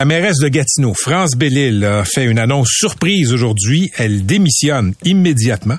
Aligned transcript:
la 0.00 0.06
mairesse 0.06 0.38
de 0.38 0.46
Gatineau, 0.46 0.94
France 0.94 1.32
Bellil, 1.36 1.84
a 1.84 2.04
fait 2.04 2.24
une 2.24 2.38
annonce 2.38 2.68
surprise 2.70 3.32
aujourd'hui. 3.32 3.90
Elle 3.96 4.24
démissionne 4.24 4.94
immédiatement 5.04 5.74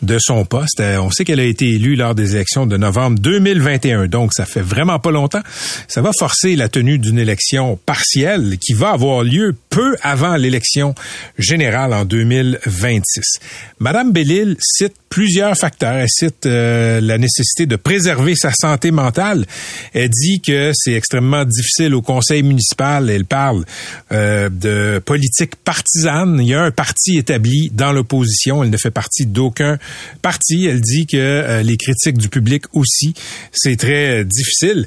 de 0.00 0.16
son 0.18 0.46
poste. 0.46 0.80
Euh, 0.80 0.96
on 1.02 1.10
sait 1.10 1.26
qu'elle 1.26 1.38
a 1.38 1.44
été 1.44 1.68
élue 1.74 1.94
lors 1.94 2.14
des 2.14 2.34
élections 2.34 2.64
de 2.64 2.78
novembre 2.78 3.18
2021, 3.18 4.06
donc 4.06 4.32
ça 4.32 4.46
fait 4.46 4.62
vraiment 4.62 4.98
pas 4.98 5.10
longtemps. 5.10 5.42
Ça 5.86 6.00
va 6.00 6.12
forcer 6.18 6.56
la 6.56 6.70
tenue 6.70 6.98
d'une 6.98 7.18
élection 7.18 7.78
partielle 7.84 8.56
qui 8.58 8.72
va 8.72 8.92
avoir 8.92 9.22
lieu 9.22 9.54
peu 9.68 9.96
avant 10.00 10.36
l'élection 10.36 10.94
générale 11.36 11.92
en 11.92 12.06
2026. 12.06 13.02
Madame 13.80 14.12
Bellil 14.12 14.56
cite 14.60 14.94
plusieurs 15.10 15.56
facteurs. 15.58 15.92
Elle 15.92 16.08
cite 16.08 16.46
euh, 16.46 17.02
la 17.02 17.18
nécessité 17.18 17.66
de 17.66 17.76
préserver 17.76 18.34
sa 18.34 18.50
santé 18.52 18.90
mentale. 18.90 19.44
Elle 19.92 20.08
dit 20.08 20.40
que 20.40 20.72
c'est 20.74 20.94
extrêmement 20.94 21.44
difficile 21.44 21.94
au 21.94 22.00
conseil 22.00 22.42
municipal. 22.42 23.10
Elle 23.10 23.26
parle 23.26 23.57
euh, 24.12 24.48
de 24.48 25.00
politique 25.04 25.56
partisane. 25.56 26.38
Il 26.40 26.48
y 26.48 26.54
a 26.54 26.62
un 26.62 26.70
parti 26.70 27.16
établi 27.16 27.70
dans 27.72 27.92
l'opposition. 27.92 28.62
Elle 28.62 28.70
ne 28.70 28.76
fait 28.76 28.90
partie 28.90 29.26
d'aucun 29.26 29.78
parti. 30.22 30.66
Elle 30.66 30.80
dit 30.80 31.06
que 31.06 31.16
euh, 31.16 31.62
les 31.62 31.76
critiques 31.76 32.18
du 32.18 32.28
public 32.28 32.64
aussi, 32.72 33.14
c'est 33.52 33.76
très 33.76 34.24
difficile. 34.24 34.86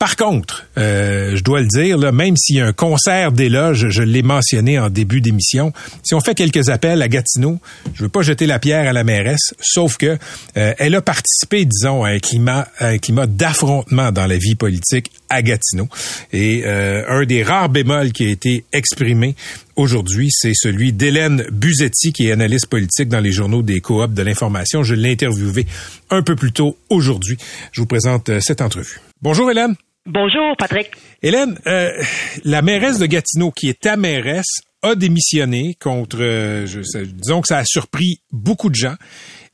Par 0.00 0.16
contre, 0.16 0.64
euh, 0.78 1.36
je 1.36 1.44
dois 1.44 1.60
le 1.60 1.66
dire, 1.66 1.98
là, 1.98 2.10
même 2.10 2.34
s'il 2.34 2.56
y 2.56 2.60
a 2.62 2.66
un 2.66 2.72
concert 2.72 3.32
d'éloges, 3.32 3.90
je 3.90 4.02
l'ai 4.02 4.22
mentionné 4.22 4.78
en 4.78 4.88
début 4.88 5.20
d'émission, 5.20 5.74
si 6.02 6.14
on 6.14 6.22
fait 6.22 6.34
quelques 6.34 6.70
appels 6.70 7.02
à 7.02 7.08
Gatineau, 7.08 7.60
je 7.92 8.04
veux 8.04 8.08
pas 8.08 8.22
jeter 8.22 8.46
la 8.46 8.58
pierre 8.58 8.88
à 8.88 8.94
la 8.94 9.04
mairesse, 9.04 9.52
sauf 9.60 9.98
que 9.98 10.16
euh, 10.56 10.72
elle 10.78 10.94
a 10.94 11.02
participé, 11.02 11.66
disons, 11.66 12.02
à 12.02 12.08
un 12.08 12.18
climat, 12.18 12.66
un 12.80 12.96
climat 12.96 13.26
d'affrontement 13.26 14.10
dans 14.10 14.26
la 14.26 14.38
vie 14.38 14.54
politique 14.54 15.10
à 15.28 15.42
Gatineau. 15.42 15.86
Et 16.32 16.62
euh, 16.64 17.04
un 17.06 17.26
des 17.26 17.42
rares 17.42 17.68
bémols 17.68 18.12
qui 18.12 18.24
a 18.24 18.30
été 18.30 18.64
exprimé 18.72 19.36
aujourd'hui, 19.76 20.30
c'est 20.30 20.54
celui 20.54 20.94
d'Hélène 20.94 21.44
Buzetti, 21.52 22.14
qui 22.14 22.28
est 22.28 22.32
analyste 22.32 22.68
politique 22.68 23.10
dans 23.10 23.20
les 23.20 23.32
journaux 23.32 23.60
des 23.60 23.82
coops 23.82 24.14
de 24.14 24.22
l'information. 24.22 24.82
Je 24.82 24.94
l'ai 24.94 25.12
interviewée 25.12 25.66
un 26.08 26.22
peu 26.22 26.36
plus 26.36 26.52
tôt 26.52 26.78
aujourd'hui. 26.88 27.36
Je 27.72 27.82
vous 27.82 27.86
présente 27.86 28.30
cette 28.40 28.62
entrevue. 28.62 28.98
Bonjour 29.20 29.50
Hélène. 29.50 29.76
Bonjour, 30.06 30.56
Patrick. 30.56 30.92
Hélène, 31.22 31.58
euh, 31.66 31.90
la 32.44 32.62
mairesse 32.62 32.98
de 32.98 33.04
Gatineau, 33.04 33.50
qui 33.50 33.68
est 33.68 33.80
ta 33.80 33.96
mairesse, 33.96 34.60
a 34.82 34.94
démissionné 34.94 35.76
contre, 35.78 36.18
euh, 36.22 36.66
je, 36.66 36.80
disons 37.04 37.42
que 37.42 37.48
ça 37.48 37.58
a 37.58 37.64
surpris 37.66 38.20
beaucoup 38.32 38.70
de 38.70 38.74
gens. 38.74 38.94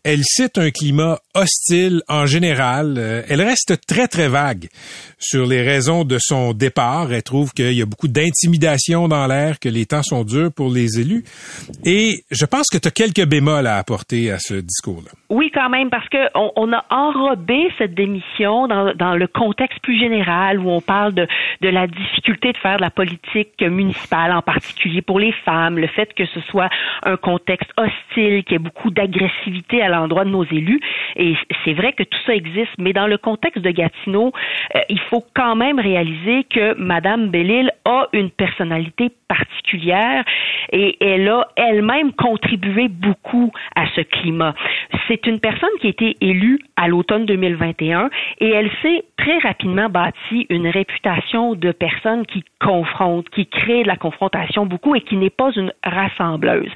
Elle 0.05 0.23
cite 0.23 0.57
un 0.59 0.71
climat 0.71 1.19
hostile 1.35 2.03
en 2.07 2.27
général. 2.27 2.95
Euh, 2.97 3.23
elle 3.29 3.43
reste 3.43 3.75
très, 3.89 4.07
très 4.07 4.29
vague 4.29 4.69
sur 5.19 5.47
les 5.47 5.63
raisons 5.63 6.05
de 6.05 6.19
son 6.21 6.53
départ. 6.53 7.13
Elle 7.13 7.23
trouve 7.23 7.53
qu'il 7.53 7.73
y 7.73 7.83
a 7.83 7.87
beaucoup 7.87 8.09
d'intimidation 8.09 9.09
dans 9.09 9.27
l'air, 9.27 9.59
que 9.59 9.69
les 9.69 9.87
temps 9.87 10.03
sont 10.03 10.25
durs 10.25 10.51
pour 10.55 10.71
les 10.71 11.01
élus. 11.01 11.25
Et 11.85 12.25
je 12.31 12.45
pense 12.45 12.69
que 12.71 12.79
tu 12.79 12.89
as 12.89 12.91
quelques 12.91 13.27
bémols 13.27 13.67
à 13.67 13.77
apporter 13.77 14.31
à 14.31 14.39
ce 14.39 14.55
discours-là. 14.55 15.11
Oui, 15.29 15.51
quand 15.53 15.69
même, 15.71 15.91
parce 15.91 16.09
que 16.09 16.19
on, 16.35 16.73
a 16.73 16.85
enrobé 16.91 17.69
cette 17.79 17.95
démission 17.95 18.69
dans, 18.69 19.17
le 19.17 19.27
contexte 19.27 19.81
plus 19.81 19.99
général 19.99 20.61
où 20.61 20.71
on 20.71 20.81
parle 20.81 21.15
de, 21.15 21.27
la 21.63 21.87
difficulté 21.87 22.53
de 22.53 22.59
faire 22.59 22.77
de 22.77 22.83
la 22.83 22.91
politique 22.91 23.61
municipale, 23.63 24.33
en 24.33 24.43
particulier 24.43 25.03
pour 25.03 25.19
les 25.19 25.33
femmes, 25.45 25.79
le 25.79 25.89
fait 25.89 26.13
que 26.15 26.27
ce 26.27 26.41
soit 26.43 26.69
un 27.05 27.17
contexte 27.17 27.71
hostile, 27.77 28.45
qu'il 28.45 28.53
y 28.53 28.55
ait 28.55 28.59
beaucoup 28.59 28.91
d'agressivité 28.91 29.83
à 29.83 29.89
l'endroit 29.89 30.25
de 30.25 30.31
nos 30.31 30.45
élus. 30.45 30.81
Et 31.17 31.35
c'est 31.65 31.73
vrai 31.75 31.93
que 31.93 32.03
tout 32.03 32.19
ça 32.27 32.35
existe, 32.35 32.73
mais 32.79 32.93
dans 32.93 33.07
le 33.07 33.19
contexte 33.19 33.63
de 33.63 33.71
Gatineau, 33.71 34.33
euh, 34.75 34.81
faut 35.11 35.25
quand 35.35 35.57
même 35.57 35.79
réaliser 35.79 36.45
que 36.45 36.75
Madame 36.79 37.29
Bellil 37.29 37.71
a 37.85 38.07
une 38.13 38.31
personnalité 38.31 39.11
particulière 39.29 40.25
et 40.73 40.97
elle 41.01 41.29
a 41.29 41.49
elle-même 41.57 42.13
contribué 42.13 42.89
beaucoup 42.89 43.53
à 43.75 43.87
ce 43.95 44.01
climat. 44.01 44.55
C'est 45.09 45.27
une 45.27 45.41
personne 45.41 45.71
qui 45.81 45.89
a 45.89 45.91
été 45.91 46.17
élue 46.21 46.61
à 46.77 46.89
l'automne 46.89 47.27
2021 47.27 48.11
et 48.41 48.51
elle 48.51 48.71
s'est 48.83 49.05
très 49.17 49.39
rapidement 49.39 49.89
bâti 49.89 50.47
une 50.51 50.69
réputation 50.69 51.55
de 51.55 51.73
personne 51.73 52.27
qui 52.27 52.45
confronte, 52.61 53.29
qui 53.31 53.47
crée 53.47 53.83
de 53.83 53.89
la 53.89 53.97
confrontation 53.97 54.67
beaucoup 54.67 54.95
et 54.95 55.01
qui 55.01 55.17
n'est 55.17 55.31
pas 55.31 55.51
une 55.57 55.73
rassembleuse. 55.85 56.71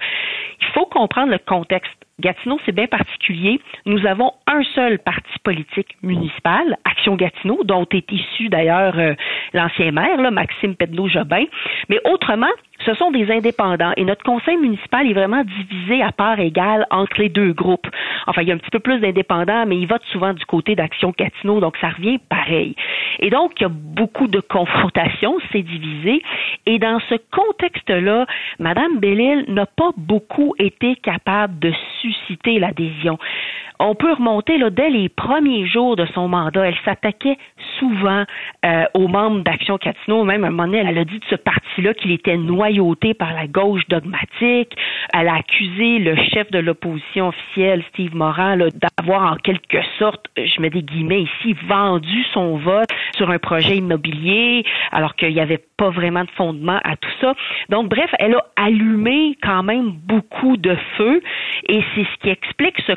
Il 0.61 0.67
faut 0.75 0.87
comprendre 0.87 1.31
le 1.31 1.39
contexte 1.39 1.93
Gatineau, 2.21 2.59
c'est 2.65 2.75
bien 2.75 2.87
particulier. 2.87 3.61
Nous 3.87 4.07
avons 4.07 4.33
un 4.47 4.63
seul 4.75 4.99
parti 4.99 5.39
politique 5.43 5.97
municipal, 6.03 6.77
Action 6.85 7.17
Gatineau, 7.17 7.65
dont 7.65 7.87
est 7.93 8.11
issu 8.13 8.49
d'ailleurs 8.49 8.99
euh, 8.99 9.15
l'ancien 9.53 9.91
maire, 9.91 10.21
là, 10.21 10.31
Maxime 10.31 10.77
Pedneau-Jobin. 10.77 11.45
Mais 11.89 12.01
autrement, 12.05 12.51
ce 12.85 12.95
sont 12.95 13.11
des 13.11 13.31
indépendants 13.31 13.93
et 13.97 14.05
notre 14.05 14.23
conseil 14.23 14.57
municipal 14.57 15.07
est 15.09 15.13
vraiment 15.13 15.45
divisé 15.45 16.03
à 16.03 16.13
part 16.13 16.41
égale 16.41 16.87
entre 16.91 17.21
les 17.21 17.29
deux 17.29 17.53
groupes. 17.53 17.87
Enfin, 18.27 18.43
il 18.43 18.49
y 18.49 18.53
a 18.53 18.55
un 18.55 18.59
petit 18.59 18.71
peu 18.71 18.81
plus 18.81 19.01
d'indépendants, 19.01 19.67
mais 19.67 19.77
ils 19.77 19.87
votent 19.87 20.05
souvent 20.13 20.33
du 20.33 20.45
côté 20.47 20.75
d'Action 20.75 21.13
Gatineau, 21.17 21.61
donc 21.61 21.77
ça 21.81 21.91
revient 21.91 22.19
pareil. 22.19 22.75
Et 23.19 23.31
donc, 23.31 23.53
il 23.59 23.63
y 23.65 23.67
a 23.67 23.71
beaucoup 23.71 24.29
de 24.29 24.41
confrontations, 24.41 25.39
c'est 25.53 25.63
divisé. 25.63 26.23
Et 26.67 26.79
dans 26.79 27.01
ce 27.09 27.17
contexte-là, 27.31 28.27
Mme 28.59 28.99
Bellil 28.99 29.45
n'a 29.49 29.67
pas 29.67 29.91
beaucoup 29.97 30.55
été 30.59 30.97
capable 30.97 31.59
de 31.59 31.73
susciter 32.13 32.59
l'adhésion 32.59 33.19
on 33.81 33.95
peut 33.95 34.13
remonter 34.13 34.59
là, 34.59 34.69
dès 34.69 34.91
les 34.91 35.09
premiers 35.09 35.67
jours 35.67 35.97
de 35.97 36.05
son 36.15 36.29
mandat. 36.29 36.69
Elle 36.69 36.77
s'attaquait 36.85 37.39
souvent 37.79 38.25
euh, 38.65 38.85
aux 38.93 39.09
membres 39.09 39.41
d'Action 39.41 39.79
Catino. 39.79 40.23
Même 40.23 40.45
à 40.45 40.49
un 40.49 40.51
moment 40.51 40.67
donné, 40.67 40.85
elle 40.87 40.99
a 40.99 41.05
dit 41.05 41.19
de 41.19 41.25
ce 41.31 41.35
parti-là 41.37 41.95
qu'il 41.95 42.13
était 42.13 42.37
noyauté 42.37 43.15
par 43.15 43.33
la 43.33 43.47
gauche 43.47 43.89
dogmatique. 43.89 44.77
Elle 45.15 45.29
a 45.29 45.37
accusé 45.37 45.99
le 45.99 46.15
chef 46.17 46.51
de 46.51 46.59
l'opposition 46.59 47.29
officielle, 47.29 47.83
Steve 47.89 48.15
Morin, 48.15 48.59
d'avoir 48.59 49.33
en 49.33 49.37
quelque 49.37 49.79
sorte, 49.99 50.27
je 50.37 50.61
mets 50.61 50.71
des 50.71 50.83
guillemets 50.83 51.23
ici, 51.23 51.57
vendu 51.67 52.25
son 52.35 52.59
vote 52.59 52.89
sur 53.17 53.31
un 53.31 53.39
projet 53.39 53.79
immobilier, 53.79 54.65
alors 54.93 55.17
qu'il 55.17 55.33
n'y 55.33 55.41
avait 55.41 55.65
pas 55.79 55.89
vraiment 55.89 56.25
de 56.25 56.31
fondement 56.33 56.81
à 56.85 56.97
tout 56.97 57.11
ça. 57.23 57.35
Donc, 57.71 57.89
bref, 57.89 58.11
elle 58.19 58.35
a 58.35 58.45
allumé 58.57 59.39
quand 59.43 59.63
même 59.63 59.93
beaucoup 59.93 60.59
de 60.59 60.77
feu 60.99 61.23
et 61.69 61.83
c'est 61.95 62.05
ce 62.05 62.17
qui 62.23 62.29
explique 62.29 62.79
ce, 62.87 62.93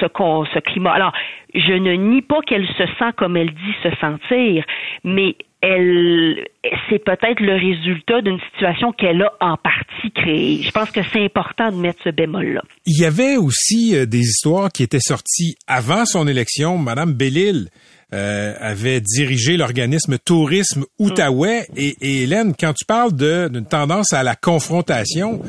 ce 0.00 0.06
ce 0.16 0.58
climat. 0.60 0.92
Alors, 0.92 1.12
je 1.54 1.72
ne 1.72 1.92
nie 1.92 2.22
pas 2.22 2.40
qu'elle 2.46 2.66
se 2.66 2.86
sent 2.98 3.12
comme 3.16 3.36
elle 3.36 3.50
dit 3.50 3.74
se 3.82 3.90
sentir, 4.00 4.64
mais 5.04 5.36
elle, 5.62 6.48
c'est 6.90 6.98
peut-être 7.04 7.40
le 7.40 7.54
résultat 7.54 8.20
d'une 8.20 8.40
situation 8.52 8.92
qu'elle 8.92 9.22
a 9.22 9.32
en 9.40 9.56
partie 9.56 10.10
créée. 10.12 10.60
Je 10.62 10.70
pense 10.72 10.90
que 10.90 11.00
c'est 11.12 11.24
important 11.24 11.70
de 11.70 11.76
mettre 11.76 12.00
ce 12.02 12.10
bémol-là. 12.10 12.62
Il 12.84 13.00
y 13.00 13.04
avait 13.04 13.36
aussi 13.36 13.94
euh, 13.94 14.04
des 14.04 14.18
histoires 14.18 14.70
qui 14.72 14.82
étaient 14.82 14.98
sorties 15.00 15.56
avant 15.68 16.04
son 16.04 16.26
élection. 16.26 16.78
Madame 16.78 17.12
Bellil 17.12 17.68
euh, 18.12 18.54
avait 18.58 19.00
dirigé 19.00 19.56
l'organisme 19.56 20.18
Tourisme 20.18 20.84
Outaouais. 20.98 21.66
Et, 21.76 21.94
et, 22.00 22.22
Hélène, 22.24 22.54
quand 22.58 22.72
tu 22.72 22.84
parles 22.84 23.14
d'une 23.14 23.64
tendance 23.64 24.12
à 24.12 24.24
la 24.24 24.34
confrontation, 24.34 25.40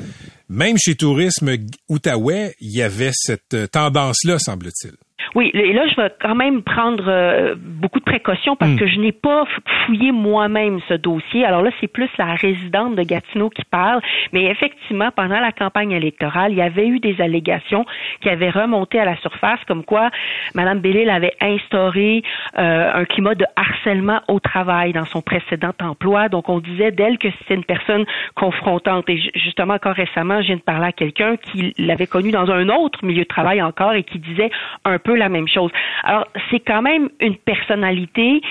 même 0.54 0.78
chez 0.78 0.94
Tourisme 0.94 1.58
Outaouais, 1.90 2.56
il 2.60 2.76
y 2.76 2.84
avait 2.84 3.12
cette 3.12 3.56
euh, 3.56 3.66
tendance-là, 3.66 4.38
semble-t-il. 4.38 4.94
Oui, 5.36 5.50
et 5.54 5.74
là, 5.74 5.88
je 5.88 5.96
vais 6.00 6.12
quand 6.22 6.36
même 6.36 6.62
prendre 6.62 7.06
euh, 7.08 7.56
beaucoup 7.58 8.00
de 8.00 8.04
précautions 8.04 8.56
parce 8.56 8.72
hmm. 8.72 8.78
que 8.78 8.88
je 8.88 9.00
n'ai 9.00 9.12
pas 9.12 9.46
fouillé 9.86 10.12
moi-même 10.12 10.80
ce 10.88 10.94
dossier. 10.94 11.44
Alors 11.44 11.64
là, 11.64 11.72
c'est 11.82 11.88
plus 11.88 12.10
la 12.20 12.36
résidente 12.36 12.96
de 12.96 13.04
Gatineau 13.04 13.50
qui 13.50 13.64
parle, 13.66 14.02
mais 14.32 14.46
effectivement, 14.46 15.10
pendant 15.16 15.40
la 15.40 15.52
campagne 15.52 15.92
électorale, 15.92 16.52
il 16.52 16.58
y 16.58 16.62
avait 16.62 16.88
eu 16.88 17.00
des 17.00 17.20
allégations 17.20 17.86
qui 18.22 18.30
avaient 18.30 18.52
remonté 18.52 19.00
à 19.00 19.06
la 19.06 19.16
surface, 19.18 19.60
comme 19.68 19.84
quoi 19.84 20.12
Mme 20.54 20.80
Bellil 20.80 21.10
avait 21.10 21.34
instauré 21.42 22.22
euh, 22.60 22.92
un 22.94 23.06
climat 23.06 23.34
de 23.34 23.46
harcèlement 23.56 24.22
au 24.28 24.40
travail 24.40 24.94
dans 24.94 25.06
son 25.06 25.22
précédent 25.22 25.72
emploi. 25.82 26.30
Donc, 26.30 26.48
on 26.50 26.60
disait 26.60 26.92
d'elle 26.92 27.18
que 27.18 27.30
c'était 27.40 27.56
une 27.56 27.66
personne 27.66 28.06
confrontante. 28.36 29.10
Et 29.10 29.18
justement, 29.36 29.74
encore 29.74 29.96
récemment, 29.96 30.42
je 30.42 30.48
viens 30.48 30.58
de 30.58 30.62
parler 30.62 30.88
à 30.88 30.92
quelqu'un 30.92 31.38
qui 31.38 31.74
l'avait 31.80 32.08
connue 32.08 32.32
dans 32.32 32.52
un 32.52 32.70
autre 32.70 33.04
milieu 33.04 33.24
de 33.24 33.28
travail 33.28 33.62
encore 33.64 33.94
et 33.94 34.04
qui 34.04 34.20
disait 34.20 34.52
un 34.86 35.00
peu 35.00 35.16
la 35.24 35.30
même 35.30 35.48
chose. 35.48 35.72
Alors, 36.04 36.28
c'est 36.50 36.60
quand 36.60 36.82
même 36.82 37.10
une 37.20 37.36
personnalité 37.36 38.42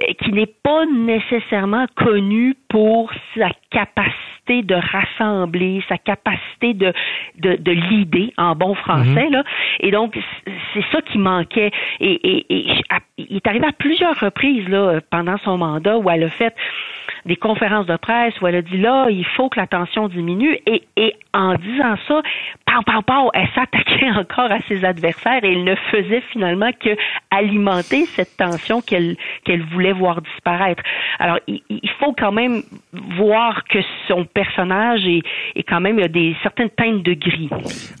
euh, 0.00 0.12
qui 0.22 0.32
n'est 0.32 0.46
pas 0.62 0.86
nécessairement 0.86 1.86
connue 1.96 2.56
pour 2.68 3.12
sa 3.36 3.50
capacité 3.70 4.62
de 4.62 4.74
rassembler, 4.74 5.82
sa 5.88 5.98
capacité 5.98 6.74
de, 6.74 6.92
de, 7.38 7.56
de 7.56 7.72
l'idée 7.72 8.32
en 8.36 8.56
bon 8.56 8.74
français. 8.74 9.26
Mhm. 9.26 9.32
Là. 9.32 9.44
Et 9.80 9.90
donc, 9.90 10.18
c'est 10.74 10.84
ça 10.90 11.00
qui 11.02 11.18
manquait. 11.18 11.70
Et, 12.00 12.12
et, 12.12 12.46
et, 12.48 12.82
il 13.18 13.36
est 13.36 13.46
arrivé 13.46 13.66
à 13.66 13.72
plusieurs 13.72 14.18
reprises 14.18 14.68
là, 14.68 15.00
pendant 15.10 15.38
son 15.38 15.58
mandat 15.58 15.96
où 15.98 16.10
elle 16.10 16.24
a 16.24 16.28
fait 16.28 16.54
des 17.24 17.36
conférences 17.36 17.86
de 17.86 17.96
presse 17.96 18.34
où 18.40 18.46
elle 18.46 18.56
a 18.56 18.62
dit 18.62 18.78
là, 18.78 19.06
il 19.10 19.24
faut 19.24 19.48
que 19.48 19.60
la 19.60 19.66
tension 19.66 20.08
diminue. 20.08 20.58
Et, 20.66 20.82
et 20.96 21.14
en 21.32 21.54
disant 21.54 21.94
ça, 22.08 22.22
elle 23.34 23.48
s'attaquait 23.54 24.10
encore 24.16 24.50
à 24.50 24.60
ses 24.68 24.84
adversaires 24.84 25.44
et 25.44 25.52
elle 25.52 25.64
ne 25.64 25.74
faisait 25.90 26.22
finalement 26.32 26.70
que 26.72 26.90
alimenter 27.30 28.06
cette 28.06 28.36
tension 28.36 28.80
qu'elle 28.80 29.16
qu'elle 29.44 29.62
voulait 29.72 29.92
voir 29.92 30.22
disparaître. 30.22 30.82
Alors, 31.18 31.38
il, 31.46 31.90
faut 32.00 32.14
quand 32.18 32.32
même 32.32 32.62
voir 33.16 33.64
que 33.64 33.78
son 34.08 34.24
personnage 34.24 35.00
est, 35.06 35.22
est 35.54 35.62
quand 35.62 35.80
même 35.80 35.98
il 35.98 36.02
y 36.02 36.04
a 36.04 36.08
des 36.08 36.36
certaines 36.42 36.70
teintes 36.70 37.02
de 37.02 37.14
gris. 37.14 37.48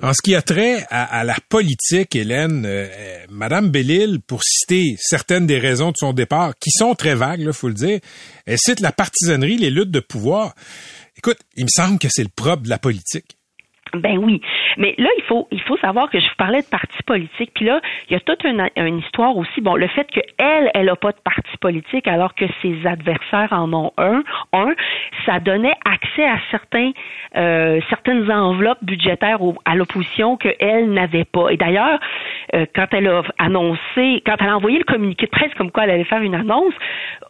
En 0.02 0.12
ce 0.12 0.22
qui 0.22 0.34
a 0.34 0.42
trait 0.42 0.84
à, 0.90 1.24
la 1.24 1.36
politique, 1.48 2.16
Hélène, 2.16 2.64
euh, 2.66 2.86
Madame 3.30 3.70
Bellil, 3.70 4.18
pour 4.26 4.42
citer 4.42 4.94
certaines 4.98 5.46
des 5.46 5.58
raisons 5.58 5.90
de 5.90 5.96
son 5.96 6.12
départ, 6.12 6.52
qui 6.58 6.70
sont 6.70 6.94
très 6.94 7.14
vagues, 7.14 7.40
il 7.40 7.52
faut 7.52 7.68
le 7.68 7.74
dire, 7.74 8.00
elle 8.46 8.58
cite 8.58 8.80
la 8.80 8.92
partisanerie, 8.92 9.56
les 9.56 9.70
luttes 9.70 9.90
de 9.90 10.00
pouvoir. 10.00 10.54
Écoute, 11.16 11.38
il 11.56 11.64
me 11.64 11.68
semble 11.68 11.98
que 11.98 12.08
c'est 12.10 12.24
le 12.24 12.30
propre 12.34 12.62
de 12.62 12.68
la 12.68 12.78
politique. 12.78 13.36
Ben 13.94 14.16
oui, 14.16 14.40
mais 14.76 14.94
là 14.98 15.08
il 15.18 15.24
faut 15.24 15.48
il 15.50 15.60
faut 15.62 15.76
savoir 15.78 16.10
que 16.10 16.18
je 16.18 16.24
vous 16.24 16.36
parlais 16.36 16.62
de 16.62 16.66
parti 16.66 17.02
politique, 17.04 17.52
puis 17.54 17.64
là 17.64 17.80
il 18.08 18.14
y 18.14 18.16
a 18.16 18.20
toute 18.20 18.44
une, 18.44 18.68
une 18.76 18.98
histoire 18.98 19.36
aussi. 19.36 19.60
Bon, 19.60 19.74
le 19.74 19.88
fait 19.88 20.10
que 20.10 20.20
elle 20.38 20.70
elle 20.74 20.88
a 20.88 20.96
pas 20.96 21.12
de 21.12 21.20
parti 21.24 21.56
politique 21.60 22.06
alors 22.06 22.34
que 22.34 22.44
ses 22.60 22.86
adversaires 22.86 23.52
en 23.52 23.72
ont 23.72 23.92
un, 23.98 24.22
un, 24.52 24.72
ça 25.26 25.40
donnait 25.40 25.74
accès 25.84 26.24
à 26.24 26.38
certains 26.50 26.92
euh, 27.36 27.80
certaines 27.88 28.30
enveloppes 28.30 28.82
budgétaires 28.82 29.38
à 29.64 29.74
l'opposition 29.74 30.36
que 30.36 30.48
elle 30.58 30.92
n'avait 30.92 31.24
pas. 31.24 31.50
Et 31.50 31.56
d'ailleurs, 31.56 31.98
euh, 32.54 32.66
quand 32.74 32.86
elle 32.92 33.08
a 33.08 33.22
annoncé, 33.38 34.22
quand 34.26 34.36
elle 34.40 34.48
a 34.48 34.56
envoyé 34.56 34.78
le 34.78 34.84
communiqué 34.84 35.26
de 35.26 35.30
presse 35.30 35.52
comme 35.54 35.70
quoi 35.70 35.84
elle 35.84 35.90
allait 35.90 36.04
faire 36.04 36.22
une 36.22 36.34
annonce, 36.34 36.74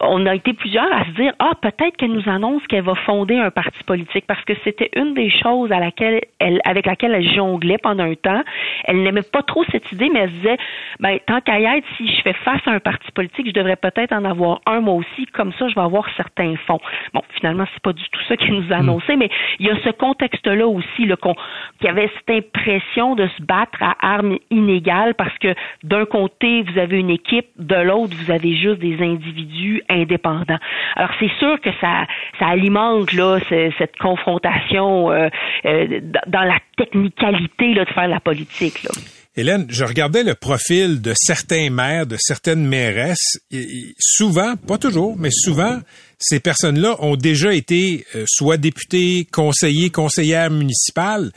on 0.01 0.25
a 0.25 0.35
été 0.35 0.53
plusieurs 0.53 0.91
à 0.91 1.05
se 1.05 1.11
dire 1.11 1.33
ah 1.39 1.51
peut-être 1.61 1.97
qu'elle 1.97 2.11
nous 2.11 2.29
annonce 2.29 2.65
qu'elle 2.67 2.83
va 2.83 2.95
fonder 2.95 3.37
un 3.37 3.51
parti 3.51 3.83
politique 3.83 4.25
parce 4.27 4.43
que 4.45 4.53
c'était 4.63 4.89
une 4.95 5.13
des 5.13 5.29
choses 5.29 5.71
à 5.71 5.79
laquelle 5.79 6.21
elle 6.39 6.61
avec 6.65 6.85
laquelle 6.85 7.13
elle 7.13 7.32
jonglait 7.33 7.77
pendant 7.77 8.03
un 8.03 8.15
temps. 8.15 8.43
Elle 8.85 9.03
n'aimait 9.03 9.21
pas 9.21 9.41
trop 9.41 9.63
cette 9.71 9.91
idée, 9.91 10.09
mais 10.11 10.19
elle 10.19 10.29
se 10.29 10.35
disait, 10.35 10.57
ben, 10.99 11.19
tant 11.25 11.41
qu'à 11.41 11.59
y 11.59 11.65
être, 11.65 11.87
si 11.97 12.07
je 12.07 12.21
fais 12.21 12.33
face 12.33 12.61
à 12.65 12.71
un 12.71 12.79
parti 12.79 13.11
politique, 13.11 13.47
je 13.47 13.53
devrais 13.53 13.75
peut-être 13.75 14.13
en 14.13 14.25
avoir 14.25 14.61
un 14.65 14.81
moi 14.81 14.95
aussi, 14.95 15.25
comme 15.33 15.53
ça, 15.53 15.67
je 15.67 15.75
vais 15.75 15.81
avoir 15.81 16.05
certains 16.15 16.55
fonds. 16.67 16.79
Bon, 17.13 17.21
finalement, 17.35 17.65
c'est 17.73 17.83
pas 17.83 17.93
du 17.93 18.03
tout 18.11 18.21
ça 18.27 18.37
qu'elle 18.37 18.53
nous 18.53 18.71
a 18.71 18.77
hmm. 18.77 18.89
annoncé, 18.89 19.15
mais 19.15 19.29
il 19.59 19.67
y 19.67 19.69
a 19.69 19.75
ce 19.83 19.89
contexte-là 19.89 20.67
aussi, 20.67 21.05
le 21.05 21.15
qu'il 21.79 21.87
y 21.87 21.87
avait 21.87 22.11
cette 22.17 22.45
impression 22.45 23.15
de 23.15 23.27
se 23.27 23.41
battre 23.41 23.81
à 23.81 23.95
armes 24.01 24.37
inégales 24.49 25.15
parce 25.15 25.37
que 25.37 25.55
d'un 25.83 26.05
côté, 26.05 26.63
vous 26.63 26.77
avez 26.77 26.99
une 26.99 27.09
équipe, 27.09 27.47
de 27.57 27.75
l'autre, 27.75 28.13
vous 28.15 28.31
avez 28.31 28.55
juste 28.55 28.79
des 28.79 29.01
individus 29.01 29.81
indépendants. 29.89 30.59
Alors, 30.95 31.11
c'est 31.19 31.31
sûr 31.39 31.59
que 31.61 31.69
ça, 31.79 32.05
ça 32.39 32.47
alimente 32.47 33.13
là, 33.13 33.39
cette 33.77 33.97
confrontation 33.97 35.11
euh, 35.11 35.29
euh, 35.65 35.99
dans 36.27 36.43
la 36.43 36.57
là, 37.31 37.85
de 37.85 37.93
faire 37.93 38.07
la 38.07 38.19
politique. 38.19 38.83
Là. 38.83 38.91
Hélène, 39.35 39.65
je 39.67 39.83
regardais 39.83 40.23
le 40.23 40.35
profil 40.35 41.01
de 41.01 41.13
certains 41.15 41.71
maires, 41.71 42.05
de 42.05 42.17
certaines 42.19 42.65
mairesses. 42.65 43.39
souvent, 43.99 44.55
pas 44.55 44.77
toujours, 44.77 45.17
mais 45.17 45.31
souvent, 45.31 45.79
ces 46.19 46.39
personnes-là 46.39 46.97
ont 46.99 47.15
déjà 47.15 47.51
été 47.53 48.05
euh, 48.15 48.25
soit 48.27 48.57
députés, 48.57 49.27
conseillers, 49.31 49.89
conseillères 49.89 50.51
municipales. 50.51 51.31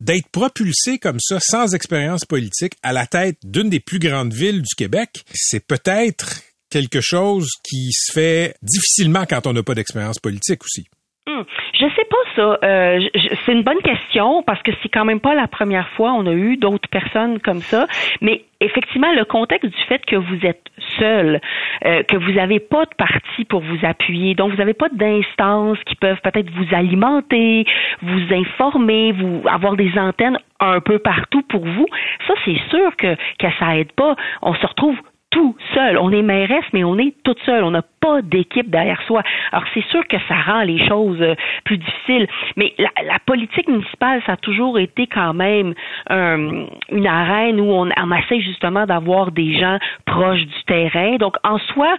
D'être 0.00 0.28
propulsés 0.28 0.98
comme 0.98 1.20
ça, 1.20 1.38
sans 1.40 1.74
expérience 1.74 2.26
politique, 2.26 2.74
à 2.82 2.92
la 2.92 3.06
tête 3.06 3.38
d'une 3.44 3.70
des 3.70 3.80
plus 3.80 3.98
grandes 3.98 4.34
villes 4.34 4.60
du 4.60 4.74
Québec, 4.76 5.08
c'est 5.32 5.66
peut-être 5.66 6.42
quelque 6.68 7.00
chose 7.00 7.48
qui 7.62 7.92
se 7.92 8.12
fait 8.12 8.56
difficilement 8.60 9.24
quand 9.24 9.46
on 9.46 9.54
n'a 9.54 9.62
pas 9.62 9.74
d'expérience 9.74 10.18
politique 10.18 10.62
aussi. 10.64 10.86
Hmm. 11.26 11.42
Je 11.74 11.86
sais 11.96 12.06
pas 12.10 12.15
Euh, 12.38 13.00
c'est 13.44 13.52
une 13.52 13.62
bonne 13.62 13.80
question 13.82 14.42
parce 14.42 14.62
que 14.62 14.72
c'est 14.82 14.88
quand 14.88 15.04
même 15.04 15.20
pas 15.20 15.34
la 15.34 15.46
première 15.46 15.88
fois 15.90 16.12
on 16.12 16.26
a 16.26 16.32
eu 16.32 16.56
d'autres 16.56 16.88
personnes 16.88 17.40
comme 17.40 17.60
ça. 17.60 17.86
Mais 18.20 18.44
effectivement, 18.60 19.12
le 19.12 19.24
contexte 19.24 19.70
du 19.70 19.82
fait 19.84 20.04
que 20.04 20.16
vous 20.16 20.46
êtes 20.46 20.64
seul, 20.98 21.40
euh, 21.84 22.02
que 22.04 22.16
vous 22.16 22.32
n'avez 22.32 22.60
pas 22.60 22.84
de 22.84 22.94
parti 22.96 23.44
pour 23.44 23.60
vous 23.60 23.78
appuyer, 23.82 24.34
donc 24.34 24.52
vous 24.52 24.58
n'avez 24.58 24.74
pas 24.74 24.88
d'instances 24.90 25.78
qui 25.86 25.94
peuvent 25.96 26.20
peut-être 26.22 26.50
vous 26.50 26.74
alimenter, 26.74 27.64
vous 28.02 28.34
informer, 28.34 29.12
vous 29.12 29.42
avoir 29.48 29.76
des 29.76 29.92
antennes 29.98 30.38
un 30.60 30.80
peu 30.80 30.98
partout 30.98 31.42
pour 31.42 31.64
vous. 31.64 31.86
Ça, 32.26 32.34
c'est 32.44 32.58
sûr 32.70 32.96
que 32.96 33.14
que 33.38 33.46
ça 33.58 33.76
aide 33.76 33.92
pas. 33.92 34.16
On 34.42 34.54
se 34.54 34.66
retrouve 34.66 34.96
tout 35.36 35.54
seul. 35.74 35.98
On 35.98 36.12
est 36.12 36.22
mairesse, 36.22 36.64
mais 36.72 36.82
on 36.82 36.96
est 36.96 37.12
toute 37.22 37.38
seule. 37.44 37.62
On 37.62 37.70
n'a 37.70 37.82
pas 38.00 38.22
d'équipe 38.22 38.70
derrière 38.70 39.02
soi. 39.02 39.22
Alors, 39.52 39.66
c'est 39.74 39.84
sûr 39.90 40.08
que 40.08 40.16
ça 40.28 40.34
rend 40.34 40.62
les 40.62 40.78
choses 40.88 41.20
euh, 41.20 41.34
plus 41.64 41.76
difficiles. 41.76 42.26
Mais 42.56 42.72
la, 42.78 43.18
politique 43.26 43.68
municipale, 43.68 44.22
ça 44.24 44.32
a 44.32 44.36
toujours 44.36 44.78
été 44.78 45.06
quand 45.06 45.34
même 45.34 45.74
une 46.08 47.06
arène 47.06 47.60
où 47.60 47.70
on, 47.70 47.90
on 47.94 48.12
essaie 48.12 48.40
justement 48.40 48.86
d'avoir 48.86 49.30
des 49.30 49.58
gens 49.58 49.78
proches 50.06 50.46
du 50.46 50.62
terrain. 50.66 51.16
Donc, 51.16 51.36
en 51.44 51.58
soi, 51.58 51.96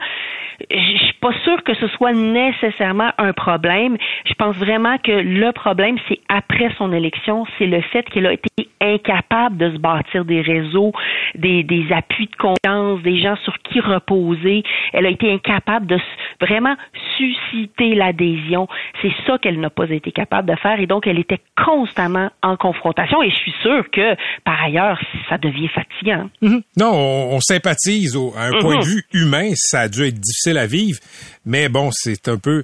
je 0.72 0.98
suis 0.98 1.13
pas 1.22 1.34
sûre 1.44 1.63
que 1.63 1.74
ce 1.75 1.88
soit 1.89 2.13
nécessairement 2.13 3.12
un 3.18 3.34
problème. 3.34 3.98
Je 4.25 4.34
pense 4.34 4.56
vraiment 4.56 4.98
que 4.98 5.12
le 5.12 5.51
problème, 5.51 5.98
c'est 6.07 6.19
après 6.30 6.72
son 6.78 6.92
élection, 6.92 7.45
c'est 7.57 7.68
le 7.68 7.81
fait 7.81 8.04
qu'elle 8.10 8.25
a 8.25 8.34
été 8.34 8.69
incapable 8.81 9.57
de 9.57 9.72
se 9.72 9.78
bâtir 9.78 10.25
des 10.25 10.42
réseaux, 10.42 10.92
des, 11.36 11.63
des 11.63 11.86
appuis 11.92 12.28
de 12.28 12.36
confiance, 12.36 13.01
des 13.01 13.19
gens 13.19 13.26
sur 13.44 13.57
qui 13.59 13.79
reposer. 13.79 14.63
Elle 14.94 15.06
a 15.06 15.09
été 15.09 15.31
incapable 15.31 15.88
de 15.88 15.97
vraiment 16.39 16.75
susciter 17.18 17.95
l'adhésion. 17.95 18.68
C'est 19.01 19.12
ça 19.25 19.38
qu'elle 19.38 19.59
n'a 19.59 19.69
pas 19.69 19.89
été 19.89 20.12
capable 20.12 20.50
de 20.50 20.56
faire 20.56 20.79
et 20.79 20.88
donc 20.88 21.07
elle 21.07 21.19
était 21.19 21.41
constamment 21.63 22.29
en 22.44 22.57
confrontation 22.57 23.21
et 23.24 23.29
je 23.29 23.35
suis 23.35 23.53
sûre 23.62 23.89
que 23.91 24.15
par 24.44 24.62
ailleurs, 24.63 25.00
ça 25.29 25.38
devient 25.38 25.69
fatigant. 25.69 26.29
Mhm. 26.41 26.62
Non, 26.77 26.91
on, 26.94 27.39
sympathise 27.39 28.18
à 28.35 28.47
un 28.47 28.59
point 28.59 28.79
de 28.79 28.85
vue 28.85 29.03
humain, 29.13 29.51
ça 29.56 29.81
a 29.81 29.88
dû 29.88 30.03
être 30.03 30.19
difficile 30.19 30.57
à 30.57 30.68
vivre. 30.68 31.00
Mais 31.45 31.69
bon, 31.69 31.89
c'est 31.91 32.27
un 32.27 32.38
peu... 32.38 32.63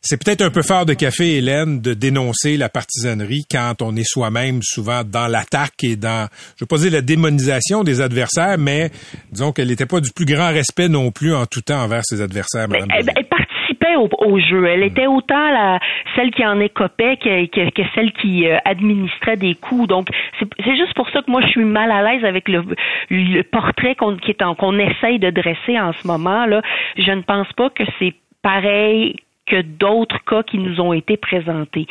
C'est 0.00 0.22
peut-être 0.22 0.42
un 0.42 0.50
peu 0.50 0.62
fort 0.62 0.86
de 0.86 0.94
café, 0.94 1.38
Hélène, 1.38 1.80
de 1.80 1.92
dénoncer 1.92 2.56
la 2.56 2.68
partisanerie 2.68 3.44
quand 3.50 3.82
on 3.82 3.96
est 3.96 4.08
soi-même 4.08 4.60
souvent 4.62 5.02
dans 5.04 5.26
l'attaque 5.26 5.82
et 5.82 5.96
dans, 5.96 6.28
je 6.56 6.64
veux 6.64 6.68
pas 6.68 6.78
dire 6.78 6.92
la 6.92 7.00
démonisation 7.00 7.82
des 7.82 8.00
adversaires, 8.00 8.58
mais 8.58 8.90
disons 9.32 9.50
qu'elle 9.50 9.68
n'était 9.68 9.86
pas 9.86 10.00
du 10.00 10.10
plus 10.14 10.24
grand 10.24 10.48
respect 10.52 10.88
non 10.88 11.10
plus 11.10 11.34
en 11.34 11.46
tout 11.46 11.62
temps 11.62 11.82
envers 11.82 12.04
ses 12.04 12.22
adversaires, 12.22 12.68
Madame. 12.68 12.88
Elle, 12.96 13.26
participait 13.26 13.96
au, 13.96 14.38
jeu. 14.38 14.66
Elle 14.66 14.84
était 14.84 15.08
autant 15.08 15.50
la, 15.50 15.80
celle 16.14 16.30
qui 16.30 16.46
en 16.46 16.60
écopait 16.60 17.16
que, 17.16 17.46
que, 17.46 17.82
celle 17.96 18.12
qui 18.12 18.46
euh, 18.46 18.56
administrait 18.64 19.36
des 19.36 19.56
coups. 19.56 19.88
Donc, 19.88 20.08
c'est 20.38 20.76
juste 20.76 20.94
pour 20.94 21.10
ça 21.10 21.22
que 21.22 21.30
moi, 21.30 21.40
je 21.42 21.48
suis 21.48 21.64
mal 21.64 21.90
à 21.90 22.02
l'aise 22.02 22.24
avec 22.24 22.48
le, 22.48 22.64
le 23.10 23.42
portrait 23.42 23.96
qu'on 23.96 24.16
qu'on 24.16 24.78
essaye 24.78 25.18
de 25.18 25.30
dresser 25.30 25.78
en 25.78 25.92
ce 25.92 26.06
moment. 26.06 26.46
là. 26.46 26.62
Je 26.96 27.10
ne 27.10 27.22
pense 27.22 27.52
pas 27.54 27.70
que 27.70 27.82
c'est 27.98 28.14
pareil 28.42 29.16
que 29.48 29.62
d'autres 29.62 30.18
cas 30.28 30.42
qui 30.42 30.58
nous 30.58 30.80
ont 30.80 30.92
été 30.92 31.16
présentés. 31.16 31.86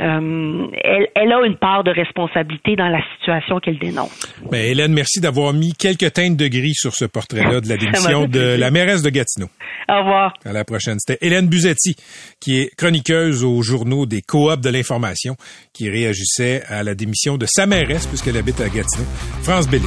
Euh, 0.00 0.66
elle, 0.82 1.08
elle, 1.14 1.32
a 1.32 1.44
une 1.44 1.56
part 1.56 1.84
de 1.84 1.90
responsabilité 1.90 2.76
dans 2.76 2.88
la 2.88 3.00
situation 3.18 3.58
qu'elle 3.58 3.78
dénonce. 3.78 4.34
Ben, 4.50 4.64
Hélène, 4.64 4.92
merci 4.92 5.20
d'avoir 5.20 5.52
mis 5.52 5.72
quelques 5.72 6.12
teintes 6.12 6.36
de 6.36 6.48
gris 6.48 6.74
sur 6.74 6.94
ce 6.94 7.04
portrait-là 7.04 7.60
de 7.60 7.68
la 7.68 7.76
démission 7.78 8.26
de 8.26 8.56
la 8.58 8.70
mairesse 8.70 9.02
de 9.02 9.10
Gatineau. 9.10 9.48
Au 9.88 9.98
revoir. 9.98 10.34
À 10.44 10.52
la 10.52 10.64
prochaine. 10.64 10.98
C'était 10.98 11.24
Hélène 11.26 11.48
Buzetti, 11.48 11.96
qui 12.40 12.60
est 12.60 12.74
chroniqueuse 12.76 13.44
aux 13.44 13.62
journaux 13.62 14.06
des 14.06 14.22
coops 14.22 14.60
de 14.60 14.70
l'information, 14.70 15.36
qui 15.74 15.90
réagissait 15.90 16.62
à 16.68 16.82
la 16.82 16.94
démission 16.94 17.36
de 17.36 17.46
sa 17.46 17.66
mairesse, 17.66 18.06
puisqu'elle 18.06 18.36
habite 18.36 18.60
à 18.60 18.68
Gatineau, 18.68 19.04
France 19.42 19.68
Bellé. 19.68 19.86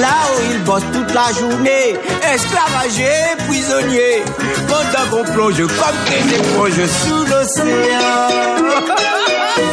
Là 0.00 0.14
où 0.30 0.52
il 0.52 0.64
bosse 0.64 0.84
toute 0.92 1.12
la 1.12 1.32
journée, 1.38 1.96
esclavagé, 2.34 3.12
prisonnier, 3.46 4.22
pendant 4.68 5.10
qu'on 5.10 5.32
plonge 5.32 5.56
comme 5.56 6.88
sous 6.88 7.24
l'océan. 7.26 8.42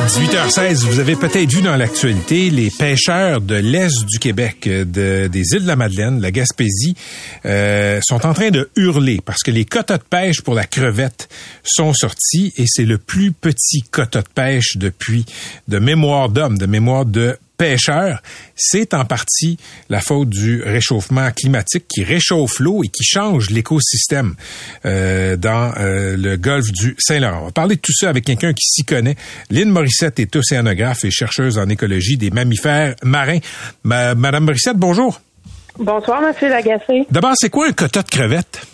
18h16, 0.09 0.85
vous 0.85 0.99
avez 0.99 1.15
peut-être 1.15 1.49
vu 1.49 1.61
dans 1.61 1.75
l'actualité 1.77 2.49
les 2.49 2.69
pêcheurs 2.69 3.39
de 3.39 3.55
l'Est 3.55 4.05
du 4.05 4.19
Québec, 4.19 4.67
de, 4.67 5.27
des 5.27 5.53
îles 5.53 5.61
de 5.61 5.67
la 5.67 5.75
Madeleine, 5.75 6.19
la 6.19 6.31
Gaspésie, 6.31 6.95
euh, 7.45 7.99
sont 8.03 8.25
en 8.25 8.33
train 8.33 8.49
de 8.49 8.69
hurler 8.75 9.19
parce 9.23 9.43
que 9.43 9.51
les 9.51 9.65
quotas 9.65 9.99
de 9.99 10.03
pêche 10.03 10.41
pour 10.41 10.55
la 10.55 10.65
crevette 10.65 11.29
sont 11.63 11.93
sortis 11.93 12.53
et 12.57 12.65
c'est 12.67 12.85
le 12.85 12.97
plus 12.97 13.31
petit 13.31 13.83
quota 13.83 14.21
de 14.21 14.27
pêche 14.27 14.75
depuis 14.75 15.25
de 15.67 15.79
mémoire 15.79 16.29
d'homme, 16.29 16.57
de 16.57 16.65
mémoire 16.65 17.05
de 17.05 17.37
pêcheurs, 17.59 18.21
c'est 18.55 18.93
en 18.93 19.05
partie 19.05 19.57
la 19.89 19.99
faute 19.99 20.29
du 20.29 20.63
réchauffement 20.63 21.29
climatique 21.31 21.85
qui 21.87 22.03
réchauffe 22.03 22.59
l'eau 22.59 22.83
et 22.83 22.87
qui 22.87 23.03
change 23.03 23.49
l'écosystème 23.49 24.33
euh, 24.85 25.35
dans 25.35 25.73
euh, 25.77 26.15
le 26.17 26.37
golfe 26.37 26.71
du 26.71 26.95
Saint-Laurent. 26.97 27.41
On 27.41 27.45
va 27.47 27.51
parler 27.51 27.75
de 27.75 27.81
tout 27.81 27.93
ça 27.93 28.09
avec 28.09 28.23
quelqu'un 28.23 28.53
qui 28.53 28.65
s'y 28.65 28.83
connaît. 28.83 29.15
Lynn 29.51 29.69
Morissette 29.69 30.19
est 30.19 30.35
océanographe 30.35 31.03
et 31.03 31.11
chercheuse 31.11 31.59
en 31.59 31.67
écologie 31.67 32.17
des 32.17 32.31
mammifères 32.31 32.95
marins. 33.03 33.39
Madame 33.83 34.45
Morissette, 34.45 34.77
bonjour. 34.77 35.19
Bonsoir, 35.77 36.21
Monsieur 36.21 36.49
Lagacé. 36.49 37.05
D'abord, 37.11 37.33
c'est 37.35 37.49
quoi 37.49 37.67
un 37.67 37.73
quota 37.73 38.01
de 38.01 38.09
crevettes? 38.09 38.65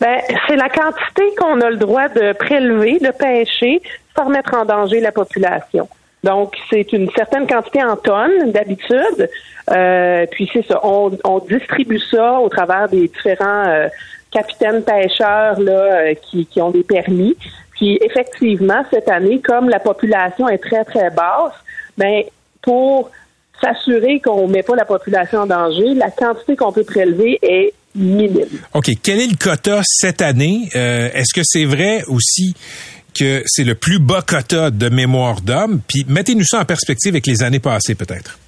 Ben, 0.00 0.20
c'est 0.46 0.56
la 0.56 0.68
quantité 0.68 1.22
qu'on 1.38 1.60
a 1.60 1.70
le 1.70 1.76
droit 1.76 2.08
de 2.08 2.34
prélever, 2.34 2.98
de 2.98 3.10
pêcher, 3.10 3.82
sans 4.14 4.26
remettre 4.26 4.54
en 4.54 4.64
danger 4.64 5.00
la 5.00 5.12
population. 5.12 5.88
Donc, 6.22 6.54
c'est 6.70 6.92
une 6.92 7.10
certaine 7.16 7.46
quantité 7.46 7.82
en 7.82 7.96
tonnes 7.96 8.52
d'habitude. 8.52 9.28
Euh, 9.70 10.26
puis 10.30 10.48
c'est 10.52 10.64
ça, 10.66 10.80
on, 10.84 11.10
distribue 11.48 11.98
ça 11.98 12.40
au 12.40 12.48
travers 12.48 12.88
des 12.88 13.08
différents 13.08 13.66
euh, 13.66 13.88
capitaines 14.30 14.82
pêcheurs 14.82 15.60
là, 15.60 15.72
euh, 15.72 16.14
qui, 16.14 16.46
qui 16.46 16.60
ont 16.60 16.70
des 16.70 16.82
permis. 16.84 17.36
Puis 17.72 17.98
effectivement, 18.02 18.82
cette 18.90 19.08
année, 19.08 19.40
comme 19.40 19.68
la 19.68 19.80
population 19.80 20.48
est 20.48 20.58
très, 20.58 20.84
très 20.84 21.10
basse, 21.10 21.54
ben 21.98 22.22
pour 22.62 23.10
s'assurer 23.60 24.20
qu'on 24.20 24.46
ne 24.46 24.52
met 24.52 24.62
pas 24.62 24.76
la 24.76 24.84
population 24.84 25.40
en 25.40 25.46
danger, 25.46 25.94
la 25.94 26.10
quantité 26.10 26.56
qu'on 26.56 26.72
peut 26.72 26.84
prélever 26.84 27.38
est 27.42 27.72
minime. 27.94 28.46
OK. 28.74 28.90
Quel 29.02 29.20
est 29.20 29.26
le 29.26 29.36
quota 29.36 29.80
cette 29.84 30.22
année? 30.22 30.68
Est-ce 30.74 31.34
que 31.34 31.42
c'est 31.44 31.64
vrai 31.64 32.02
aussi 32.08 32.54
que 33.12 33.42
c'est 33.46 33.64
le 33.64 33.74
plus 33.74 33.98
bas 33.98 34.22
quota 34.26 34.70
de 34.70 34.88
mémoire 34.88 35.40
d'homme. 35.40 35.80
Puis 35.86 36.04
mettez-nous 36.08 36.44
ça 36.44 36.60
en 36.60 36.64
perspective 36.64 37.12
avec 37.12 37.26
les 37.26 37.42
années 37.42 37.60
passées, 37.60 37.94
peut-être. 37.94 38.38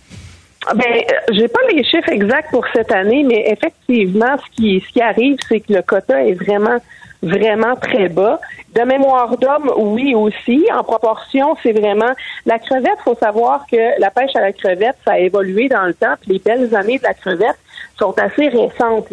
Ben, 0.74 0.84
euh, 0.86 1.32
j'ai 1.32 1.48
pas 1.48 1.60
les 1.70 1.84
chiffres 1.84 2.08
exacts 2.08 2.50
pour 2.50 2.64
cette 2.72 2.90
année, 2.90 3.22
mais 3.22 3.50
effectivement, 3.50 4.36
ce 4.38 4.56
qui, 4.56 4.82
ce 4.86 4.92
qui 4.92 5.00
arrive, 5.02 5.36
c'est 5.48 5.60
que 5.60 5.72
le 5.74 5.82
quota 5.82 6.24
est 6.24 6.32
vraiment, 6.32 6.78
vraiment 7.22 7.76
très 7.76 8.08
bas. 8.08 8.40
De 8.74 8.80
mémoire 8.80 9.36
d'homme, 9.36 9.70
oui 9.76 10.14
aussi. 10.14 10.66
En 10.74 10.82
proportion, 10.82 11.54
c'est 11.62 11.72
vraiment 11.72 12.12
la 12.46 12.58
crevette. 12.58 12.98
Faut 13.04 13.14
savoir 13.14 13.66
que 13.70 14.00
la 14.00 14.10
pêche 14.10 14.34
à 14.34 14.40
la 14.40 14.52
crevette, 14.52 14.96
ça 15.04 15.12
a 15.12 15.18
évolué 15.18 15.68
dans 15.68 15.84
le 15.84 15.94
temps. 15.94 16.14
Puis 16.22 16.32
les 16.32 16.38
belles 16.38 16.74
années 16.74 16.98
de 16.98 17.04
la 17.04 17.14
crevette 17.14 17.58
sont 17.98 18.14
assez 18.18 18.48
récentes. 18.48 19.08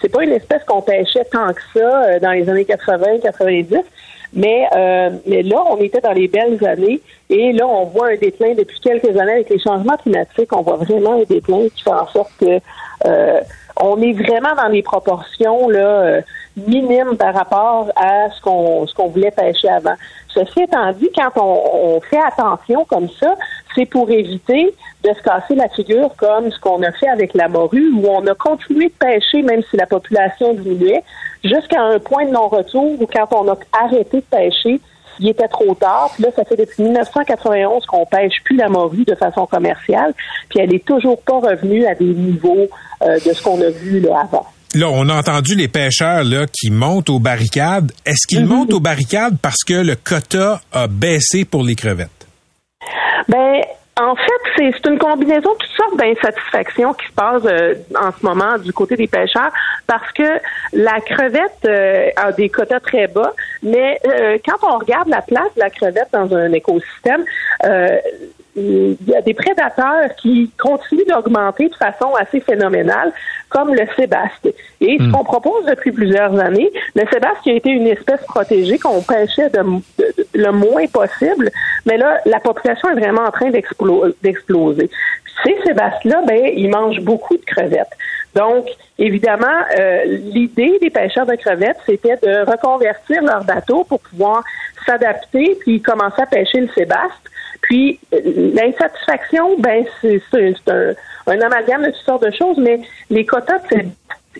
C'est 0.00 0.10
pas 0.10 0.24
une 0.24 0.32
espèce 0.32 0.64
qu'on 0.64 0.82
pêchait 0.82 1.24
tant 1.30 1.52
que 1.52 1.62
ça 1.72 2.04
euh, 2.04 2.20
dans 2.20 2.32
les 2.32 2.48
années 2.50 2.64
80, 2.64 3.20
90. 3.22 3.78
Mais, 4.36 4.68
euh, 4.76 5.10
mais 5.26 5.42
là, 5.42 5.64
on 5.70 5.78
était 5.78 6.02
dans 6.02 6.12
les 6.12 6.28
belles 6.28 6.62
années 6.66 7.00
et 7.30 7.52
là, 7.52 7.66
on 7.66 7.86
voit 7.86 8.08
un 8.08 8.16
déclin 8.16 8.54
depuis 8.54 8.78
quelques 8.80 9.16
années 9.18 9.32
avec 9.32 9.48
les 9.48 9.58
changements 9.58 9.96
climatiques. 9.96 10.54
On 10.54 10.60
voit 10.60 10.76
vraiment 10.76 11.14
un 11.14 11.24
déclin 11.24 11.68
qui 11.74 11.82
fait 11.82 11.90
en 11.90 12.06
sorte 12.08 12.30
que 12.38 12.60
euh, 13.06 13.40
on 13.80 14.00
est 14.02 14.12
vraiment 14.12 14.54
dans 14.54 14.70
des 14.70 14.82
proportions 14.82 15.70
là, 15.70 15.78
euh, 15.78 16.20
minimes 16.56 17.16
par 17.16 17.34
rapport 17.34 17.90
à 17.96 18.30
ce 18.30 18.40
qu'on 18.42 18.86
ce 18.86 18.94
qu'on 18.94 19.08
voulait 19.08 19.30
pêcher 19.30 19.70
avant. 19.70 19.94
Ceci 20.28 20.62
étant 20.62 20.92
dit, 20.92 21.08
quand 21.16 21.30
on, 21.42 21.98
fait 22.02 22.20
attention 22.20 22.84
comme 22.84 23.08
ça, 23.18 23.34
c'est 23.74 23.86
pour 23.86 24.10
éviter 24.10 24.74
de 25.06 25.14
se 25.14 25.22
casser 25.22 25.54
la 25.54 25.68
figure 25.68 26.10
comme 26.16 26.50
ce 26.50 26.58
qu'on 26.58 26.82
a 26.82 26.92
fait 26.92 27.08
avec 27.08 27.34
la 27.34 27.48
morue, 27.48 27.90
où 27.94 28.06
on 28.08 28.26
a 28.26 28.34
continué 28.34 28.86
de 28.86 28.94
pêcher 28.98 29.42
même 29.42 29.62
si 29.70 29.76
la 29.76 29.86
population 29.86 30.54
diminuait, 30.54 31.02
jusqu'à 31.44 31.82
un 31.82 31.98
point 31.98 32.26
de 32.26 32.32
non-retour 32.32 33.00
où 33.00 33.06
quand 33.06 33.28
on 33.32 33.48
a 33.48 33.56
arrêté 33.72 34.18
de 34.18 34.24
pêcher, 34.30 34.80
il 35.18 35.28
était 35.28 35.48
trop 35.48 35.74
tard. 35.74 36.10
Puis 36.14 36.24
là, 36.24 36.30
ça 36.34 36.44
fait 36.44 36.56
depuis 36.56 36.82
1991 36.82 37.86
qu'on 37.86 38.04
pêche 38.04 38.34
plus 38.44 38.56
la 38.56 38.68
morue 38.68 39.04
de 39.04 39.14
façon 39.14 39.46
commerciale. 39.46 40.12
Puis 40.50 40.58
elle 40.60 40.74
est 40.74 40.84
toujours 40.84 41.20
pas 41.22 41.38
revenue 41.38 41.86
à 41.86 41.94
des 41.94 42.04
niveaux 42.04 42.66
euh, 43.02 43.18
de 43.24 43.32
ce 43.32 43.42
qu'on 43.42 43.60
a 43.60 43.70
vu 43.70 44.00
là 44.00 44.20
avant. 44.24 44.46
Là, 44.74 44.88
on 44.90 45.08
a 45.08 45.14
entendu 45.14 45.54
les 45.54 45.68
pêcheurs 45.68 46.24
là, 46.24 46.46
qui 46.46 46.70
montent 46.70 47.08
aux 47.08 47.20
barricades. 47.20 47.92
Est-ce 48.04 48.26
qu'ils 48.26 48.44
mm-hmm. 48.44 48.48
montent 48.48 48.72
aux 48.74 48.80
barricades 48.80 49.36
parce 49.40 49.64
que 49.64 49.74
le 49.74 49.96
quota 49.96 50.60
a 50.72 50.86
baissé 50.86 51.44
pour 51.44 51.62
les 51.62 51.76
crevettes? 51.76 52.10
Ben, 53.28 53.62
en 53.98 54.14
fait, 54.14 54.50
c'est 54.56 54.86
une 54.90 54.98
combinaison 54.98 55.52
de 55.52 55.58
toutes 55.58 55.76
sortes 55.76 55.96
d'insatisfactions 55.96 56.92
qui 56.92 57.06
se 57.06 57.12
passe 57.12 57.42
euh, 57.46 57.74
en 57.98 58.10
ce 58.12 58.24
moment 58.24 58.58
du 58.58 58.72
côté 58.72 58.94
des 58.94 59.06
pêcheurs 59.06 59.50
parce 59.86 60.12
que 60.12 60.38
la 60.74 61.00
crevette 61.00 61.64
euh, 61.64 62.10
a 62.16 62.30
des 62.32 62.50
quotas 62.50 62.80
très 62.80 63.06
bas, 63.06 63.32
mais 63.62 63.98
euh, 64.06 64.36
quand 64.44 64.68
on 64.68 64.78
regarde 64.78 65.08
la 65.08 65.22
place 65.22 65.54
de 65.54 65.60
la 65.60 65.70
crevette 65.70 66.08
dans 66.12 66.34
un 66.34 66.52
écosystème, 66.52 67.24
il 68.56 68.96
y 69.06 69.14
a 69.14 69.20
des 69.20 69.34
prédateurs 69.34 70.14
qui 70.16 70.50
continuent 70.58 71.06
d'augmenter 71.06 71.68
de 71.68 71.74
façon 71.74 72.14
assez 72.14 72.40
phénoménale, 72.40 73.12
comme 73.48 73.74
le 73.74 73.86
sébaste. 73.96 74.48
Et 74.80 74.98
ce 74.98 75.04
hmm. 75.04 75.12
qu'on 75.12 75.24
propose 75.24 75.66
depuis 75.66 75.92
plusieurs 75.92 76.38
années, 76.38 76.70
le 76.94 77.06
sébaste 77.12 77.42
qui 77.42 77.50
a 77.50 77.54
été 77.54 77.70
une 77.70 77.86
espèce 77.86 78.22
protégée 78.22 78.78
qu'on 78.78 79.02
pêchait 79.02 79.50
de, 79.50 79.60
le 80.34 80.52
moins 80.52 80.86
possible, 80.86 81.50
mais 81.84 81.98
là, 81.98 82.18
la 82.24 82.40
population 82.40 82.88
est 82.90 82.98
vraiment 82.98 83.22
en 83.22 83.30
train 83.30 83.50
d'exploser. 83.50 84.90
Ces 85.44 85.56
sébastes-là, 85.64 86.22
ben, 86.26 86.50
ils 86.56 86.70
mangent 86.70 87.00
beaucoup 87.00 87.36
de 87.36 87.44
crevettes. 87.44 87.92
Donc, 88.34 88.66
évidemment, 88.98 89.46
euh, 89.78 90.04
l'idée 90.04 90.78
des 90.80 90.90
pêcheurs 90.90 91.26
de 91.26 91.34
crevettes, 91.36 91.78
c'était 91.86 92.16
de 92.16 92.50
reconvertir 92.50 93.22
leur 93.22 93.44
bateau 93.44 93.84
pour 93.84 94.00
pouvoir 94.00 94.42
s'adapter 94.86 95.56
puis 95.60 95.82
commencer 95.82 96.22
à 96.22 96.26
pêcher 96.26 96.60
le 96.60 96.68
sébaste. 96.68 97.12
Puis 97.62 97.98
l'insatisfaction, 98.12 99.58
ben 99.58 99.84
c'est 100.00 100.22
un, 100.68 100.92
un, 101.26 101.40
amalgame 101.40 101.82
de 101.82 101.90
toutes 101.90 102.04
sortes 102.04 102.24
de 102.24 102.30
choses, 102.30 102.58
mais 102.58 102.80
les 103.10 103.26
quotas, 103.26 103.58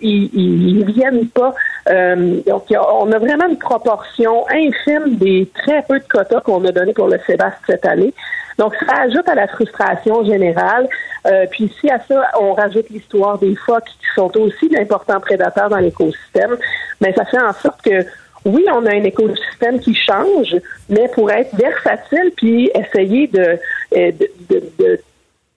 ils, 0.01 0.31
ils, 0.33 0.85
viennent 0.85 1.29
pas. 1.29 1.55
Euh, 1.89 2.41
donc, 2.47 2.65
on 2.71 3.11
a 3.13 3.19
vraiment 3.19 3.49
une 3.49 3.59
proportion 3.59 4.47
infime 4.49 5.17
des 5.17 5.49
très 5.55 5.83
peu 5.83 5.99
de 5.99 6.05
quotas 6.09 6.41
qu'on 6.41 6.65
a 6.65 6.73
donnés 6.73 6.93
pour 6.93 7.09
le 7.09 7.19
Sébastien 7.27 7.61
cette 7.67 7.87
année. 7.87 8.15
Donc, 8.59 8.75
ça 8.87 9.03
ajoute 9.03 9.29
à 9.29 9.35
la 9.35 9.49
frustration 9.49 10.25
générale. 10.25 10.89
Euh, 11.27 11.47
puis, 11.51 11.73
si 11.81 11.91
à 11.91 11.99
ça, 12.09 12.31
on 12.41 12.55
rajoute 12.55 12.89
l'histoire 12.91 13.39
des 13.39 13.55
phoques 13.55 13.85
qui 13.85 14.07
sont 14.15 14.35
aussi 14.39 14.69
d'importants 14.69 15.21
prédateurs 15.21 15.69
dans 15.69 15.79
l'écosystème, 15.79 16.57
mais 17.01 17.13
ben, 17.13 17.17
ça 17.17 17.25
fait 17.27 17.43
en 17.43 17.53
sorte 17.53 17.83
que 17.83 18.05
oui, 18.47 18.65
on 18.73 18.87
a 18.87 18.91
un 18.95 19.05
écosystème 19.05 19.81
qui 19.81 19.95
change, 19.95 20.57
mais 20.89 21.09
pour 21.15 21.31
être 21.31 21.55
versatile 21.57 22.31
puis 22.37 22.71
essayer 22.75 23.27
de, 23.27 23.59
euh, 23.97 24.13
de, 24.13 24.31
de, 24.49 24.63
de 24.79 25.01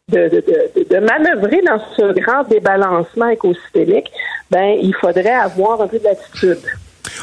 de, 0.10 1.00
manœuvrer 1.00 1.62
dans 1.66 1.80
ce 1.96 2.20
grand 2.20 2.44
débalancement 2.50 3.30
écosystémique, 3.30 4.10
ben 4.50 4.76
il 4.82 4.96
faudrait 5.00 5.30
avoir 5.30 5.82
un 5.82 5.88
peu 5.88 6.00
d'attitude. 6.00 6.58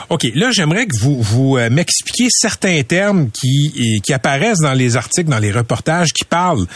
OK, 0.08 0.24
là 0.34 0.50
j'aimerais 0.52 0.86
que 0.86 0.96
vous 1.00 1.20
vous 1.20 1.56
euh, 1.56 1.68
m'expliquiez 1.70 2.28
certains 2.30 2.82
termes 2.82 3.30
qui 3.30 4.00
qui 4.04 4.12
apparaissent 4.12 4.60
dans 4.60 4.72
les 4.72 4.96
articles, 4.96 5.28
dans 5.28 5.38
les 5.38 5.50
reportages 5.50 6.12
qui 6.12 6.24
parlent 6.24 6.66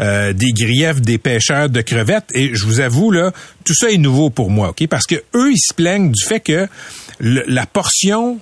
euh, 0.00 0.32
des 0.32 0.52
griefs 0.52 1.00
des 1.00 1.18
pêcheurs 1.18 1.68
de 1.68 1.82
crevettes. 1.82 2.30
Et 2.34 2.54
je 2.54 2.64
vous 2.64 2.80
avoue 2.80 3.10
là, 3.10 3.32
tout 3.64 3.74
ça 3.74 3.90
est 3.90 3.98
nouveau 3.98 4.30
pour 4.30 4.50
moi, 4.50 4.70
OK? 4.70 4.86
Parce 4.88 5.06
que 5.06 5.16
eux 5.34 5.52
ils 5.52 5.60
se 5.60 5.74
plaignent 5.74 6.10
du 6.10 6.24
fait 6.24 6.40
que 6.40 6.66
la 7.20 7.66
portion 7.66 8.40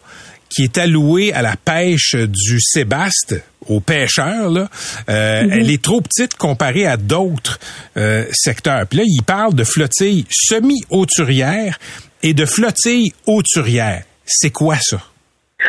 qui 0.48 0.64
est 0.64 0.78
allouée 0.78 1.32
à 1.32 1.42
la 1.42 1.56
pêche 1.56 2.14
du 2.14 2.60
sébaste 2.60 3.36
aux 3.68 3.80
pêcheurs, 3.80 4.48
là, 4.48 4.68
euh, 5.10 5.42
mhm. 5.42 5.52
elle 5.52 5.70
est 5.70 5.82
trop 5.82 6.00
petite 6.00 6.36
comparée 6.36 6.86
à 6.86 6.96
d'autres 6.96 7.58
euh, 7.96 8.24
secteurs. 8.32 8.86
Puis 8.86 8.98
là, 8.98 9.04
il 9.06 9.22
parle 9.22 9.54
de 9.54 9.64
flottilles 9.64 10.24
semi-hauturières 10.30 11.78
et 12.22 12.32
de 12.32 12.46
flottilles 12.46 13.12
hauturières. 13.26 14.04
C'est 14.24 14.50
quoi 14.50 14.76
ça? 14.80 14.98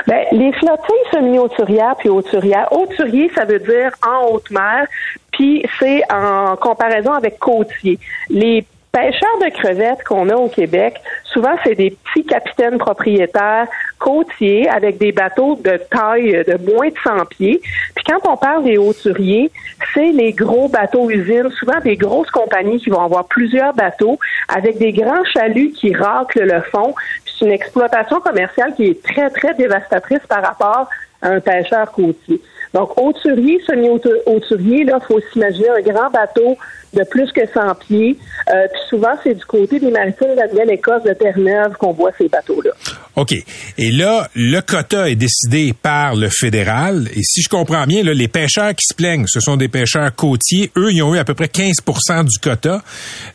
Ben, 0.07 0.23
les 0.31 0.53
flottilles 0.53 1.11
semi-hauturières 1.11 1.95
puis 1.97 2.09
hauturières, 2.09 2.71
hauturier, 2.71 3.29
ça 3.33 3.43
veut 3.43 3.59
dire 3.59 3.91
en 4.05 4.27
haute 4.31 4.49
mer, 4.51 4.85
puis 5.31 5.65
c'est 5.79 6.01
en 6.11 6.55
comparaison 6.57 7.13
avec 7.13 7.39
côtier. 7.39 7.97
Les 8.29 8.65
pêcheurs 8.91 9.37
de 9.41 9.49
crevettes 9.49 10.03
qu'on 10.03 10.29
a 10.29 10.35
au 10.35 10.47
Québec, 10.47 10.95
souvent 11.23 11.55
c'est 11.63 11.75
des 11.75 11.91
petits 11.91 12.25
capitaines 12.25 12.77
propriétaires 12.77 13.67
côtiers 13.99 14.67
avec 14.69 14.97
des 14.97 15.11
bateaux 15.11 15.55
de 15.55 15.79
taille 15.91 16.43
de 16.45 16.57
moins 16.71 16.87
de 16.87 16.95
100 17.03 17.25
pieds. 17.25 17.61
Puis 17.95 18.05
quand 18.05 18.19
on 18.31 18.37
parle 18.37 18.63
des 18.63 18.77
hauturiers, 18.77 19.51
c'est 19.93 20.11
les 20.11 20.33
gros 20.33 20.69
bateaux 20.69 21.09
usines, 21.09 21.51
souvent 21.51 21.79
des 21.83 21.97
grosses 21.97 22.31
compagnies 22.31 22.79
qui 22.79 22.89
vont 22.89 23.01
avoir 23.01 23.25
plusieurs 23.25 23.73
bateaux 23.73 24.17
avec 24.47 24.77
des 24.77 24.91
grands 24.91 25.23
chaluts 25.33 25.71
qui 25.71 25.93
raclent 25.93 26.43
le 26.43 26.61
fond. 26.61 26.95
c'est 27.25 27.45
une 27.45 27.51
exploitation 27.51 28.19
commerciale 28.19 28.73
qui 28.75 28.87
est 28.87 29.03
très 29.03 29.29
très 29.29 29.53
dévastatrice 29.53 30.25
par 30.27 30.43
rapport 30.43 30.89
à 31.21 31.29
un 31.29 31.39
pêcheur 31.39 31.91
côtier. 31.91 32.41
Donc, 32.73 32.91
hauturier, 33.01 33.59
semi-hauturier, 33.65 34.83
là, 34.83 34.99
faut 34.99 35.19
s'imaginer 35.31 35.69
un 35.69 35.81
grand 35.81 36.09
bateau 36.11 36.55
de 36.93 37.03
plus 37.03 37.31
que 37.31 37.41
100 37.45 37.75
pieds. 37.75 38.17
Euh, 38.49 38.67
puis 38.71 38.81
souvent, 38.89 39.13
c'est 39.23 39.35
du 39.35 39.45
côté 39.45 39.79
des 39.79 39.91
maritimes 39.91 40.31
de 40.31 40.35
la 40.35 40.47
Nouvelle-Écosse, 40.47 41.03
de 41.03 41.13
Terre-Neuve, 41.13 41.73
qu'on 41.77 41.93
voit 41.93 42.11
ces 42.17 42.27
bateaux-là. 42.27 42.71
OK. 43.15 43.33
Et 43.77 43.91
là, 43.91 44.29
le 44.33 44.61
quota 44.61 45.09
est 45.09 45.15
décidé 45.15 45.73
par 45.73 46.15
le 46.15 46.29
fédéral. 46.29 47.09
Et 47.15 47.21
si 47.21 47.41
je 47.41 47.49
comprends 47.49 47.85
bien, 47.85 48.03
là, 48.03 48.13
les 48.13 48.27
pêcheurs 48.27 48.73
qui 48.73 48.85
se 48.87 48.93
plaignent, 48.93 49.25
ce 49.27 49.39
sont 49.39 49.57
des 49.57 49.67
pêcheurs 49.67 50.13
côtiers. 50.15 50.71
Eux, 50.77 50.91
ils 50.91 51.03
ont 51.03 51.13
eu 51.13 51.17
à 51.17 51.25
peu 51.25 51.33
près 51.33 51.47
15% 51.47 52.23
du 52.23 52.39
quota. 52.39 52.81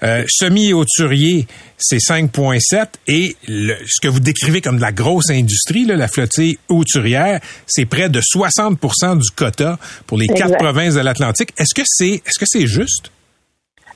Euh, 0.02 0.24
semi-hauturier, 0.28 1.46
c'est 1.76 1.98
5,7. 1.98 2.86
Et 3.08 3.36
ce 3.46 4.00
que 4.00 4.08
vous 4.08 4.20
décrivez 4.20 4.60
comme 4.60 4.76
de 4.76 4.82
la 4.82 4.92
grosse 4.92 5.30
industrie, 5.30 5.84
là, 5.84 5.96
la 5.96 6.08
flottille 6.08 6.58
hauturière, 6.68 7.40
c'est 7.66 7.86
près 7.86 8.08
de 8.08 8.20
60% 8.20 9.18
du 9.18 9.30
quota 9.30 9.78
pour 10.06 10.18
les 10.18 10.26
quatre 10.28 10.56
provinces 10.56 10.94
de 10.94 11.00
l'Atlantique. 11.00 11.50
Est-ce 11.58 11.74
que 11.74 11.82
c'est 11.84 12.22
est-ce 12.26 12.38
que 12.38 12.46
c'est 12.46 12.66
juste? 12.66 13.10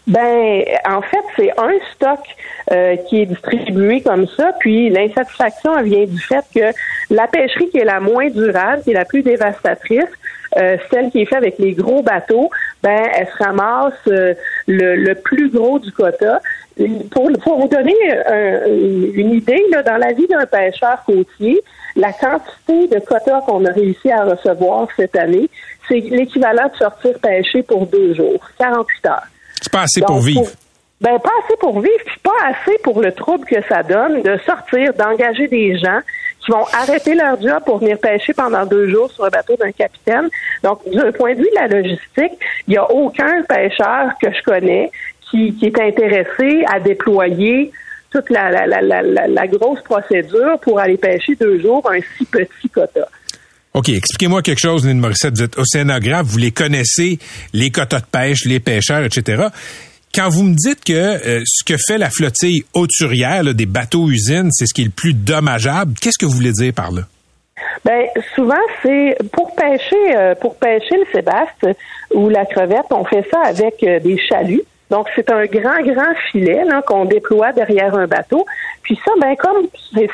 Ben, 0.08 0.64
en 0.88 1.02
fait, 1.02 1.22
c'est 1.36 1.50
un 1.58 1.72
stock 1.94 2.20
euh, 2.72 2.96
qui 2.96 3.20
est 3.20 3.26
distribué 3.26 4.00
comme 4.00 4.26
ça, 4.26 4.52
puis 4.58 4.88
l'insatisfaction 4.88 5.82
vient 5.82 6.06
du 6.06 6.18
fait 6.18 6.44
que 6.54 6.72
la 7.10 7.26
pêcherie 7.26 7.68
qui 7.68 7.76
est 7.76 7.84
la 7.84 8.00
moins 8.00 8.30
durable, 8.30 8.82
qui 8.82 8.92
est 8.92 8.94
la 8.94 9.04
plus 9.04 9.22
dévastatrice, 9.22 10.08
euh, 10.56 10.78
celle 10.90 11.10
qui 11.10 11.20
est 11.20 11.26
faite 11.26 11.36
avec 11.36 11.58
les 11.58 11.72
gros 11.72 12.02
bateaux, 12.02 12.48
ben, 12.82 13.02
elle 13.14 13.26
se 13.26 13.44
ramasse 13.44 13.92
euh, 14.06 14.32
le, 14.66 15.12
plus 15.12 15.50
gros 15.50 15.78
du 15.78 15.92
quota. 15.92 16.40
Pour, 17.10 17.30
pour 17.42 17.60
vous 17.60 17.68
donner 17.68 17.96
une 19.14 19.32
idée, 19.32 19.62
là, 19.72 19.82
dans 19.82 19.96
la 19.96 20.12
vie 20.12 20.28
d'un 20.28 20.46
pêcheur 20.46 21.02
côtier, 21.04 21.60
la 21.96 22.12
quantité 22.12 22.86
de 22.86 23.00
quotas 23.00 23.40
qu'on 23.42 23.64
a 23.66 23.72
réussi 23.72 24.10
à 24.10 24.24
recevoir 24.24 24.86
cette 24.96 25.16
année, 25.16 25.50
c'est 25.88 26.00
l'équivalent 26.00 26.68
de 26.72 26.76
sortir 26.76 27.18
pêcher 27.20 27.62
pour 27.64 27.86
deux 27.86 28.14
jours, 28.14 28.40
48 28.58 29.06
heures. 29.06 29.26
C'est 29.60 29.72
pas 29.72 29.82
assez 29.82 30.00
pour 30.00 30.20
vivre. 30.20 30.46
ben, 31.00 31.18
pas 31.18 31.30
assez 31.44 31.56
pour 31.60 31.80
vivre, 31.80 32.02
puis 32.04 32.18
pas 32.22 32.30
assez 32.44 32.78
pour 32.82 33.00
le 33.00 33.12
trouble 33.12 33.44
que 33.44 33.62
ça 33.68 33.82
donne 33.82 34.22
de 34.22 34.38
sortir, 34.44 34.92
d'engager 34.94 35.48
des 35.48 35.78
gens 35.78 36.00
qui 36.40 36.50
vont 36.50 36.64
arrêter 36.72 37.14
leur 37.14 37.40
job 37.40 37.62
pour 37.66 37.78
venir 37.78 37.98
pêcher 37.98 38.32
pendant 38.32 38.64
deux 38.64 38.88
jours 38.88 39.10
sur 39.10 39.24
un 39.24 39.28
bateau 39.28 39.56
d'un 39.56 39.72
capitaine. 39.72 40.28
Donc, 40.62 40.80
d'un 40.90 41.12
point 41.12 41.34
de 41.34 41.38
vue 41.38 41.50
de 41.50 41.54
la 41.54 41.68
logistique, 41.68 42.38
il 42.66 42.70
n'y 42.70 42.76
a 42.76 42.90
aucun 42.90 43.42
pêcheur 43.42 44.12
que 44.22 44.32
je 44.32 44.42
connais 44.42 44.90
qui, 45.30 45.54
qui 45.54 45.66
est 45.66 45.80
intéressé 45.80 46.64
à 46.68 46.80
déployer 46.80 47.70
toute 48.10 48.30
la, 48.30 48.50
la, 48.50 48.66
la, 48.80 49.02
la, 49.02 49.46
grosse 49.46 49.82
procédure 49.82 50.58
pour 50.60 50.78
aller 50.78 50.96
pêcher 50.96 51.34
deux 51.34 51.60
jours 51.60 51.86
un 51.90 52.00
si 52.16 52.24
petit 52.24 52.68
quota. 52.70 53.06
OK, 53.74 53.90
expliquez-moi 53.90 54.42
quelque 54.42 54.60
chose, 54.60 54.86
Lynn 54.86 54.98
Morissette. 54.98 55.36
Vous 55.36 55.42
êtes 55.42 55.58
océanographe, 55.58 56.26
vous 56.26 56.38
les 56.38 56.50
connaissez, 56.50 57.18
les 57.52 57.70
quotas 57.70 58.00
de 58.00 58.06
pêche, 58.06 58.44
les 58.44 58.60
pêcheurs, 58.60 59.04
etc. 59.04 59.48
Quand 60.14 60.30
vous 60.30 60.42
me 60.42 60.54
dites 60.54 60.82
que 60.84 60.92
euh, 60.92 61.42
ce 61.44 61.64
que 61.64 61.76
fait 61.76 61.98
la 61.98 62.10
flottille 62.10 62.64
hauturière, 62.72 63.44
des 63.44 63.66
bateaux-usines, 63.66 64.50
c'est 64.52 64.66
ce 64.66 64.74
qui 64.74 64.82
est 64.82 64.86
le 64.86 64.90
plus 64.90 65.12
dommageable, 65.12 65.94
qu'est-ce 66.00 66.18
que 66.18 66.24
vous 66.24 66.32
voulez 66.32 66.52
dire 66.52 66.72
par 66.72 66.90
là? 66.90 67.02
Ben 67.84 68.06
souvent 68.34 68.54
c'est 68.82 69.18
pour 69.32 69.54
pêcher 69.54 70.16
euh, 70.16 70.34
pour 70.36 70.56
pêcher 70.56 70.96
le 70.96 71.06
sébaste 71.12 71.66
ou 72.14 72.28
la 72.28 72.46
crevette, 72.46 72.86
on 72.90 73.04
fait 73.04 73.26
ça 73.30 73.40
avec 73.44 73.82
euh, 73.82 73.98
des 74.00 74.18
chaluts. 74.18 74.62
Donc, 74.90 75.08
c'est 75.14 75.30
un 75.30 75.44
grand, 75.44 75.82
grand 75.82 76.14
filet 76.30 76.62
qu'on 76.86 77.04
déploie 77.04 77.52
derrière 77.52 77.94
un 77.94 78.06
bateau. 78.06 78.46
Puis 78.82 78.98
ça, 79.04 79.12
ben 79.20 79.36
comme 79.36 79.66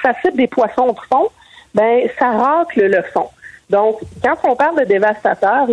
ça 0.03 0.13
cite 0.21 0.37
des 0.37 0.49
poissons 0.49 0.93
de 0.93 0.99
fond, 1.09 1.29
ben 1.75 2.09
ça 2.19 2.31
racle 2.31 2.87
le 2.87 3.03
fond. 3.13 3.29
Donc, 3.75 3.99
quand 4.23 4.37
on 4.45 4.55
parle 4.55 4.79
de 4.79 4.85
dévastateur, 4.85 5.67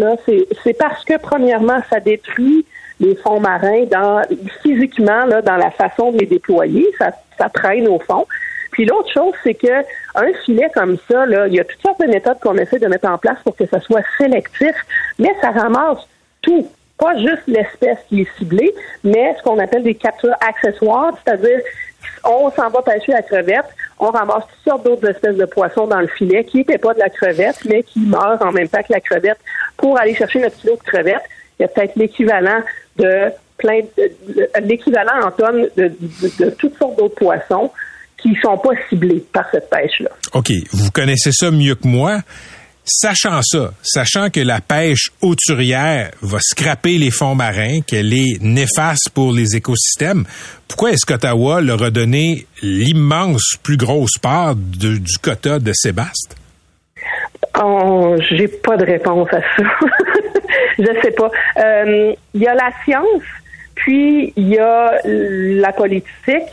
c'est 0.63 0.73
parce 0.73 1.05
que 1.05 1.19
premièrement, 1.19 1.81
ça 1.87 1.99
détruit 1.99 2.65
les 2.99 3.15
fonds 3.15 3.39
marins 3.39 3.83
dans 3.91 4.23
physiquement 4.63 5.27
dans 5.27 5.57
la 5.57 5.69
façon 5.69 6.11
de 6.11 6.17
les 6.17 6.25
déployer, 6.25 6.87
ça, 6.97 7.11
traîne 7.49 7.87
au 7.87 7.99
fond. 7.99 8.25
Puis 8.71 8.85
l'autre 8.85 9.11
chose, 9.13 9.33
c'est 9.43 9.53
que 9.53 9.81
un 10.15 10.33
filet 10.43 10.71
comme 10.73 10.97
ça, 11.11 11.25
il 11.27 11.53
y 11.53 11.59
a 11.59 11.63
toutes 11.63 11.81
sortes 11.81 12.01
de 12.01 12.07
méthodes 12.07 12.39
qu'on 12.41 12.57
essaie 12.57 12.79
de 12.79 12.87
mettre 12.87 13.07
en 13.07 13.19
place 13.19 13.37
pour 13.43 13.55
que 13.55 13.67
ça 13.67 13.79
soit 13.79 14.03
sélectif, 14.17 14.73
mais 15.19 15.35
ça 15.39 15.51
ramasse 15.51 15.99
tout 16.41 16.67
pas 16.97 17.15
juste 17.17 17.43
l'espèce 17.45 17.99
qui 18.09 18.21
est 18.21 18.37
ciblée, 18.39 18.73
mais 19.03 19.35
ce 19.37 19.43
qu'on 19.43 19.59
appelle 19.59 19.83
des 19.83 19.95
captures 19.95 20.35
accessoires, 20.47 21.13
c'est-à-dire 21.23 21.59
on 22.23 22.51
s'en 22.51 22.69
va 22.69 22.81
pêcher 22.81 23.11
la 23.11 23.21
crevette, 23.21 23.65
on 23.99 24.11
ramasse 24.11 24.43
toutes 24.43 24.71
sortes 24.71 24.85
d'autres 24.85 25.09
espèces 25.09 25.35
de 25.35 25.45
poissons 25.45 25.87
dans 25.87 25.99
le 25.99 26.07
filet 26.07 26.43
qui 26.43 26.57
n'étaient 26.57 26.77
pas 26.77 26.93
de 26.93 26.99
la 26.99 27.09
crevette, 27.09 27.57
mais 27.65 27.83
qui 27.83 27.99
meurent 27.99 28.41
en 28.41 28.51
même 28.51 28.67
temps 28.67 28.81
que 28.81 28.93
la 28.93 29.01
crevette 29.01 29.39
pour 29.77 29.99
aller 29.99 30.15
chercher 30.15 30.39
notre 30.39 30.57
kilo 30.57 30.75
de 30.75 30.83
crevette. 30.83 31.23
Il 31.59 31.63
y 31.63 31.65
a 31.65 31.67
peut-être 31.67 31.95
l'équivalent 31.95 32.61
de 32.97 33.31
plein 33.57 33.81
l'équivalent 34.61 35.27
en 35.27 35.31
tonnes 35.31 35.67
de, 35.77 35.91
de 36.39 36.49
toutes 36.51 36.77
sortes 36.77 36.97
d'autres 36.97 37.15
poissons 37.15 37.71
qui 38.21 38.35
sont 38.41 38.57
pas 38.57 38.71
ciblés 38.89 39.23
par 39.33 39.45
cette 39.51 39.69
pêche-là. 39.69 40.09
OK. 40.33 40.51
Vous 40.71 40.91
connaissez 40.91 41.31
ça 41.31 41.51
mieux 41.51 41.75
que 41.75 41.87
moi. 41.87 42.19
Sachant 42.83 43.41
ça, 43.43 43.73
sachant 43.83 44.29
que 44.31 44.39
la 44.39 44.59
pêche 44.59 45.11
hauturière 45.21 46.11
va 46.21 46.39
scraper 46.41 46.97
les 46.97 47.11
fonds 47.11 47.35
marins, 47.35 47.81
qu'elle 47.85 48.11
est 48.11 48.41
néfaste 48.41 49.11
pour 49.13 49.33
les 49.33 49.55
écosystèmes, 49.55 50.25
pourquoi 50.67 50.91
est-ce 50.91 51.05
qu'Ottawa 51.05 51.61
leur 51.61 51.83
a 51.83 51.91
donné 51.91 52.47
l'immense 52.63 53.55
plus 53.61 53.77
grosse 53.77 54.17
part 54.19 54.55
du 54.55 54.99
quota 55.21 55.59
de 55.59 55.71
Sébaste? 55.73 56.35
Oh, 57.61 58.15
j'ai 58.29 58.47
pas 58.47 58.77
de 58.77 58.85
réponse 58.85 59.29
à 59.31 59.41
ça. 59.41 59.63
Je 60.79 61.01
sais 61.01 61.11
pas. 61.11 61.29
Il 61.57 61.63
euh, 61.63 62.13
y 62.33 62.47
a 62.47 62.55
la 62.55 62.71
science, 62.83 63.23
puis 63.75 64.33
il 64.35 64.49
y 64.49 64.57
a 64.57 64.99
la 65.05 65.71
politique, 65.73 66.49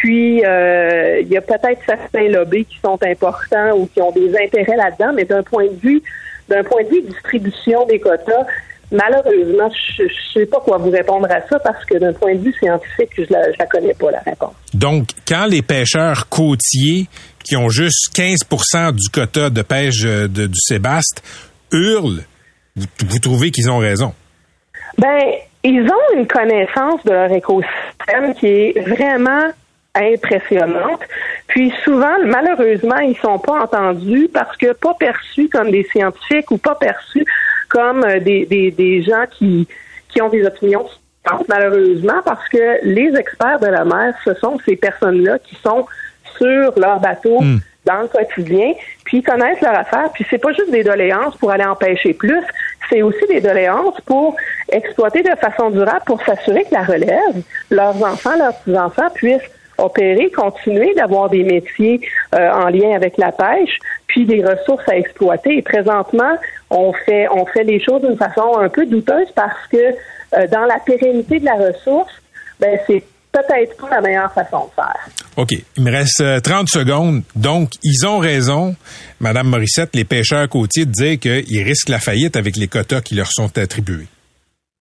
puis, 0.00 0.44
euh, 0.44 1.20
il 1.20 1.28
y 1.28 1.36
a 1.36 1.40
peut-être 1.40 1.80
certains 1.86 2.28
lobbies 2.28 2.64
qui 2.64 2.78
sont 2.80 2.98
importants 3.02 3.76
ou 3.76 3.86
qui 3.86 4.02
ont 4.02 4.10
des 4.10 4.30
intérêts 4.36 4.76
là-dedans, 4.76 5.12
mais 5.14 5.24
d'un 5.24 5.42
point 5.42 5.66
de 5.66 5.80
vue, 5.80 6.02
d'un 6.48 6.64
point 6.64 6.82
de 6.82 6.88
vue 6.88 7.02
distribution 7.02 7.86
des 7.86 8.00
quotas, 8.00 8.44
malheureusement, 8.90 9.70
je 9.96 10.02
ne 10.02 10.08
sais 10.32 10.46
pas 10.46 10.58
quoi 10.60 10.78
vous 10.78 10.90
répondre 10.90 11.28
à 11.30 11.40
ça 11.48 11.58
parce 11.60 11.84
que 11.84 11.96
d'un 11.98 12.12
point 12.12 12.34
de 12.34 12.40
vue 12.40 12.52
scientifique, 12.54 13.10
je 13.16 13.22
la, 13.30 13.40
la 13.56 13.66
connais 13.66 13.94
pas 13.94 14.10
la 14.10 14.18
réponse. 14.18 14.54
Donc, 14.74 15.08
quand 15.28 15.46
les 15.46 15.62
pêcheurs 15.62 16.28
côtiers 16.28 17.06
qui 17.44 17.56
ont 17.56 17.68
juste 17.68 18.10
15% 18.16 18.92
du 18.92 19.08
quota 19.10 19.48
de 19.48 19.62
pêche 19.62 20.02
euh, 20.04 20.26
du 20.26 20.48
Sébaste 20.58 21.22
hurlent, 21.70 22.24
vous 22.76 23.18
trouvez 23.20 23.52
qu'ils 23.52 23.70
ont 23.70 23.78
raison? 23.78 24.12
Ben, 24.98 25.20
ils 25.62 25.82
ont 25.82 26.18
une 26.18 26.26
connaissance 26.26 27.02
de 27.04 27.12
leur 27.12 27.30
écosystème 27.30 28.34
qui 28.38 28.46
est 28.46 28.80
vraiment 28.80 29.52
impressionnante. 29.94 31.00
Puis 31.46 31.72
souvent, 31.84 32.16
malheureusement, 32.24 32.98
ils 32.98 33.16
sont 33.16 33.38
pas 33.38 33.62
entendus 33.62 34.28
parce 34.32 34.56
que 34.56 34.72
pas 34.72 34.94
perçus 34.94 35.48
comme 35.48 35.70
des 35.70 35.84
scientifiques 35.84 36.50
ou 36.50 36.58
pas 36.58 36.74
perçus 36.74 37.24
comme 37.68 38.04
euh, 38.04 38.20
des, 38.20 38.46
des, 38.46 38.70
des 38.70 39.02
gens 39.02 39.24
qui, 39.30 39.68
qui 40.08 40.20
ont 40.20 40.28
des 40.28 40.44
opinions 40.44 40.86
malheureusement 41.48 42.20
parce 42.24 42.48
que 42.48 42.84
les 42.84 43.14
experts 43.16 43.60
de 43.60 43.66
la 43.66 43.84
mer, 43.84 44.14
ce 44.24 44.34
sont 44.34 44.58
ces 44.64 44.76
personnes-là 44.76 45.38
qui 45.38 45.56
sont 45.56 45.86
sur 46.36 46.78
leur 46.78 47.00
bateau 47.00 47.40
hmm. 47.40 47.58
dans 47.84 48.02
le 48.02 48.08
quotidien, 48.08 48.72
puis 49.04 49.18
ils 49.18 49.22
connaissent 49.22 49.60
leur 49.60 49.78
affaire, 49.78 50.10
puis 50.12 50.26
c'est 50.28 50.38
pas 50.38 50.52
juste 50.52 50.70
des 50.70 50.84
doléances 50.84 51.36
pour 51.36 51.50
aller 51.50 51.64
en 51.64 51.76
pêcher 51.76 52.12
plus, 52.12 52.42
c'est 52.90 53.02
aussi 53.02 53.24
des 53.28 53.40
doléances 53.40 54.00
pour 54.04 54.36
exploiter 54.70 55.22
de 55.22 55.34
façon 55.36 55.70
durable 55.70 56.02
pour 56.06 56.22
s'assurer 56.22 56.64
que 56.64 56.74
la 56.74 56.82
relève, 56.82 57.42
leurs 57.70 58.02
enfants, 58.02 58.36
leurs 58.36 58.56
petits-enfants 58.58 59.10
puissent 59.14 59.50
opérer, 59.78 60.30
continuer 60.30 60.94
d'avoir 60.94 61.30
des 61.30 61.42
métiers 61.42 62.00
euh, 62.34 62.50
en 62.50 62.68
lien 62.68 62.94
avec 62.94 63.18
la 63.18 63.32
pêche, 63.32 63.78
puis 64.06 64.24
des 64.24 64.44
ressources 64.44 64.88
à 64.88 64.96
exploiter. 64.96 65.58
Et 65.58 65.62
présentement, 65.62 66.36
on 66.70 66.92
fait 66.92 67.26
on 67.30 67.46
fait 67.46 67.64
les 67.64 67.82
choses 67.82 68.02
d'une 68.02 68.16
façon 68.16 68.58
un 68.58 68.68
peu 68.68 68.86
douteuse 68.86 69.28
parce 69.34 69.66
que 69.70 69.76
euh, 69.76 70.46
dans 70.48 70.64
la 70.64 70.78
pérennité 70.84 71.40
de 71.40 71.44
la 71.44 71.54
ressource, 71.54 72.12
ben 72.60 72.78
c'est 72.86 73.02
peut-être 73.32 73.76
pas 73.76 73.90
la 73.90 74.00
meilleure 74.00 74.32
façon 74.32 74.66
de 74.66 74.74
faire. 74.74 75.08
OK. 75.36 75.50
Il 75.76 75.82
me 75.82 75.90
reste 75.90 76.22
30 76.42 76.62
euh, 76.62 76.64
secondes. 76.66 77.22
Donc, 77.34 77.70
ils 77.82 78.06
ont 78.06 78.18
raison, 78.18 78.76
Madame 79.20 79.48
Morissette, 79.48 79.90
les 79.94 80.04
pêcheurs 80.04 80.48
côtiers, 80.48 80.86
de 80.86 80.92
dire 80.92 81.18
qu'ils 81.18 81.62
risquent 81.62 81.88
la 81.88 81.98
faillite 81.98 82.36
avec 82.36 82.56
les 82.56 82.68
quotas 82.68 83.00
qui 83.00 83.16
leur 83.16 83.28
sont 83.32 83.58
attribués. 83.58 84.06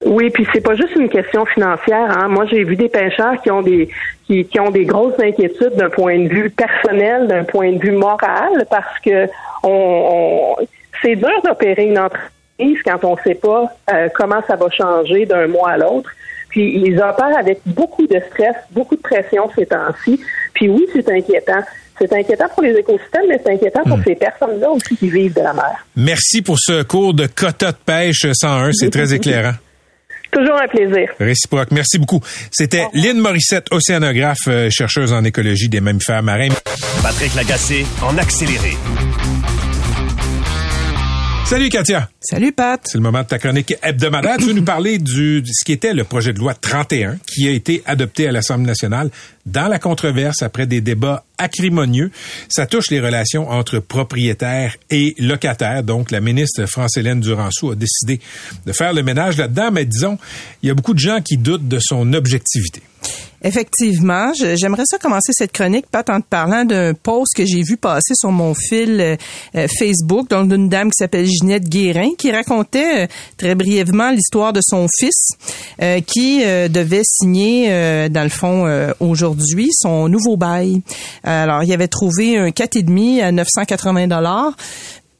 Oui, 0.05 0.29
puis 0.29 0.45
c'est 0.53 0.61
pas 0.61 0.75
juste 0.75 0.95
une 0.95 1.09
question 1.09 1.45
financière. 1.45 2.17
Hein. 2.17 2.27
Moi, 2.27 2.45
j'ai 2.45 2.63
vu 2.63 2.75
des 2.75 2.89
pêcheurs 2.89 3.41
qui 3.41 3.51
ont 3.51 3.61
des 3.61 3.89
qui, 4.25 4.45
qui 4.45 4.59
ont 4.59 4.71
des 4.71 4.85
grosses 4.85 5.19
inquiétudes 5.19 5.75
d'un 5.75 5.89
point 5.89 6.17
de 6.19 6.27
vue 6.27 6.49
personnel, 6.49 7.27
d'un 7.27 7.43
point 7.43 7.73
de 7.73 7.79
vue 7.79 7.91
moral, 7.91 8.65
parce 8.69 8.99
que 8.99 9.27
on, 9.63 10.55
c'est 11.01 11.15
dur 11.15 11.41
d'opérer 11.43 11.85
une 11.85 11.99
entreprise 11.99 12.77
quand 12.85 13.03
on 13.03 13.15
ne 13.15 13.21
sait 13.23 13.35
pas 13.35 13.65
euh, 13.91 14.07
comment 14.13 14.41
ça 14.47 14.55
va 14.55 14.69
changer 14.69 15.25
d'un 15.25 15.47
mois 15.47 15.71
à 15.71 15.77
l'autre. 15.77 16.09
Puis 16.49 16.81
ils 16.85 16.97
opèrent 16.97 17.37
avec 17.37 17.59
beaucoup 17.65 18.05
de 18.05 18.19
stress, 18.31 18.55
beaucoup 18.71 18.95
de 18.95 19.01
pression 19.01 19.49
ces 19.55 19.65
temps-ci. 19.65 20.21
Puis 20.53 20.69
oui, 20.69 20.85
c'est 20.93 21.09
inquiétant. 21.09 21.61
C'est 21.97 22.11
inquiétant 22.13 22.47
pour 22.53 22.63
les 22.63 22.75
écosystèmes, 22.75 23.25
mais 23.27 23.39
c'est 23.43 23.53
inquiétant 23.53 23.83
pour 23.83 23.97
hmm. 23.97 24.03
ces 24.05 24.15
personnes-là 24.15 24.69
aussi 24.71 24.95
qui 24.95 25.09
vivent 25.09 25.35
de 25.35 25.41
la 25.41 25.53
mer. 25.53 25.85
Merci 25.95 26.41
pour 26.41 26.57
ce 26.59 26.83
cours 26.83 27.13
de 27.13 27.27
quota 27.27 27.71
de 27.71 27.77
pêche 27.85 28.25
101. 28.31 28.71
C'est 28.73 28.89
très 28.89 29.13
éclairant. 29.13 29.53
Toujours 30.33 30.57
un 30.57 30.67
plaisir. 30.67 31.09
Réciproque. 31.19 31.71
Merci 31.71 31.99
beaucoup. 31.99 32.21
C'était 32.51 32.85
Lynn 32.93 33.19
Morissette, 33.19 33.67
océanographe, 33.71 34.47
euh, 34.47 34.69
chercheuse 34.69 35.13
en 35.13 35.23
écologie 35.23 35.69
des 35.69 35.81
mammifères 35.81 36.23
marins. 36.23 36.49
Patrick 37.01 37.35
Lagacé, 37.35 37.85
en 38.01 38.17
accéléré. 38.17 38.75
Salut 41.45 41.69
Katia. 41.69 42.09
Salut 42.21 42.53
Pat. 42.53 42.81
C'est 42.85 42.97
le 42.97 43.03
moment 43.03 43.21
de 43.21 43.27
ta 43.27 43.37
chronique 43.37 43.75
hebdomadaire. 43.83 44.37
tu 44.37 44.45
veux 44.45 44.53
nous 44.53 44.63
parler 44.63 44.97
du, 44.97 45.41
de 45.41 45.47
ce 45.51 45.65
qui 45.65 45.73
était 45.73 45.93
le 45.93 46.05
projet 46.05 46.33
de 46.33 46.39
loi 46.39 46.53
31 46.53 47.17
qui 47.27 47.47
a 47.47 47.51
été 47.51 47.83
adopté 47.85 48.27
à 48.27 48.31
l'Assemblée 48.31 48.65
nationale 48.65 49.11
dans 49.45 49.67
la 49.67 49.77
controverse 49.77 50.41
après 50.41 50.65
des 50.65 50.79
débats 50.79 51.25
acrimonieux. 51.37 52.11
Ça 52.47 52.65
touche 52.65 52.89
les 52.89 53.01
relations 53.01 53.49
entre 53.49 53.79
propriétaires 53.79 54.77
et 54.89 55.13
locataires. 55.19 55.83
Donc, 55.83 56.11
la 56.11 56.21
ministre 56.21 56.65
France-Hélène 56.65 57.19
Duranceau 57.19 57.71
a 57.71 57.75
décidé 57.75 58.21
de 58.65 58.71
faire 58.71 58.93
le 58.93 59.03
ménage 59.03 59.37
là-dedans, 59.37 59.69
mais 59.71 59.85
disons, 59.85 60.17
il 60.63 60.67
y 60.67 60.69
a 60.71 60.73
beaucoup 60.73 60.93
de 60.93 60.99
gens 60.99 61.19
qui 61.21 61.37
doutent 61.37 61.67
de 61.67 61.79
son 61.79 62.13
objectivité. 62.13 62.81
Effectivement, 63.43 64.31
j'aimerais 64.33 64.83
ça 64.85 64.97
commencer 64.97 65.33
cette 65.33 65.51
chronique, 65.51 65.87
Pat, 65.91 66.09
en 66.09 66.21
te 66.21 66.27
parlant 66.27 66.63
d'un 66.63 66.93
post 66.93 67.33
que 67.35 67.45
j'ai 67.45 67.61
vu 67.61 67.75
passer 67.75 68.13
sur 68.15 68.31
mon 68.31 68.53
fil 68.53 69.01
euh, 69.01 69.15
euh, 69.55 69.67
Facebook, 69.67 70.29
donc 70.29 70.47
d'une 70.47 70.69
dame 70.69 70.89
qui 70.89 70.97
s'appelle 70.97 71.25
Ginette 71.25 71.67
Guérin, 71.67 72.11
qui 72.17 72.31
racontait 72.31 73.03
euh, 73.03 73.07
très 73.37 73.53
brièvement 73.55 74.11
l'histoire 74.11 74.53
de 74.53 74.61
son 74.63 74.87
fils, 74.97 75.31
qui 76.07 76.39
devait 76.69 77.01
signer, 77.03 78.09
dans 78.09 78.23
le 78.23 78.29
fond, 78.29 78.93
aujourd'hui, 78.99 79.69
son 79.73 80.07
nouveau 80.07 80.37
bail. 80.37 80.81
alors, 81.23 81.63
il 81.63 81.73
avait 81.73 81.87
trouvé 81.87 82.37
un 82.37 82.49
4,5 82.49 83.21
à 83.21 83.31
980 83.31 84.07
dollars. 84.07 84.53